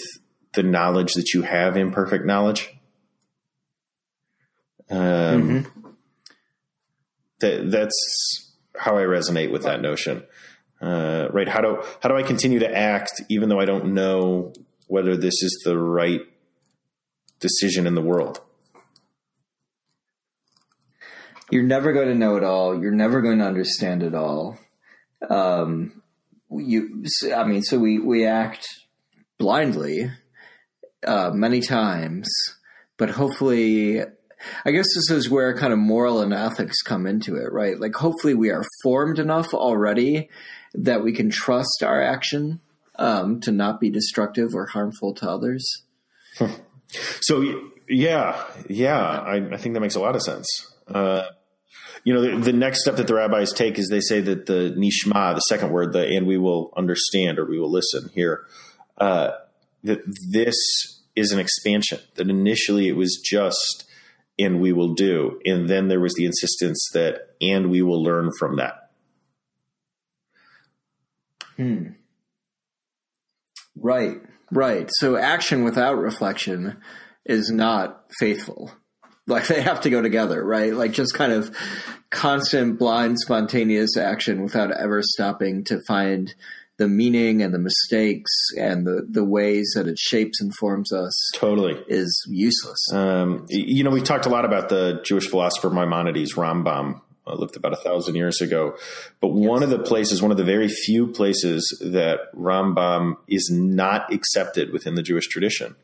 the 0.54 0.64
knowledge 0.64 1.14
that 1.14 1.34
you 1.34 1.44
have 1.44 1.78
imperfect 1.78 2.26
knowledge. 2.26 2.74
Um, 4.90 5.68
that 7.40 7.70
that's 7.70 8.56
how 8.76 8.98
I 8.98 9.04
resonate 9.04 9.52
with 9.52 9.64
that 9.64 9.82
notion. 9.82 10.24
Uh, 10.82 11.28
right? 11.32 11.48
How 11.48 11.62
do 11.62 11.84
how 12.02 12.10
do 12.10 12.16
I 12.16 12.24
continue 12.24 12.60
to 12.60 12.78
act 12.78 13.22
even 13.30 13.50
though 13.50 13.60
I 13.60 13.66
don't 13.66 13.94
know 13.94 14.54
whether 14.88 15.16
this 15.16 15.44
is 15.44 15.62
the 15.66 15.78
right 15.78 16.22
decision 17.40 17.86
in 17.86 17.96
the 17.96 18.02
world? 18.02 18.42
You're 21.52 21.64
never 21.64 21.94
going 21.94 22.08
to 22.08 22.16
know 22.16 22.36
it 22.38 22.44
all. 22.44 22.80
You're 22.80 22.92
never 22.92 23.22
going 23.22 23.40
to 23.40 23.46
understand 23.46 24.04
it 24.04 24.14
all. 24.14 24.58
Um, 25.30 26.02
you, 26.52 27.06
I 27.36 27.44
mean, 27.44 27.62
so 27.62 27.78
we 27.78 28.00
we 28.00 28.26
act 28.26 28.68
blindly 29.38 30.12
uh, 31.06 31.32
many 31.34 31.62
times, 31.62 32.30
but 32.98 33.10
hopefully, 33.12 34.02
I 34.02 34.72
guess 34.72 34.88
this 34.96 35.12
is 35.12 35.30
where 35.30 35.56
kind 35.58 35.74
of 35.74 35.80
moral 35.80 36.22
and 36.22 36.34
ethics 36.34 36.82
come 36.82 37.06
into 37.06 37.36
it, 37.36 37.52
right? 37.52 37.80
Like, 37.80 37.96
hopefully, 37.96 38.34
we 38.34 38.50
are 38.50 38.64
formed 38.84 39.20
enough 39.20 39.54
already 39.54 40.30
that 40.74 41.04
we 41.04 41.14
can 41.14 41.30
trust 41.30 41.84
our 41.84 42.02
action 42.02 42.62
um, 42.96 43.40
to 43.42 43.52
not 43.52 43.80
be 43.80 43.90
destructive 43.90 44.56
or 44.56 44.68
harmful 44.68 45.14
to 45.16 45.30
others. 45.30 45.84
So 47.22 47.72
yeah, 47.88 48.44
yeah, 48.68 49.00
I, 49.00 49.36
I 49.54 49.58
think 49.58 49.74
that 49.74 49.80
makes 49.80 49.96
a 49.96 50.00
lot 50.00 50.16
of 50.16 50.22
sense. 50.22 50.48
Uh, 50.88 51.24
you 52.10 52.16
know, 52.16 52.22
the, 52.22 52.38
the 52.38 52.54
next 52.54 52.82
step 52.82 52.96
that 52.96 53.06
the 53.06 53.14
rabbis 53.14 53.54
take 53.54 53.78
is 53.78 53.88
they 53.88 54.00
say 54.00 54.20
that 54.20 54.48
the 54.48 54.74
nishma, 54.76 55.36
the 55.36 55.42
second 55.42 55.70
word, 55.70 55.94
the 55.94 56.08
and 56.08 56.26
we 56.26 56.40
will 56.40 56.74
understand 56.76 57.38
or 57.38 57.46
we 57.46 57.60
will 57.60 57.70
listen 57.70 58.10
here, 58.16 58.48
uh, 58.98 59.30
that 59.84 60.00
this 60.32 60.56
is 61.16 61.32
an 61.32 61.38
expansion. 61.38 62.00
That 62.16 62.28
initially 62.28 62.88
it 62.88 62.96
was 62.96 63.22
just 63.24 63.86
and 64.40 64.60
we 64.60 64.74
will 64.74 64.96
do, 64.96 65.40
and 65.46 65.70
then 65.70 65.88
there 65.88 66.00
was 66.00 66.16
the 66.16 66.26
insistence 66.26 66.90
that 66.94 67.36
and 67.42 67.70
we 67.70 67.84
will 67.84 68.02
learn 68.02 68.32
from 68.40 68.56
that. 68.56 68.90
Hmm. 71.58 71.90
Right, 73.76 74.18
right. 74.52 74.90
So 74.94 75.16
action 75.16 75.64
without 75.64 76.00
reflection 76.00 76.82
is 77.24 77.52
not 77.52 78.06
faithful. 78.18 78.72
Like 79.30 79.48
they 79.48 79.62
have 79.62 79.82
to 79.82 79.90
go 79.90 80.02
together, 80.02 80.44
right? 80.44 80.74
Like 80.74 80.92
just 80.92 81.14
kind 81.14 81.32
of 81.32 81.56
constant, 82.10 82.80
blind, 82.80 83.20
spontaneous 83.20 83.96
action 83.96 84.44
without 84.44 84.72
ever 84.72 85.02
stopping 85.02 85.64
to 85.66 85.80
find 85.88 86.34
the 86.78 86.88
meaning 86.88 87.44
and 87.44 87.54
the 87.54 87.60
mistakes 87.60 88.32
and 88.58 88.88
the, 88.88 89.06
the 89.08 89.24
ways 89.24 89.74
that 89.76 89.86
it 89.86 90.00
shapes 90.00 90.42
and 90.42 90.56
forms 90.56 90.94
us 90.94 91.14
totally 91.36 91.78
is 91.88 92.26
useless. 92.30 92.80
Um, 92.94 93.46
you 93.50 93.84
know, 93.84 93.90
we've 93.90 94.04
talked 94.04 94.26
a 94.26 94.30
lot 94.30 94.46
about 94.46 94.70
the 94.70 95.02
Jewish 95.04 95.28
philosopher 95.28 95.70
Maimonides, 95.70 96.36
Rambam, 96.36 97.02
uh, 97.28 97.36
lived 97.36 97.58
about 97.58 97.74
a 97.74 97.76
thousand 97.76 98.16
years 98.16 98.40
ago. 98.42 98.78
But 99.20 99.36
yes. 99.36 99.48
one 99.48 99.62
of 99.62 99.70
the 99.70 99.80
places, 99.80 100.22
one 100.22 100.32
of 100.32 100.38
the 100.38 100.46
very 100.46 100.70
few 100.70 101.08
places 101.08 101.78
that 101.82 102.34
Rambam 102.34 103.18
is 103.28 103.50
not 103.52 104.12
accepted 104.14 104.72
within 104.72 104.96
the 104.96 105.04
Jewish 105.04 105.28
tradition 105.28 105.76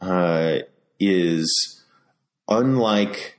uh, 0.00 0.60
is 0.98 1.79
unlike 2.50 3.38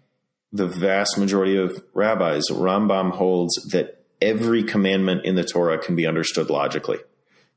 the 0.52 0.68
vast 0.68 1.18
majority 1.18 1.58
of 1.58 1.84
rabbis, 1.94 2.44
Rambam 2.50 3.12
holds 3.12 3.54
that 3.72 4.04
every 4.22 4.64
commandment 4.64 5.26
in 5.26 5.36
the 5.36 5.44
Torah 5.44 5.78
can 5.78 5.96
be 5.96 6.08
understood 6.08 6.50
logically. 6.50 7.00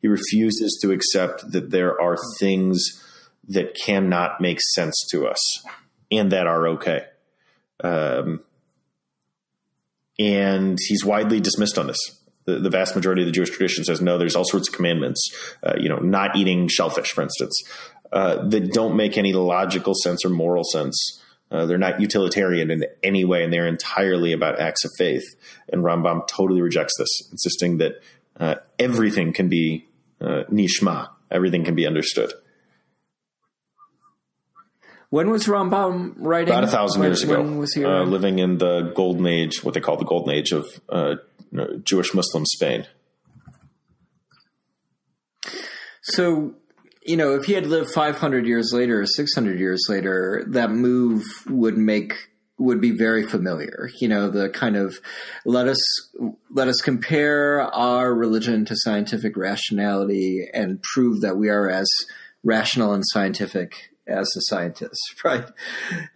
He 0.00 0.08
refuses 0.08 0.78
to 0.82 0.90
accept 0.92 1.52
that 1.52 1.70
there 1.70 2.00
are 2.00 2.16
things 2.38 3.02
that 3.48 3.74
cannot 3.74 4.40
make 4.40 4.58
sense 4.74 4.94
to 5.10 5.26
us 5.26 5.64
and 6.10 6.32
that 6.32 6.46
are 6.46 6.68
okay. 6.68 7.06
Um, 7.82 8.40
and 10.18 10.78
he's 10.80 11.04
widely 11.04 11.40
dismissed 11.40 11.78
on 11.78 11.86
this. 11.86 11.98
The, 12.46 12.58
the, 12.58 12.70
vast 12.70 12.94
majority 12.94 13.22
of 13.22 13.26
the 13.26 13.32
Jewish 13.32 13.50
tradition 13.50 13.84
says 13.84 14.00
no. 14.00 14.18
There's 14.18 14.36
all 14.36 14.44
sorts 14.44 14.68
of 14.68 14.74
commandments, 14.74 15.28
uh, 15.62 15.74
you 15.78 15.88
know, 15.88 15.96
not 15.96 16.36
eating 16.36 16.68
shellfish, 16.68 17.10
for 17.10 17.22
instance, 17.22 17.62
uh, 18.12 18.46
that 18.48 18.72
don't 18.72 18.96
make 18.96 19.16
any 19.16 19.32
logical 19.32 19.94
sense 19.94 20.24
or 20.24 20.28
moral 20.28 20.64
sense. 20.64 21.22
Uh, 21.54 21.66
they're 21.66 21.78
not 21.78 22.00
utilitarian 22.00 22.68
in 22.68 22.84
any 23.04 23.24
way, 23.24 23.44
and 23.44 23.52
they're 23.52 23.68
entirely 23.68 24.32
about 24.32 24.58
acts 24.58 24.84
of 24.84 24.90
faith. 24.98 25.22
And 25.72 25.84
Rambam 25.84 26.26
totally 26.26 26.60
rejects 26.60 26.94
this, 26.98 27.28
insisting 27.30 27.78
that 27.78 27.92
uh, 28.40 28.56
everything 28.76 29.32
can 29.32 29.48
be 29.48 29.86
uh, 30.20 30.42
nishma, 30.50 31.10
everything 31.30 31.64
can 31.64 31.76
be 31.76 31.86
understood. 31.86 32.32
When 35.10 35.30
was 35.30 35.46
Rambam 35.46 36.14
writing? 36.16 36.52
About 36.52 36.64
a 36.64 36.66
thousand 36.66 37.04
years 37.04 37.22
ago. 37.22 37.40
was 37.40 37.72
he 37.72 37.84
uh, 37.84 38.02
living 38.02 38.40
in 38.40 38.58
the 38.58 38.92
golden 38.96 39.28
age, 39.28 39.62
what 39.62 39.74
they 39.74 39.80
call 39.80 39.96
the 39.96 40.04
golden 40.04 40.34
age 40.34 40.50
of 40.50 40.66
uh, 40.88 41.14
Jewish 41.84 42.12
Muslim 42.14 42.44
Spain. 42.46 42.88
So 46.02 46.56
you 47.04 47.16
know, 47.16 47.34
if 47.34 47.44
he 47.44 47.52
had 47.52 47.66
lived 47.66 47.90
500 47.90 48.46
years 48.46 48.72
later 48.72 49.00
or 49.00 49.06
600 49.06 49.58
years 49.58 49.86
later, 49.88 50.44
that 50.48 50.70
move 50.70 51.24
would 51.46 51.76
make 51.76 52.30
would 52.56 52.80
be 52.80 52.92
very 52.92 53.26
familiar. 53.26 53.90
You 54.00 54.08
know, 54.08 54.30
the 54.30 54.48
kind 54.48 54.76
of 54.76 55.00
let 55.44 55.68
us 55.68 55.80
let 56.50 56.68
us 56.68 56.80
compare 56.80 57.62
our 57.62 58.14
religion 58.14 58.64
to 58.66 58.76
scientific 58.76 59.36
rationality 59.36 60.48
and 60.52 60.82
prove 60.82 61.20
that 61.20 61.36
we 61.36 61.48
are 61.48 61.68
as 61.68 61.90
rational 62.42 62.92
and 62.92 63.04
scientific 63.06 63.90
as 64.06 64.30
the 64.34 64.40
scientists, 64.40 65.14
right? 65.24 65.46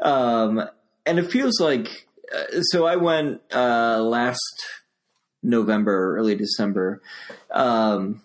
Um, 0.01 0.62
and 1.05 1.18
it 1.18 1.30
feels 1.30 1.61
like 1.61 2.07
uh, 2.34 2.62
so. 2.62 2.86
I 2.86 2.97
went 2.97 3.41
uh, 3.53 4.01
last 4.01 4.64
November, 5.43 6.16
early 6.16 6.34
December. 6.34 7.03
Um, 7.51 8.22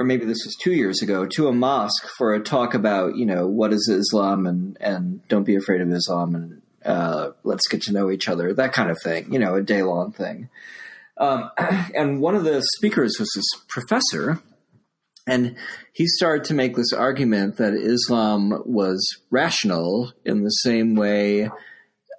or 0.00 0.04
maybe 0.04 0.24
this 0.24 0.46
was 0.46 0.56
two 0.56 0.72
years 0.72 1.02
ago, 1.02 1.26
to 1.26 1.46
a 1.46 1.52
mosque 1.52 2.08
for 2.16 2.32
a 2.32 2.40
talk 2.40 2.72
about, 2.72 3.16
you 3.16 3.26
know, 3.26 3.46
what 3.46 3.70
is 3.70 3.86
Islam 3.86 4.46
and, 4.46 4.78
and 4.80 5.20
don't 5.28 5.44
be 5.44 5.56
afraid 5.56 5.82
of 5.82 5.92
Islam 5.92 6.34
and 6.34 6.62
uh, 6.86 7.32
let's 7.44 7.68
get 7.68 7.82
to 7.82 7.92
know 7.92 8.10
each 8.10 8.26
other, 8.26 8.54
that 8.54 8.72
kind 8.72 8.90
of 8.90 8.96
thing, 9.04 9.30
you 9.30 9.38
know, 9.38 9.56
a 9.56 9.62
day 9.62 9.82
long 9.82 10.10
thing. 10.10 10.48
Um, 11.18 11.50
and 11.94 12.22
one 12.22 12.34
of 12.34 12.44
the 12.44 12.62
speakers 12.76 13.18
was 13.18 13.30
this 13.34 13.44
professor, 13.68 14.40
and 15.26 15.56
he 15.92 16.06
started 16.06 16.44
to 16.44 16.54
make 16.54 16.76
this 16.76 16.94
argument 16.94 17.58
that 17.58 17.74
Islam 17.74 18.62
was 18.64 19.06
rational 19.30 20.14
in 20.24 20.44
the 20.44 20.48
same 20.48 20.94
way 20.94 21.50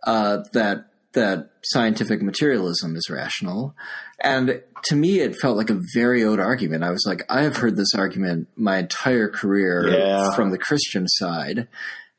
uh, 0.05 0.43
that 0.53 0.85
that 1.13 1.49
scientific 1.63 2.21
materialism 2.21 2.95
is 2.95 3.09
rational. 3.09 3.75
And 4.21 4.61
to 4.85 4.95
me, 4.95 5.19
it 5.19 5.35
felt 5.35 5.57
like 5.57 5.69
a 5.69 5.81
very 5.93 6.23
old 6.23 6.39
argument. 6.39 6.83
I 6.83 6.91
was 6.91 7.05
like, 7.05 7.23
I 7.29 7.41
have 7.41 7.57
heard 7.57 7.75
this 7.75 7.95
argument 7.95 8.47
my 8.55 8.77
entire 8.77 9.27
career 9.27 9.89
yeah. 9.89 10.31
from 10.35 10.51
the 10.51 10.57
Christian 10.57 11.07
side. 11.07 11.67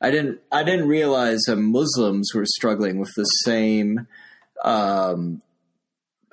I 0.01 0.11
didn't, 0.11 0.39
I 0.51 0.63
didn't 0.63 0.89
realize 0.89 1.41
that 1.47 1.55
Muslims 1.55 2.31
were 2.35 2.45
struggling 2.45 2.99
with 2.99 3.11
the 3.15 3.23
same, 3.23 4.07
um, 4.65 5.41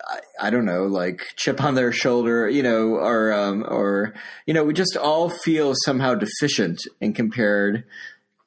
I, 0.05 0.47
I, 0.47 0.51
don't 0.51 0.65
know, 0.65 0.87
like 0.87 1.23
chip 1.37 1.63
on 1.63 1.77
their 1.77 1.93
shoulder, 1.93 2.49
you 2.49 2.65
know, 2.65 2.95
or, 2.97 3.33
um, 3.33 3.65
or, 3.69 4.15
you 4.47 4.55
know, 4.55 4.65
we 4.65 4.75
just 4.75 4.97
all 4.97 5.31
feel 5.31 5.75
somehow 5.85 6.17
deficient 6.17 6.81
in 7.01 7.13
compared, 7.13 7.85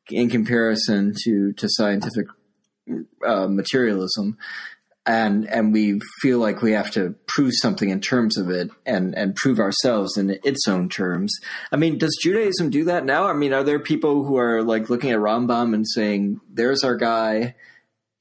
in 0.09 0.29
comparison 0.29 1.13
to, 1.23 1.53
to 1.53 1.69
scientific 1.69 2.27
uh, 3.25 3.47
materialism, 3.47 4.37
and 5.05 5.49
and 5.49 5.73
we 5.73 5.99
feel 6.21 6.39
like 6.39 6.61
we 6.61 6.71
have 6.71 6.91
to 6.91 7.15
prove 7.27 7.51
something 7.55 7.89
in 7.89 7.99
terms 7.99 8.37
of 8.37 8.49
it 8.49 8.69
and 8.85 9.15
and 9.15 9.35
prove 9.35 9.59
ourselves 9.59 10.17
in 10.17 10.39
its 10.43 10.67
own 10.67 10.89
terms. 10.89 11.33
I 11.71 11.75
mean, 11.75 11.97
does 11.97 12.17
Judaism 12.21 12.69
do 12.69 12.85
that 12.85 13.05
now? 13.05 13.27
I 13.27 13.33
mean, 13.33 13.53
are 13.53 13.63
there 13.63 13.79
people 13.79 14.23
who 14.23 14.37
are 14.37 14.63
like 14.63 14.89
looking 14.89 15.11
at 15.11 15.19
Rambam 15.19 15.73
and 15.73 15.87
saying, 15.87 16.39
"There's 16.49 16.83
our 16.83 16.95
guy. 16.95 17.55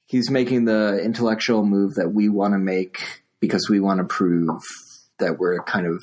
He's 0.06 0.30
making 0.30 0.64
the 0.64 1.00
intellectual 1.02 1.64
move 1.64 1.94
that 1.94 2.12
we 2.12 2.28
want 2.28 2.54
to 2.54 2.58
make 2.58 3.22
because 3.40 3.68
we 3.70 3.80
want 3.80 3.98
to 3.98 4.04
prove 4.04 4.60
that 5.18 5.38
we're 5.38 5.62
kind 5.62 5.86
of 5.86 6.02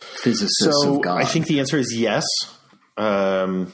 physicists 0.00 0.80
so 0.80 0.96
of 0.96 1.02
God." 1.02 1.20
I 1.20 1.24
think 1.24 1.46
the 1.46 1.58
answer 1.58 1.76
is 1.76 1.94
yes. 1.96 2.24
Um, 2.96 3.72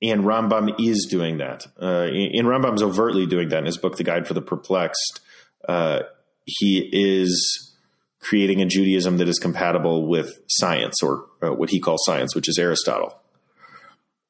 and 0.00 0.22
Rambam 0.22 0.74
is 0.78 1.06
doing 1.10 1.38
that. 1.38 1.66
Uh, 1.80 2.04
and 2.12 2.46
Rambam's 2.46 2.82
overtly 2.82 3.26
doing 3.26 3.48
that 3.48 3.58
in 3.58 3.66
his 3.66 3.78
book, 3.78 3.96
The 3.96 4.04
Guide 4.04 4.28
for 4.28 4.34
the 4.34 4.42
Perplexed. 4.42 5.20
Uh, 5.68 6.02
he 6.44 6.88
is 6.92 7.72
creating 8.20 8.62
a 8.62 8.66
Judaism 8.66 9.18
that 9.18 9.28
is 9.28 9.38
compatible 9.38 10.06
with 10.06 10.40
science, 10.48 11.02
or 11.02 11.26
uh, 11.42 11.52
what 11.52 11.70
he 11.70 11.80
calls 11.80 12.02
science, 12.04 12.34
which 12.34 12.48
is 12.48 12.58
Aristotle. 12.58 13.18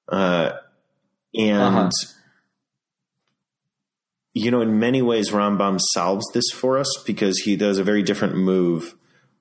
Uh, 0.08 0.52
and 1.34 1.60
uh-huh. 1.60 1.90
you 4.34 4.50
know, 4.50 4.60
in 4.60 4.78
many 4.78 5.02
ways, 5.02 5.30
Rambam 5.30 5.78
solves 5.92 6.26
this 6.32 6.50
for 6.52 6.78
us 6.78 7.02
because 7.06 7.38
he 7.38 7.56
does 7.56 7.78
a 7.78 7.84
very 7.84 8.02
different 8.02 8.36
move 8.36 8.94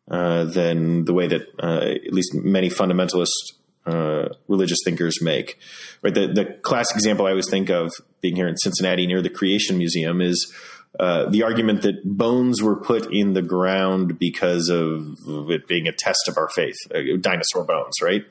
uh, 0.09 0.45
than 0.45 1.05
the 1.05 1.13
way 1.13 1.27
that 1.27 1.47
uh, 1.61 1.81
at 2.05 2.13
least 2.13 2.33
many 2.33 2.69
fundamentalists 2.69 3.53
uh, 3.85 4.29
religious 4.47 4.79
thinkers 4.85 5.21
make. 5.21 5.57
Right, 6.01 6.13
the 6.13 6.27
the 6.27 6.45
classic 6.61 6.95
example 6.95 7.25
I 7.25 7.31
always 7.31 7.49
think 7.49 7.69
of 7.69 7.91
being 8.21 8.35
here 8.35 8.47
in 8.47 8.57
Cincinnati 8.57 9.07
near 9.07 9.21
the 9.21 9.29
Creation 9.29 9.77
Museum 9.77 10.21
is 10.21 10.53
uh, 10.99 11.27
the 11.29 11.43
argument 11.43 11.81
that 11.81 12.01
bones 12.05 12.61
were 12.61 12.75
put 12.75 13.11
in 13.11 13.33
the 13.33 13.41
ground 13.41 14.19
because 14.19 14.69
of 14.69 15.17
it 15.49 15.67
being 15.67 15.87
a 15.87 15.91
test 15.91 16.27
of 16.27 16.37
our 16.37 16.49
faith, 16.49 16.75
uh, 16.93 16.99
dinosaur 17.19 17.63
bones, 17.63 17.95
right? 18.01 18.23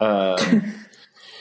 Um, 0.00 0.86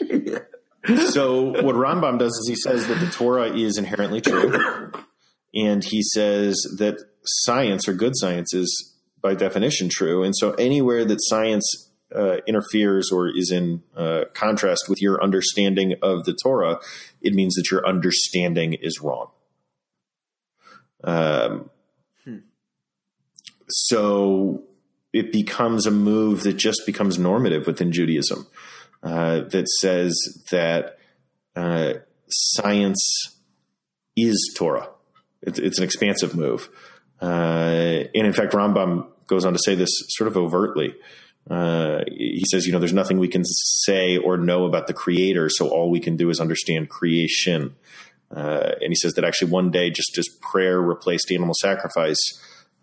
so 1.11 1.43
what 1.63 1.75
Rambam 1.75 2.19
does 2.19 2.33
is 2.33 2.47
he 2.49 2.55
says 2.55 2.87
that 2.87 2.99
the 2.99 3.09
Torah 3.09 3.53
is 3.55 3.77
inherently 3.77 4.19
true, 4.19 4.91
and 5.53 5.83
he 5.83 6.03
says 6.03 6.57
that 6.77 6.97
science 7.23 7.87
or 7.87 7.93
good 7.93 8.13
science 8.15 8.53
is 8.53 8.95
by 9.21 9.35
definition 9.35 9.87
true, 9.89 10.23
and 10.23 10.35
so 10.35 10.51
anywhere 10.55 11.05
that 11.05 11.19
science 11.21 11.89
uh, 12.13 12.37
interferes 12.47 13.11
or 13.13 13.29
is 13.29 13.51
in 13.51 13.83
uh, 13.95 14.25
contrast 14.33 14.89
with 14.89 15.01
your 15.01 15.23
understanding 15.23 15.95
of 16.01 16.25
the 16.25 16.35
Torah, 16.43 16.79
it 17.21 17.33
means 17.33 17.55
that 17.55 17.71
your 17.71 17.87
understanding 17.87 18.73
is 18.73 18.99
wrong. 18.99 19.29
Um, 21.03 21.69
hmm. 22.23 22.37
So 23.67 24.63
it 25.13 25.31
becomes 25.31 25.85
a 25.85 25.91
move 25.91 26.43
that 26.43 26.53
just 26.53 26.85
becomes 26.85 27.17
normative 27.17 27.67
within 27.67 27.91
Judaism 27.91 28.47
uh, 29.03 29.41
that 29.41 29.67
says 29.81 30.15
that 30.51 30.97
uh, 31.55 31.93
science 32.29 33.37
is 34.15 34.53
Torah. 34.57 34.89
It's, 35.41 35.59
it's 35.59 35.77
an 35.77 35.83
expansive 35.83 36.35
move. 36.35 36.69
Uh, 37.21 38.05
and 38.13 38.27
in 38.27 38.33
fact, 38.33 38.53
Rambam 38.53 39.07
goes 39.27 39.45
on 39.45 39.53
to 39.53 39.59
say 39.59 39.75
this 39.75 39.89
sort 40.09 40.27
of 40.27 40.37
overtly. 40.37 40.95
Uh, 41.49 42.03
he 42.07 42.43
says, 42.51 42.65
you 42.67 42.73
know, 42.73 42.79
there's 42.79 42.93
nothing 42.93 43.17
we 43.17 43.27
can 43.27 43.43
say 43.45 44.17
or 44.17 44.37
know 44.37 44.65
about 44.65 44.87
the 44.87 44.93
creator, 44.93 45.49
so 45.49 45.69
all 45.69 45.89
we 45.89 45.99
can 45.99 46.15
do 46.15 46.29
is 46.29 46.39
understand 46.39 46.89
creation. 46.89 47.75
Uh, 48.35 48.73
and 48.81 48.89
he 48.89 48.95
says 48.95 49.13
that 49.13 49.23
actually 49.25 49.51
one 49.51 49.71
day, 49.71 49.89
just 49.89 50.17
as 50.17 50.27
prayer 50.41 50.79
replaced 50.81 51.31
animal 51.31 51.55
sacrifice, 51.59 52.19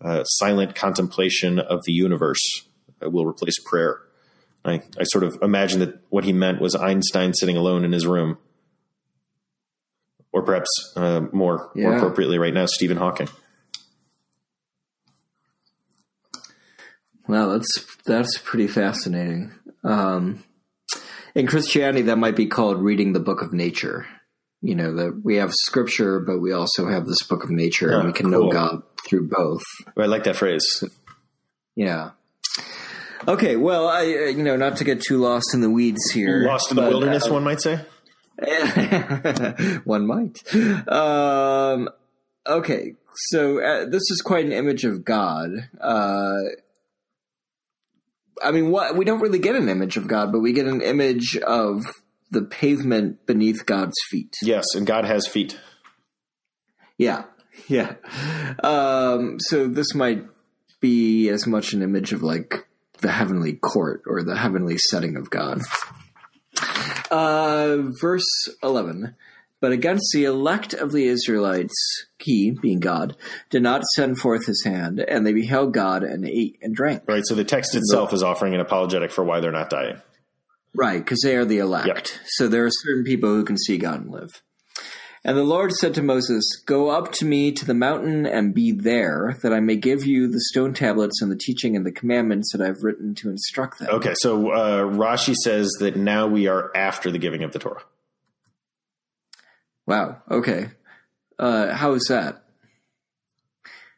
uh, 0.01 0.23
silent 0.23 0.75
contemplation 0.75 1.59
of 1.59 1.83
the 1.85 1.93
universe 1.93 2.67
uh, 3.03 3.09
will 3.09 3.25
replace 3.25 3.57
prayer. 3.59 4.01
I, 4.65 4.81
I 4.99 5.03
sort 5.03 5.23
of 5.23 5.39
imagine 5.41 5.79
that 5.79 5.99
what 6.09 6.25
he 6.25 6.33
meant 6.33 6.59
was 6.59 6.75
Einstein 6.75 7.33
sitting 7.33 7.55
alone 7.55 7.85
in 7.85 7.93
his 7.93 8.05
room, 8.05 8.37
or 10.33 10.43
perhaps 10.43 10.69
uh, 10.95 11.21
more 11.31 11.71
yeah. 11.73 11.83
more 11.83 11.97
appropriately 11.97 12.37
right 12.37 12.53
now, 12.53 12.65
Stephen 12.65 12.97
Hawking. 12.97 13.29
Wow, 17.27 17.49
that's 17.49 17.85
that's 18.05 18.37
pretty 18.39 18.67
fascinating. 18.67 19.53
Um, 19.83 20.43
in 21.33 21.47
Christianity, 21.47 22.03
that 22.03 22.17
might 22.17 22.35
be 22.35 22.47
called 22.47 22.81
reading 22.81 23.13
the 23.13 23.19
book 23.19 23.41
of 23.41 23.53
nature. 23.53 24.07
You 24.67 24.75
know 24.75 24.93
that 24.95 25.21
we 25.23 25.37
have 25.37 25.53
scripture, 25.53 26.19
but 26.19 26.39
we 26.39 26.51
also 26.51 26.89
have 26.89 27.05
this 27.05 27.23
book 27.23 27.45
of 27.45 27.49
nature, 27.49 27.89
and 27.89 28.03
Oh, 28.03 28.05
we 28.05 28.11
can 28.11 28.29
cool. 28.29 28.47
know 28.47 28.51
God 28.51 28.83
through 29.07 29.29
both. 29.29 29.61
I 29.97 30.07
like 30.07 30.25
that 30.25 30.35
phrase. 30.35 30.83
Yeah. 31.73 32.11
Okay. 33.25 33.55
Well, 33.55 33.87
I 33.87 34.01
uh, 34.01 34.25
you 34.37 34.43
know 34.43 34.57
not 34.57 34.75
to 34.77 34.83
get 34.83 35.01
too 35.01 35.19
lost 35.19 35.53
in 35.53 35.61
the 35.61 35.69
weeds 35.69 36.11
here. 36.11 36.43
Lost 36.45 36.69
in 36.69 36.75
the 36.75 36.81
but, 36.81 36.89
wilderness, 36.91 37.27
uh, 37.27 37.33
one 37.33 37.45
might 37.45 37.61
say. 37.61 37.79
One 39.85 40.05
might. 40.05 40.37
Um, 40.87 41.87
okay, 42.45 42.95
so 43.15 43.59
uh, 43.63 43.85
this 43.85 44.03
is 44.11 44.21
quite 44.21 44.45
an 44.45 44.51
image 44.51 44.83
of 44.83 45.05
God. 45.05 45.49
Uh, 45.79 46.41
I 48.43 48.51
mean, 48.51 48.69
what 48.69 48.97
we 48.97 49.05
don't 49.05 49.21
really 49.21 49.39
get 49.39 49.55
an 49.55 49.69
image 49.69 49.95
of 49.95 50.09
God, 50.09 50.33
but 50.33 50.39
we 50.39 50.51
get 50.51 50.67
an 50.67 50.81
image 50.81 51.37
of 51.37 51.85
the 52.31 52.41
pavement 52.41 53.25
beneath 53.25 53.65
God's 53.65 53.95
feet. 54.09 54.35
Yes, 54.41 54.65
and 54.75 54.85
God 54.85 55.05
has 55.05 55.27
feet. 55.27 55.59
Yeah, 56.97 57.23
yeah. 57.67 57.95
Um, 58.63 59.39
so 59.39 59.67
this 59.67 59.93
might 59.93 60.25
be 60.79 61.29
as 61.29 61.47
much 61.47 61.73
an 61.73 61.81
image 61.81 62.13
of 62.13 62.23
like 62.23 62.67
the 62.99 63.11
heavenly 63.11 63.53
court 63.53 64.03
or 64.07 64.23
the 64.23 64.35
heavenly 64.35 64.77
setting 64.77 65.15
of 65.15 65.29
God. 65.29 65.61
Uh, 67.11 67.77
verse 68.01 68.25
11. 68.63 69.15
But 69.59 69.71
against 69.71 70.11
the 70.13 70.25
elect 70.25 70.73
of 70.73 70.91
the 70.91 71.07
Israelites, 71.07 71.73
he, 72.19 72.51
being 72.51 72.79
God, 72.79 73.15
did 73.49 73.63
not 73.63 73.83
send 73.95 74.19
forth 74.19 74.45
his 74.45 74.63
hand, 74.63 74.99
and 74.99 75.25
they 75.25 75.33
beheld 75.33 75.73
God 75.73 76.03
and 76.03 76.25
ate 76.25 76.59
and 76.61 76.75
drank. 76.75 77.03
Right. 77.07 77.23
So 77.25 77.33
the 77.33 77.43
text 77.43 77.73
itself 77.73 78.13
is 78.13 78.21
offering 78.21 78.53
an 78.53 78.59
apologetic 78.59 79.11
for 79.11 79.23
why 79.23 79.39
they're 79.39 79.51
not 79.51 79.71
dying. 79.71 79.99
Right, 80.73 80.99
because 80.99 81.21
they 81.23 81.35
are 81.35 81.45
the 81.45 81.57
elect. 81.59 81.87
Yep. 81.87 82.07
So 82.25 82.47
there 82.47 82.65
are 82.65 82.71
certain 82.71 83.03
people 83.03 83.29
who 83.29 83.43
can 83.43 83.57
see 83.57 83.77
God 83.77 84.01
and 84.01 84.11
live. 84.11 84.41
And 85.23 85.35
the 85.37 85.43
Lord 85.43 85.73
said 85.73 85.93
to 85.95 86.01
Moses, 86.01 86.45
Go 86.65 86.89
up 86.89 87.11
to 87.13 87.25
me 87.25 87.51
to 87.51 87.65
the 87.65 87.73
mountain 87.73 88.25
and 88.25 88.53
be 88.53 88.71
there, 88.71 89.37
that 89.41 89.51
I 89.51 89.59
may 89.59 89.75
give 89.75 90.05
you 90.05 90.27
the 90.27 90.39
stone 90.39 90.73
tablets 90.73 91.21
and 91.21 91.31
the 91.31 91.35
teaching 91.35 91.75
and 91.75 91.85
the 91.85 91.91
commandments 91.91 92.53
that 92.53 92.61
I've 92.61 92.83
written 92.83 93.13
to 93.15 93.29
instruct 93.29 93.79
them. 93.79 93.89
Okay, 93.91 94.13
so 94.19 94.51
uh, 94.51 94.83
Rashi 94.83 95.35
says 95.35 95.69
that 95.79 95.97
now 95.97 96.27
we 96.27 96.47
are 96.47 96.71
after 96.75 97.11
the 97.11 97.17
giving 97.17 97.43
of 97.43 97.51
the 97.51 97.59
Torah. 97.59 97.83
Wow, 99.85 100.21
okay. 100.29 100.69
Uh, 101.39 101.73
how 101.73 101.93
is 101.93 102.05
that? 102.09 102.43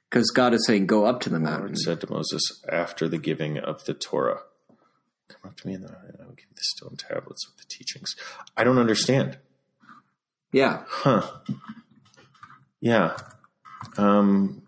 Because 0.09 0.31
God 0.31 0.53
is 0.53 0.65
saying, 0.65 0.87
Go 0.87 1.05
up 1.05 1.21
to 1.21 1.29
the 1.29 1.39
mountain. 1.39 1.67
Lord 1.67 1.77
said 1.77 2.01
to 2.01 2.11
Moses 2.11 2.41
after 2.67 3.07
the 3.07 3.19
giving 3.19 3.59
of 3.59 3.85
the 3.85 3.93
Torah, 3.93 4.39
"Come 5.29 5.51
up 5.51 5.57
to 5.57 5.67
me, 5.67 5.75
and 5.75 5.85
I 5.85 5.89
will 6.25 6.33
give 6.35 6.45
you 6.49 6.55
the 6.55 6.61
stone 6.63 6.95
tablets 6.97 7.47
with 7.47 7.57
the 7.57 7.65
teachings." 7.69 8.15
I 8.57 8.63
don't 8.63 8.77
understand. 8.77 9.37
Yeah. 10.51 10.83
Huh? 10.87 11.29
Yeah. 12.81 13.15
Um. 13.97 14.63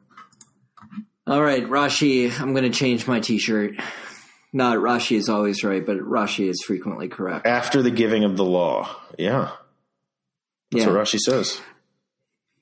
All 1.27 1.41
right, 1.41 1.63
Rashi, 1.63 2.31
I'm 2.39 2.53
going 2.53 2.69
to 2.69 2.77
change 2.77 3.07
my 3.07 3.19
t 3.19 3.37
shirt. 3.37 3.75
Not 4.53 4.77
Rashi 4.79 5.15
is 5.15 5.29
always 5.29 5.63
right, 5.63 5.85
but 5.85 5.97
Rashi 5.97 6.49
is 6.49 6.61
frequently 6.65 7.07
correct. 7.07 7.45
After 7.47 7.81
the 7.81 7.91
giving 7.91 8.23
of 8.25 8.35
the 8.37 8.43
law. 8.43 8.95
Yeah. 9.17 9.51
That's 10.71 10.85
Yeah. 10.85 10.91
what 10.91 10.99
Rashi 11.05 11.19
says. 11.19 11.61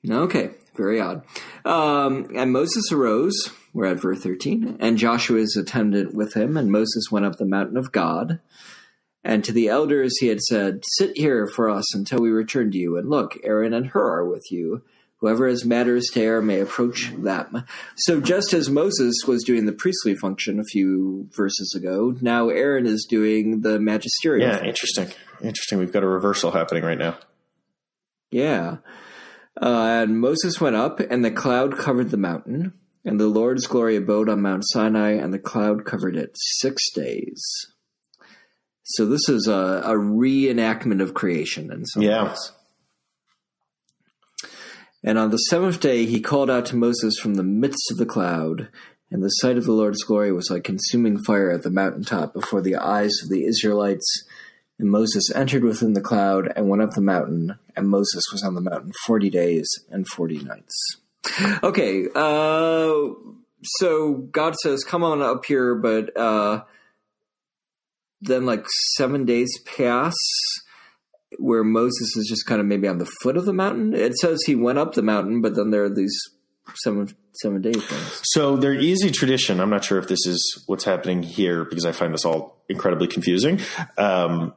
Okay, 0.08 0.52
very 0.76 1.00
odd. 1.00 1.22
Um, 1.64 2.28
and 2.36 2.52
Moses 2.52 2.90
arose, 2.92 3.50
we're 3.72 3.86
at 3.86 4.00
verse 4.00 4.22
13, 4.22 4.76
and 4.80 4.98
Joshua's 4.98 5.56
attendant 5.56 6.14
with 6.14 6.34
him, 6.34 6.56
and 6.56 6.70
Moses 6.70 7.10
went 7.10 7.26
up 7.26 7.36
the 7.36 7.44
mountain 7.46 7.76
of 7.76 7.92
God. 7.92 8.40
And 9.22 9.44
to 9.44 9.52
the 9.52 9.68
elders 9.68 10.16
he 10.18 10.28
had 10.28 10.40
said, 10.40 10.82
Sit 10.96 11.12
here 11.16 11.46
for 11.46 11.68
us 11.68 11.94
until 11.94 12.20
we 12.20 12.30
return 12.30 12.70
to 12.72 12.78
you, 12.78 12.96
and 12.96 13.10
look, 13.10 13.36
Aaron 13.44 13.74
and 13.74 13.86
Hur 13.86 14.20
are 14.20 14.28
with 14.28 14.50
you. 14.50 14.82
Whoever 15.18 15.46
has 15.48 15.66
matters 15.66 16.06
to 16.14 16.22
air 16.22 16.40
may 16.40 16.60
approach 16.60 17.12
them. 17.14 17.64
So 17.96 18.22
just 18.22 18.54
as 18.54 18.70
Moses 18.70 19.14
was 19.28 19.44
doing 19.44 19.66
the 19.66 19.72
priestly 19.72 20.14
function 20.14 20.58
a 20.58 20.64
few 20.64 21.28
verses 21.36 21.74
ago, 21.76 22.16
now 22.22 22.48
Aaron 22.48 22.86
is 22.86 23.06
doing 23.06 23.60
the 23.60 23.78
magisterial 23.78 24.46
Yeah, 24.46 24.52
function. 24.52 24.68
interesting. 24.70 25.08
Interesting. 25.42 25.78
We've 25.78 25.92
got 25.92 26.02
a 26.04 26.08
reversal 26.08 26.50
happening 26.52 26.84
right 26.84 26.96
now. 26.96 27.18
Yeah. 28.30 28.78
Uh, 29.60 30.02
and 30.02 30.20
Moses 30.20 30.60
went 30.60 30.76
up, 30.76 31.00
and 31.00 31.24
the 31.24 31.30
cloud 31.30 31.76
covered 31.78 32.10
the 32.10 32.16
mountain, 32.16 32.72
and 33.04 33.18
the 33.18 33.26
Lord's 33.28 33.66
glory 33.66 33.96
abode 33.96 34.28
on 34.28 34.42
Mount 34.42 34.64
Sinai, 34.66 35.12
and 35.12 35.32
the 35.32 35.38
cloud 35.38 35.84
covered 35.84 36.16
it 36.16 36.32
six 36.34 36.90
days. 36.92 37.42
So 38.84 39.06
this 39.06 39.28
is 39.28 39.46
a, 39.46 39.82
a 39.84 39.94
reenactment 39.94 41.02
of 41.02 41.14
creation 41.14 41.72
in 41.72 41.86
some 41.86 42.02
Yeah. 42.02 42.28
ways. 42.28 42.52
And 45.02 45.18
on 45.18 45.30
the 45.30 45.38
seventh 45.38 45.80
day 45.80 46.04
he 46.04 46.20
called 46.20 46.50
out 46.50 46.66
to 46.66 46.76
Moses 46.76 47.18
from 47.18 47.34
the 47.34 47.42
midst 47.42 47.90
of 47.90 47.96
the 47.96 48.06
cloud, 48.06 48.68
and 49.10 49.22
the 49.22 49.28
sight 49.28 49.56
of 49.56 49.64
the 49.64 49.72
Lord's 49.72 50.02
glory 50.02 50.32
was 50.32 50.50
like 50.50 50.64
consuming 50.64 51.22
fire 51.22 51.50
at 51.50 51.62
the 51.62 51.70
mountaintop 51.70 52.32
before 52.32 52.60
the 52.60 52.76
eyes 52.76 53.12
of 53.22 53.28
the 53.28 53.44
Israelites. 53.44 54.24
And 54.80 54.90
Moses 54.90 55.30
entered 55.34 55.62
within 55.62 55.92
the 55.92 56.00
cloud 56.00 56.50
and 56.56 56.70
went 56.70 56.80
up 56.80 56.92
the 56.92 57.02
mountain, 57.02 57.58
and 57.76 57.88
Moses 57.88 58.24
was 58.32 58.42
on 58.42 58.54
the 58.54 58.62
mountain 58.62 58.92
forty 59.04 59.28
days 59.28 59.68
and 59.90 60.08
forty 60.08 60.38
nights. 60.38 60.96
Okay, 61.62 62.06
uh, 62.14 62.94
so 63.62 64.14
God 64.32 64.54
says, 64.56 64.82
"Come 64.82 65.02
on 65.04 65.20
up 65.20 65.44
here," 65.44 65.74
but 65.74 66.16
uh, 66.16 66.62
then 68.22 68.46
like 68.46 68.64
seven 68.96 69.26
days 69.26 69.50
pass, 69.66 70.14
where 71.38 71.62
Moses 71.62 72.16
is 72.16 72.26
just 72.26 72.46
kind 72.46 72.58
of 72.58 72.66
maybe 72.66 72.88
on 72.88 72.96
the 72.96 73.10
foot 73.22 73.36
of 73.36 73.44
the 73.44 73.52
mountain. 73.52 73.92
It 73.94 74.16
says 74.16 74.42
he 74.46 74.54
went 74.54 74.78
up 74.78 74.94
the 74.94 75.02
mountain, 75.02 75.42
but 75.42 75.54
then 75.56 75.70
there 75.70 75.84
are 75.84 75.94
these 75.94 76.18
seven 76.76 77.14
seven 77.34 77.60
day 77.60 77.72
things. 77.72 78.20
So 78.24 78.56
there 78.56 78.72
is 78.74 79.02
a 79.02 79.10
tradition. 79.10 79.60
I'm 79.60 79.68
not 79.68 79.84
sure 79.84 79.98
if 79.98 80.08
this 80.08 80.26
is 80.26 80.64
what's 80.66 80.84
happening 80.84 81.22
here 81.22 81.66
because 81.66 81.84
I 81.84 81.92
find 81.92 82.14
this 82.14 82.24
all 82.24 82.64
incredibly 82.68 83.08
confusing. 83.08 83.60
Um, 83.98 84.54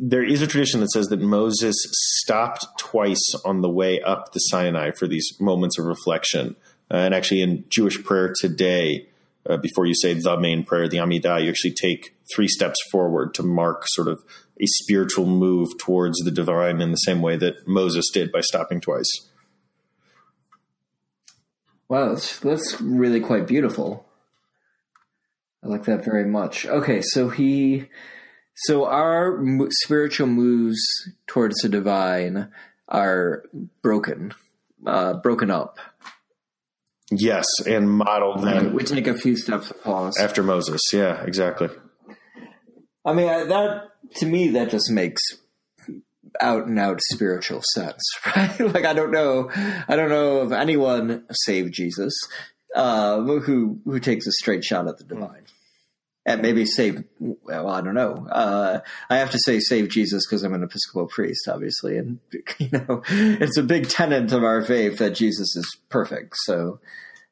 There 0.00 0.24
is 0.24 0.42
a 0.42 0.46
tradition 0.46 0.80
that 0.80 0.90
says 0.90 1.08
that 1.08 1.20
Moses 1.20 1.76
stopped 2.18 2.66
twice 2.78 3.34
on 3.44 3.60
the 3.60 3.68
way 3.68 4.00
up 4.00 4.32
the 4.32 4.38
Sinai 4.38 4.90
for 4.92 5.06
these 5.06 5.32
moments 5.40 5.78
of 5.78 5.86
reflection. 5.86 6.56
Uh, 6.90 6.96
and 6.96 7.14
actually, 7.14 7.42
in 7.42 7.64
Jewish 7.68 8.02
prayer 8.02 8.34
today, 8.40 9.08
uh, 9.48 9.56
before 9.56 9.86
you 9.86 9.94
say 9.94 10.14
the 10.14 10.38
main 10.38 10.64
prayer, 10.64 10.88
the 10.88 10.98
Amidah, 10.98 11.42
you 11.42 11.50
actually 11.50 11.72
take 11.72 12.14
three 12.34 12.48
steps 12.48 12.78
forward 12.90 13.34
to 13.34 13.42
mark 13.42 13.84
sort 13.88 14.08
of 14.08 14.22
a 14.60 14.66
spiritual 14.66 15.26
move 15.26 15.68
towards 15.78 16.18
the 16.18 16.30
divine 16.30 16.80
in 16.80 16.90
the 16.90 16.96
same 16.96 17.22
way 17.22 17.36
that 17.36 17.66
Moses 17.66 18.10
did 18.10 18.30
by 18.30 18.40
stopping 18.40 18.80
twice. 18.80 19.10
Wow, 21.88 22.10
that's, 22.10 22.38
that's 22.38 22.80
really 22.80 23.20
quite 23.20 23.46
beautiful. 23.46 24.06
I 25.64 25.68
like 25.68 25.84
that 25.84 26.04
very 26.04 26.24
much. 26.24 26.66
Okay, 26.66 27.00
so 27.02 27.28
he, 27.28 27.86
so 28.64 28.86
our 28.86 29.42
spiritual 29.82 30.26
moves 30.26 30.80
towards 31.26 31.56
the 31.62 31.68
divine 31.68 32.50
are 32.88 33.44
broken, 33.82 34.34
uh, 34.86 35.14
broken 35.14 35.50
up. 35.50 35.78
Yes, 37.12 37.46
and 37.66 37.90
modeled 37.90 38.42
them 38.42 38.72
We 38.72 38.84
take 38.84 39.08
a 39.08 39.14
few 39.18 39.36
steps 39.36 39.70
of 39.70 39.82
pause. 39.82 40.16
after 40.18 40.42
Moses. 40.42 40.80
Yeah, 40.92 41.22
exactly. 41.24 41.68
I 43.04 43.12
mean, 43.12 43.28
I, 43.28 43.44
that 43.44 43.88
to 44.16 44.26
me 44.26 44.48
that 44.50 44.70
just 44.70 44.90
makes 44.90 45.22
out 46.40 46.66
and 46.66 46.78
out 46.78 47.00
spiritual 47.12 47.62
sense, 47.74 48.02
right? 48.36 48.60
like 48.60 48.84
I 48.84 48.92
don't 48.92 49.10
know, 49.10 49.50
I 49.88 49.96
don't 49.96 50.10
know 50.10 50.38
of 50.38 50.52
anyone 50.52 51.24
save 51.32 51.72
Jesus 51.72 52.12
uh, 52.74 53.20
who 53.20 53.80
who 53.84 53.98
takes 53.98 54.26
a 54.26 54.32
straight 54.32 54.62
shot 54.64 54.86
at 54.86 54.98
the 54.98 55.04
divine, 55.04 55.44
and 56.26 56.42
maybe 56.42 56.66
save. 56.66 57.04
Well, 57.18 57.68
I 57.68 57.80
don't 57.80 57.94
know. 57.94 58.26
Uh, 58.30 58.80
I 59.08 59.16
have 59.18 59.30
to 59.30 59.38
say 59.38 59.58
save 59.60 59.88
Jesus 59.88 60.26
because 60.26 60.42
I'm 60.42 60.54
an 60.54 60.62
Episcopal 60.62 61.06
priest, 61.06 61.48
obviously, 61.48 61.96
and 61.96 62.18
you 62.58 62.68
know 62.72 63.02
it's 63.08 63.56
a 63.56 63.62
big 63.62 63.88
tenet 63.88 64.32
of 64.32 64.44
our 64.44 64.62
faith 64.62 64.98
that 64.98 65.14
Jesus 65.14 65.56
is 65.56 65.78
perfect. 65.88 66.34
So. 66.44 66.80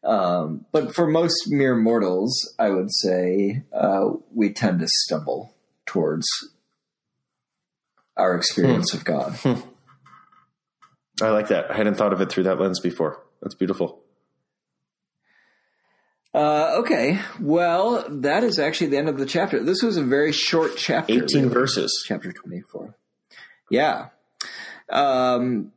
Um, 0.05 0.64
but 0.70 0.95
for 0.95 1.09
most 1.09 1.49
mere 1.49 1.74
mortals, 1.74 2.55
I 2.57 2.70
would 2.70 2.89
say 3.03 3.64
uh, 3.72 4.11
we 4.32 4.53
tend 4.53 4.78
to 4.78 4.86
stumble 4.89 5.57
towards 5.86 6.24
our 8.16 8.36
experience 8.36 8.95
of 8.95 9.05
God. 9.05 9.36
I 11.20 11.30
like 11.30 11.49
that. 11.49 11.70
I 11.70 11.76
hadn't 11.76 11.97
thought 11.97 12.12
of 12.12 12.20
it 12.20 12.30
through 12.30 12.45
that 12.45 12.61
lens 12.61 12.80
before. 12.80 13.20
That's 13.43 13.55
beautiful. 13.55 14.01
Uh, 16.35 16.76
okay, 16.81 17.20
well, 17.41 18.05
that 18.09 18.45
is 18.45 18.59
actually 18.59 18.89
the 18.89 18.99
end 18.99 19.09
of 19.09 19.18
the 19.18 19.26
chapter. 19.26 19.62
This 19.62 19.83
was 19.83 19.97
a 19.97 20.03
very 20.03 20.33
short 20.33 20.72
chapter. 20.76 21.12
18 21.12 21.43
really. 21.43 21.55
verses. 21.55 22.05
Chapter 22.07 22.33
24. 22.33 22.95
Yeah. 23.70 24.09
Um, 24.91 25.72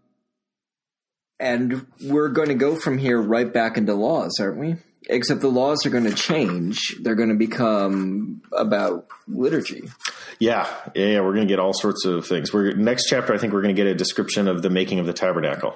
and 1.40 1.88
we're 2.04 2.30
going 2.30 2.50
to 2.50 2.56
go 2.56 2.76
from 2.76 2.98
here 2.98 3.20
right 3.20 3.52
back 3.52 3.78
into 3.78 3.94
laws, 3.94 4.38
aren't 4.40 4.58
we? 4.58 4.76
except 5.10 5.42
the 5.42 5.48
laws 5.48 5.86
are 5.86 5.90
going 5.90 6.06
to 6.06 6.14
change. 6.14 6.96
They're 7.02 7.16
going 7.16 7.30
to 7.30 7.36
become 7.36 8.42
about 8.52 9.08
liturgy. 9.28 9.90
Yeah, 10.40 10.68
yeah, 10.96 11.06
yeah. 11.08 11.20
We're 11.22 11.34
going 11.34 11.48
to 11.48 11.52
get 11.52 11.60
all 11.60 11.74
sorts 11.74 12.06
of 12.06 12.26
things. 12.26 12.54
We're 12.54 12.74
next 12.74 13.08
chapter. 13.08 13.34
I 13.34 13.38
think 13.38 13.54
we're 13.54 13.62
going 13.62 13.76
to 13.76 13.80
get 13.80 13.90
a 13.90 13.96
description 13.96 14.48
of 14.48 14.62
the 14.62 14.70
making 14.70 15.00
of 15.00 15.06
the 15.06 15.14
tabernacle. 15.14 15.76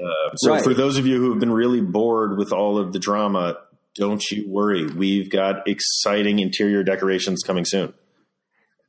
Uh, 0.00 0.34
so, 0.36 0.52
Right. 0.52 0.62
for 0.64 0.74
those 0.74 0.96
of 0.98 1.06
you 1.06 1.18
who 1.18 1.30
have 1.30 1.40
been 1.40 1.52
really 1.52 1.80
bored 1.80 2.38
with 2.38 2.52
all 2.52 2.78
of 2.78 2.92
the 2.92 2.98
drama, 2.98 3.58
don't 3.96 4.22
you 4.30 4.48
worry. 4.48 4.86
We've 4.86 5.28
got 5.30 5.66
exciting 5.66 6.38
interior 6.38 6.82
decorations 6.84 7.42
coming 7.44 7.64
soon. 7.64 7.94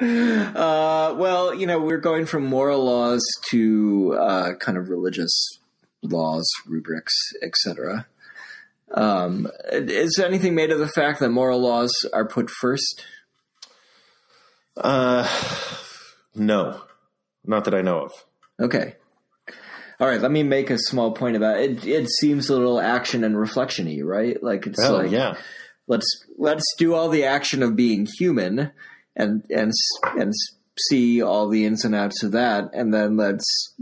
Uh, 0.00 1.14
well, 1.16 1.54
you 1.54 1.66
know, 1.66 1.78
we're 1.78 1.98
going 2.00 2.26
from 2.26 2.44
moral 2.44 2.84
laws 2.84 3.22
to 3.50 4.14
uh, 4.20 4.54
kind 4.56 4.76
of 4.76 4.88
religious 4.90 5.60
laws, 6.02 6.44
rubrics, 6.66 7.14
etc. 7.42 8.06
Um, 8.92 9.48
is 9.70 10.18
anything 10.22 10.54
made 10.56 10.72
of 10.72 10.78
the 10.80 10.88
fact 10.88 11.20
that 11.20 11.30
moral 11.30 11.60
laws 11.60 11.92
are 12.12 12.26
put 12.26 12.50
first? 12.50 13.04
Uh, 14.76 15.26
no, 16.34 16.82
not 17.44 17.64
that 17.64 17.74
I 17.74 17.80
know 17.80 18.00
of. 18.06 18.12
Okay. 18.60 18.96
All 20.00 20.08
right, 20.08 20.20
let 20.20 20.30
me 20.32 20.42
make 20.42 20.70
a 20.70 20.78
small 20.78 21.12
point 21.12 21.36
about 21.36 21.60
it. 21.60 21.86
It 21.86 22.08
seems 22.10 22.48
a 22.50 22.54
little 22.56 22.80
action 22.80 23.22
and 23.24 23.38
reflection-y, 23.38 24.00
right? 24.02 24.42
Like 24.42 24.66
it's 24.66 24.82
Oh, 24.82 24.96
like 24.96 25.10
yeah. 25.10 25.36
let's 25.86 26.06
let's 26.36 26.64
do 26.78 26.94
all 26.94 27.08
the 27.08 27.24
action 27.24 27.62
of 27.62 27.76
being 27.76 28.06
human 28.18 28.72
and 29.14 29.44
and 29.50 29.72
and 30.18 30.32
see 30.88 31.22
all 31.22 31.48
the 31.48 31.64
ins 31.64 31.84
and 31.84 31.94
outs 31.94 32.22
of 32.24 32.32
that 32.32 32.70
and 32.72 32.92
then 32.92 33.16
let's 33.16 33.74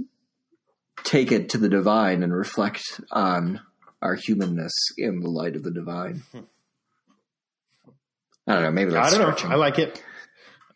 take 1.04 1.32
it 1.32 1.48
to 1.48 1.56
the 1.58 1.68
divine 1.70 2.22
and 2.22 2.34
reflect 2.36 2.82
on 3.10 3.60
our 4.02 4.14
humanness 4.14 4.72
in 4.98 5.20
the 5.20 5.28
light 5.30 5.56
of 5.56 5.62
the 5.62 5.70
divine 5.70 6.22
hmm. 6.32 6.40
i 8.46 8.52
don't 8.52 8.62
know 8.64 8.70
maybe 8.70 8.90
I 8.90 8.94
that's 9.04 9.16
don't 9.16 9.42
know. 9.42 9.50
I 9.50 9.54
like 9.54 9.78
it. 9.78 10.02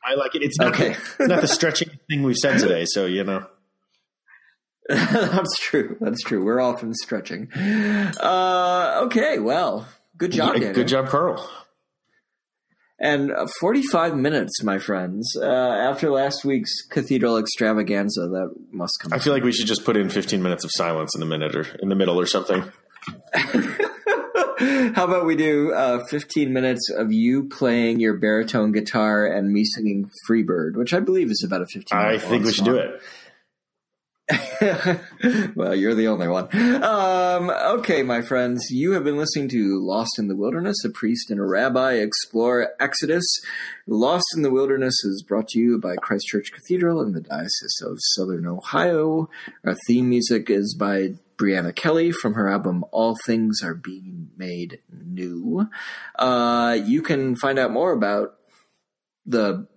I 0.03 0.15
like 0.15 0.35
it. 0.37 0.43
It's 0.43 0.59
not, 0.59 0.69
Okay. 0.73 0.97
the, 1.19 1.27
not 1.27 1.41
the 1.43 1.49
stretching 1.49 1.91
thing 2.09 2.23
we've 2.23 2.37
said 2.37 2.61
today. 2.61 2.85
So 2.87 3.07
you 3.07 3.25
know, 3.25 3.45
that's 4.89 5.59
true 5.59 5.97
that's 6.01 6.23
true 6.23 6.45
we're 6.45 6.61
often 6.61 6.95
stretching 6.95 7.53
uh 7.53 9.01
okay 9.05 9.39
well 9.39 9.87
good 10.19 10.33
job 10.33 10.57
Yeah, 10.57 10.73
good 10.73 10.89
job, 10.89 11.09
Carl. 11.09 11.49
And 12.99 13.31
uh, 13.31 13.47
45 13.61 14.17
minutes, 14.17 14.63
my 14.63 14.79
friends. 14.79 15.37
Uh, 15.39 15.45
after 15.45 16.09
last 16.11 16.47
week's 16.47 16.81
cathedral 16.87 17.37
extravaganza, 17.37 18.23
that 18.23 18.55
must 18.71 18.99
come. 19.03 19.13
I 19.13 19.19
feel 19.19 19.35
like 19.35 19.43
we 19.43 19.53
should 19.53 19.67
just 19.67 19.85
put 19.85 19.99
in 19.99 20.09
15 20.09 20.43
minutes 20.43 20.65
of 20.65 20.71
silence 20.73 21.15
in 21.15 21.21
the 21.21 21.27
minute 21.27 21.55
or 21.55 21.67
in 21.81 21.91
the 21.91 21.95
middle 21.95 22.19
or 22.19 22.25
something. 22.25 22.65
How 24.95 25.05
about 25.05 25.27
we 25.27 25.37
do 25.37 25.75
uh, 25.75 26.07
15 26.07 26.51
minutes 26.55 26.89
of 26.91 27.13
you 27.13 27.47
playing 27.51 28.01
your 28.01 28.15
baritone 28.15 28.73
guitar 28.73 29.27
and 29.27 29.53
me 29.53 29.65
singing 29.65 30.11
Freebird, 30.27 30.77
which 30.77 30.95
I 30.95 31.01
believe 31.01 31.31
is 31.31 31.45
about 31.47 31.61
a 31.61 31.67
15 31.67 31.99
I 31.99 32.17
think 32.17 32.47
we 32.47 32.53
should 32.53 32.65
do 32.65 32.77
it. 32.77 33.03
well, 35.55 35.75
you're 35.75 35.95
the 35.95 36.09
only 36.09 36.27
one. 36.27 36.49
Um, 36.83 37.49
okay, 37.51 38.03
my 38.03 38.23
friends, 38.23 38.71
you 38.71 38.93
have 38.93 39.05
been 39.05 39.17
listening 39.17 39.49
to 39.51 39.81
Lost 39.81 40.19
in 40.19 40.27
the 40.27 40.35
Wilderness, 40.35 40.85
a 40.85 40.91
priest 40.91 41.31
and 41.31 41.39
a 41.39 41.45
rabbi 41.45 41.95
explore 41.95 42.71
Exodus. 42.81 43.25
Lost 43.87 44.27
in 44.35 44.43
the 44.43 44.51
Wilderness 44.51 45.05
is 45.05 45.23
brought 45.23 45.49
to 45.49 45.61
you 45.61 45.79
by 45.79 45.95
Christ 45.97 46.27
Church 46.27 46.51
Cathedral 46.53 47.03
in 47.03 47.13
the 47.13 47.21
Diocese 47.21 47.81
of 47.83 47.99
Southern 48.01 48.47
Ohio. 48.47 49.31
Our 49.65 49.77
theme 49.87 50.09
music 50.09 50.51
is 50.51 50.75
by 50.75 51.15
Brianna 51.37 51.75
Kelly 51.75 52.11
from 52.11 52.35
her 52.35 52.49
album 52.49 52.85
All 52.91 53.17
Things 53.27 53.63
Are 53.63 53.75
Being 53.75 54.31
Made 54.37 54.81
New. 54.91 55.69
Uh, 56.19 56.77
you 56.85 57.01
can 57.01 57.37
find 57.37 57.61
out 57.61 57.71
more 57.71 57.93
about 57.93 58.35
the 59.25 59.69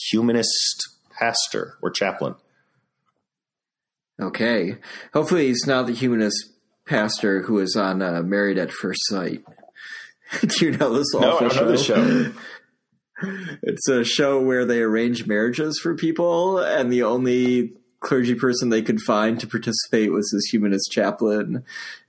humanist 0.08 0.86
pastor 1.18 1.78
or 1.82 1.90
chaplain. 1.90 2.36
Okay. 4.20 4.76
Hopefully, 5.12 5.48
he's 5.48 5.66
not 5.66 5.86
the 5.86 5.94
humanist 5.94 6.52
pastor 6.86 7.42
who 7.42 7.58
is 7.58 7.76
on 7.76 8.02
uh, 8.02 8.22
Married 8.22 8.58
at 8.58 8.70
First 8.70 9.00
Sight. 9.06 9.44
do 10.40 10.66
you 10.66 10.72
know 10.72 10.92
this 10.92 11.12
No, 11.14 11.36
I 11.36 11.40
don't 11.40 11.56
know 11.56 11.70
the 11.70 11.78
show. 11.78 12.32
It's 13.62 13.88
a 13.88 14.04
show 14.04 14.42
where 14.42 14.66
they 14.66 14.82
arrange 14.82 15.26
marriages 15.26 15.80
for 15.82 15.94
people, 15.94 16.58
and 16.58 16.92
the 16.92 17.04
only 17.04 17.72
clergy 18.00 18.34
person 18.34 18.68
they 18.68 18.82
could 18.82 19.00
find 19.00 19.40
to 19.40 19.46
participate 19.46 20.12
was 20.12 20.30
this 20.30 20.52
humanist 20.52 20.92
chaplain, 20.92 21.64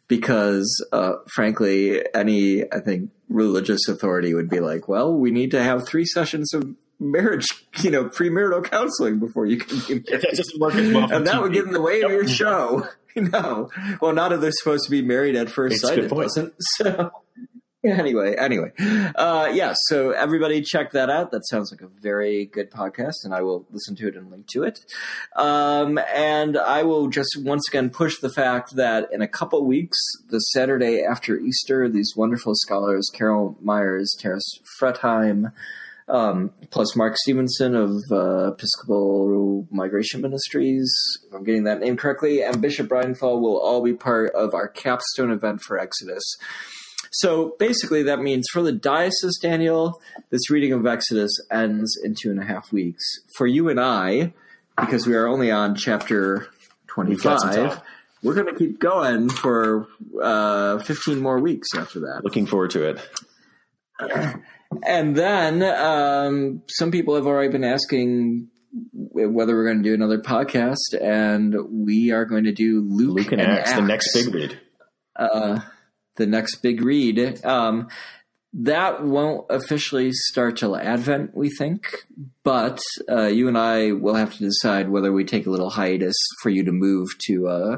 because, 0.10 0.86
uh, 0.92 1.14
frankly, 1.34 2.04
any 2.14 2.70
I 2.74 2.82
think 2.82 3.12
religious 3.30 3.88
authority 3.88 4.34
would 4.34 4.50
be 4.50 4.60
like, 4.60 4.90
"Well, 4.90 5.14
we 5.14 5.32
need 5.32 5.52
to 5.52 5.64
have 5.64 5.88
three 5.88 6.04
sessions 6.04 6.54
of 6.54 6.76
marriage, 7.00 7.46
you 7.82 7.92
know, 7.92 8.06
premarital 8.06 8.64
counseling 8.64 9.20
before 9.20 9.46
you 9.46 9.58
can 9.58 9.78
be 9.80 9.94
married." 10.10 10.22
That 10.24 10.36
doesn't 10.36 10.60
work 10.60 10.76
as 10.76 10.94
well. 10.94 11.12
and 11.12 11.28
that 11.28 11.42
would 11.42 11.54
get 11.54 11.66
in 11.66 11.72
the 11.72 11.82
way 11.82 12.02
of 12.02 12.12
your 12.12 12.28
show. 12.28 12.88
no, 13.16 13.70
well, 14.02 14.14
not 14.14 14.32
if 14.34 14.42
they're 14.42 14.52
supposed 14.52 14.86
to 14.86 14.92
be 14.92 15.02
married 15.02 15.36
at 15.36 15.50
first 15.50 15.74
It's 15.76 15.82
sight. 15.84 15.98
It 16.00 16.10
point. 16.10 16.24
doesn't. 16.28 16.54
So 16.78 17.12
anyway, 17.84 18.36
anyway, 18.36 18.72
uh, 19.16 19.50
yeah. 19.54 19.74
So 19.86 20.12
everybody, 20.12 20.62
check 20.62 20.92
that 20.92 21.10
out. 21.10 21.32
That 21.32 21.48
sounds 21.48 21.72
like 21.72 21.82
a 21.82 21.88
very 22.02 22.46
good 22.46 22.70
podcast, 22.70 23.24
and 23.24 23.34
I 23.34 23.42
will 23.44 23.66
listen 23.72 23.96
to 23.98 24.08
it 24.08 24.16
and 24.16 24.30
link 24.30 24.48
to 24.50 24.64
it. 24.64 24.82
Um, 25.36 26.00
and 26.14 26.58
I 26.58 26.84
will 26.84 27.08
just 27.08 27.40
once 27.44 27.68
again 27.70 27.90
push 27.90 28.20
the 28.20 28.30
fact 28.30 28.76
that 28.76 29.08
in 29.12 29.22
a 29.22 29.28
couple 29.28 29.64
weeks, 29.66 29.98
the 30.30 30.40
Saturday 30.40 31.02
after 31.04 31.38
Easter, 31.40 31.88
these 31.88 32.14
wonderful 32.16 32.54
scholars, 32.56 33.10
Carol 33.14 33.58
Meyers, 33.62 34.16
Terence 34.20 34.60
Fretheim. 34.82 35.52
Um, 36.10 36.52
plus 36.70 36.96
Mark 36.96 37.18
Stevenson 37.18 37.76
of 37.76 37.92
uh, 38.12 38.54
Episcopal 38.54 39.68
Migration 39.72 40.22
Ministries, 40.22 40.90
if 41.28 41.34
I'm 41.34 41.44
getting 41.44 41.66
that 41.66 41.82
name 41.82 41.98
correctly, 41.98 42.42
and 42.42 42.62
Bishop 42.62 42.88
Brian 42.88 43.16
will 43.20 43.60
all 43.60 43.84
be 43.84 43.94
part 43.94 44.34
of 44.34 44.54
our 44.54 44.70
capstone 44.70 45.32
event 45.32 45.62
for 45.62 45.78
Exodus. 45.78 46.24
So 47.12 47.56
basically, 47.60 48.04
that 48.04 48.20
means 48.20 48.46
for 48.54 48.62
the 48.62 48.72
diocese, 48.72 49.38
Daniel, 49.40 50.02
this 50.30 50.50
reading 50.50 50.72
of 50.72 50.86
Exodus 50.86 51.32
ends 51.52 52.00
in 52.04 52.16
two 52.16 52.32
and 52.32 52.40
a 52.40 52.46
half 52.46 52.72
weeks. 52.72 53.04
For 53.36 53.48
you 53.48 53.70
and 53.70 53.80
I, 53.80 54.34
because 54.80 55.08
we 55.08 55.16
are 55.16 55.28
only 55.28 55.52
on 55.52 55.76
chapter 55.76 56.48
We've 56.96 57.22
got 57.22 57.40
some 57.42 57.54
25, 57.54 57.82
we're 58.24 58.34
going 58.34 58.48
to 58.48 58.56
keep 58.56 58.80
going 58.80 59.30
for 59.30 59.88
uh, 60.22 60.80
15 60.80 61.20
more 61.20 61.40
weeks 61.40 61.70
after 61.76 62.00
that. 62.02 62.22
Looking 62.24 62.48
forward 62.48 62.72
to 62.72 62.90
it. 62.90 63.10
And 64.84 65.16
then 65.16 65.64
um, 65.64 66.62
some 66.68 66.92
people 66.92 67.16
have 67.16 67.26
already 67.26 67.52
been 67.52 67.64
asking 67.64 68.50
whether 68.92 69.56
we're 69.56 69.66
going 69.66 69.82
to 69.82 69.90
do 69.90 69.94
another 69.94 70.20
podcast, 70.20 70.94
and 71.02 71.56
we 71.86 72.12
are 72.12 72.26
going 72.26 72.44
to 72.44 72.52
do 72.52 72.82
Luke, 72.82 73.18
Luke 73.18 73.32
and 73.32 73.42
Acts, 73.42 73.74
the 73.74 73.82
next 73.82 74.14
big 74.14 74.34
read. 74.34 74.60
uh, 75.16 75.60
the 76.16 76.28
next 76.28 76.58
big 76.58 76.82
read. 76.84 77.44
Um, 77.46 77.88
that 78.54 79.04
won't 79.04 79.46
officially 79.50 80.12
start 80.12 80.58
till 80.58 80.76
Advent, 80.76 81.36
we 81.36 81.50
think, 81.50 82.06
but 82.44 82.80
uh, 83.10 83.28
you 83.28 83.48
and 83.48 83.58
I 83.58 83.92
will 83.92 84.16
have 84.16 84.34
to 84.34 84.40
decide 84.40 84.90
whether 84.90 85.12
we 85.12 85.26
take 85.26 85.46
a 85.46 85.50
little 85.50 85.70
hiatus 85.70 86.16
for 86.42 86.50
you 86.50 86.64
to 86.64 86.72
move 86.72 87.08
to 87.28 87.48
uh, 87.48 87.78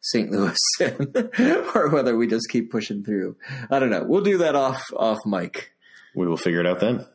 St. 0.00 0.30
Louis, 0.30 0.56
or 1.74 1.90
whether 1.90 2.16
we 2.16 2.26
just 2.26 2.48
keep 2.48 2.70
pushing 2.70 3.02
through. 3.02 3.36
I 3.70 3.78
don't 3.78 3.90
know. 3.90 4.04
We'll 4.04 4.22
do 4.22 4.38
that 4.38 4.54
off 4.54 4.82
off 4.96 5.18
mic. 5.26 5.72
We 6.14 6.26
will 6.26 6.36
figure 6.36 6.60
it 6.60 6.66
out 6.66 6.80
then. 6.80 7.06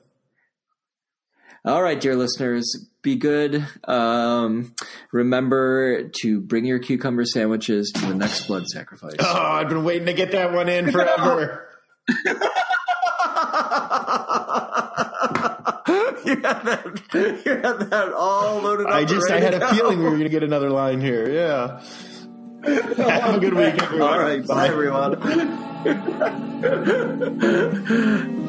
All 1.66 1.82
right, 1.82 2.00
dear 2.00 2.16
listeners, 2.16 2.88
be 3.02 3.16
good. 3.16 3.66
Um, 3.86 4.76
remember 5.12 6.10
to 6.22 6.40
bring 6.40 6.66
your 6.66 6.78
cucumber 6.78 7.26
sandwiches 7.26 7.92
to 7.96 8.06
the 8.06 8.14
next 8.14 8.46
blood 8.46 8.68
sacrifice. 8.68 9.16
Oh, 9.18 9.42
I've 9.42 9.70
been 9.70 9.84
waiting 9.84 10.06
to 10.06 10.14
get 10.14 10.32
that 10.34 10.54
one 10.54 10.70
in 10.70 10.92
forever. 10.92 11.68
you 12.08 12.16
had 16.36 16.66
that. 16.66 17.02
You 17.14 17.52
had 17.52 17.80
that 17.90 18.14
all 18.16 18.62
loaded 18.62 18.86
up. 18.86 18.94
I 18.94 19.06
just 19.06 19.32
I 19.32 19.40
had 19.40 19.52
to 19.52 19.68
a 19.68 19.74
feeling 19.74 19.98
we 19.98 20.04
were 20.04 20.12
going 20.12 20.24
to 20.24 20.30
get 20.30 20.44
another 20.44 20.70
line 20.70 21.02
here. 21.02 21.28
Yeah. 21.32 21.82
Have 22.64 23.36
a 23.36 23.40
good 23.40 23.56
week, 23.56 23.82
everyone. 23.82 24.08
All 24.08 24.20
right, 24.20 24.46
bye 24.46 24.68
everyone. 24.68 25.16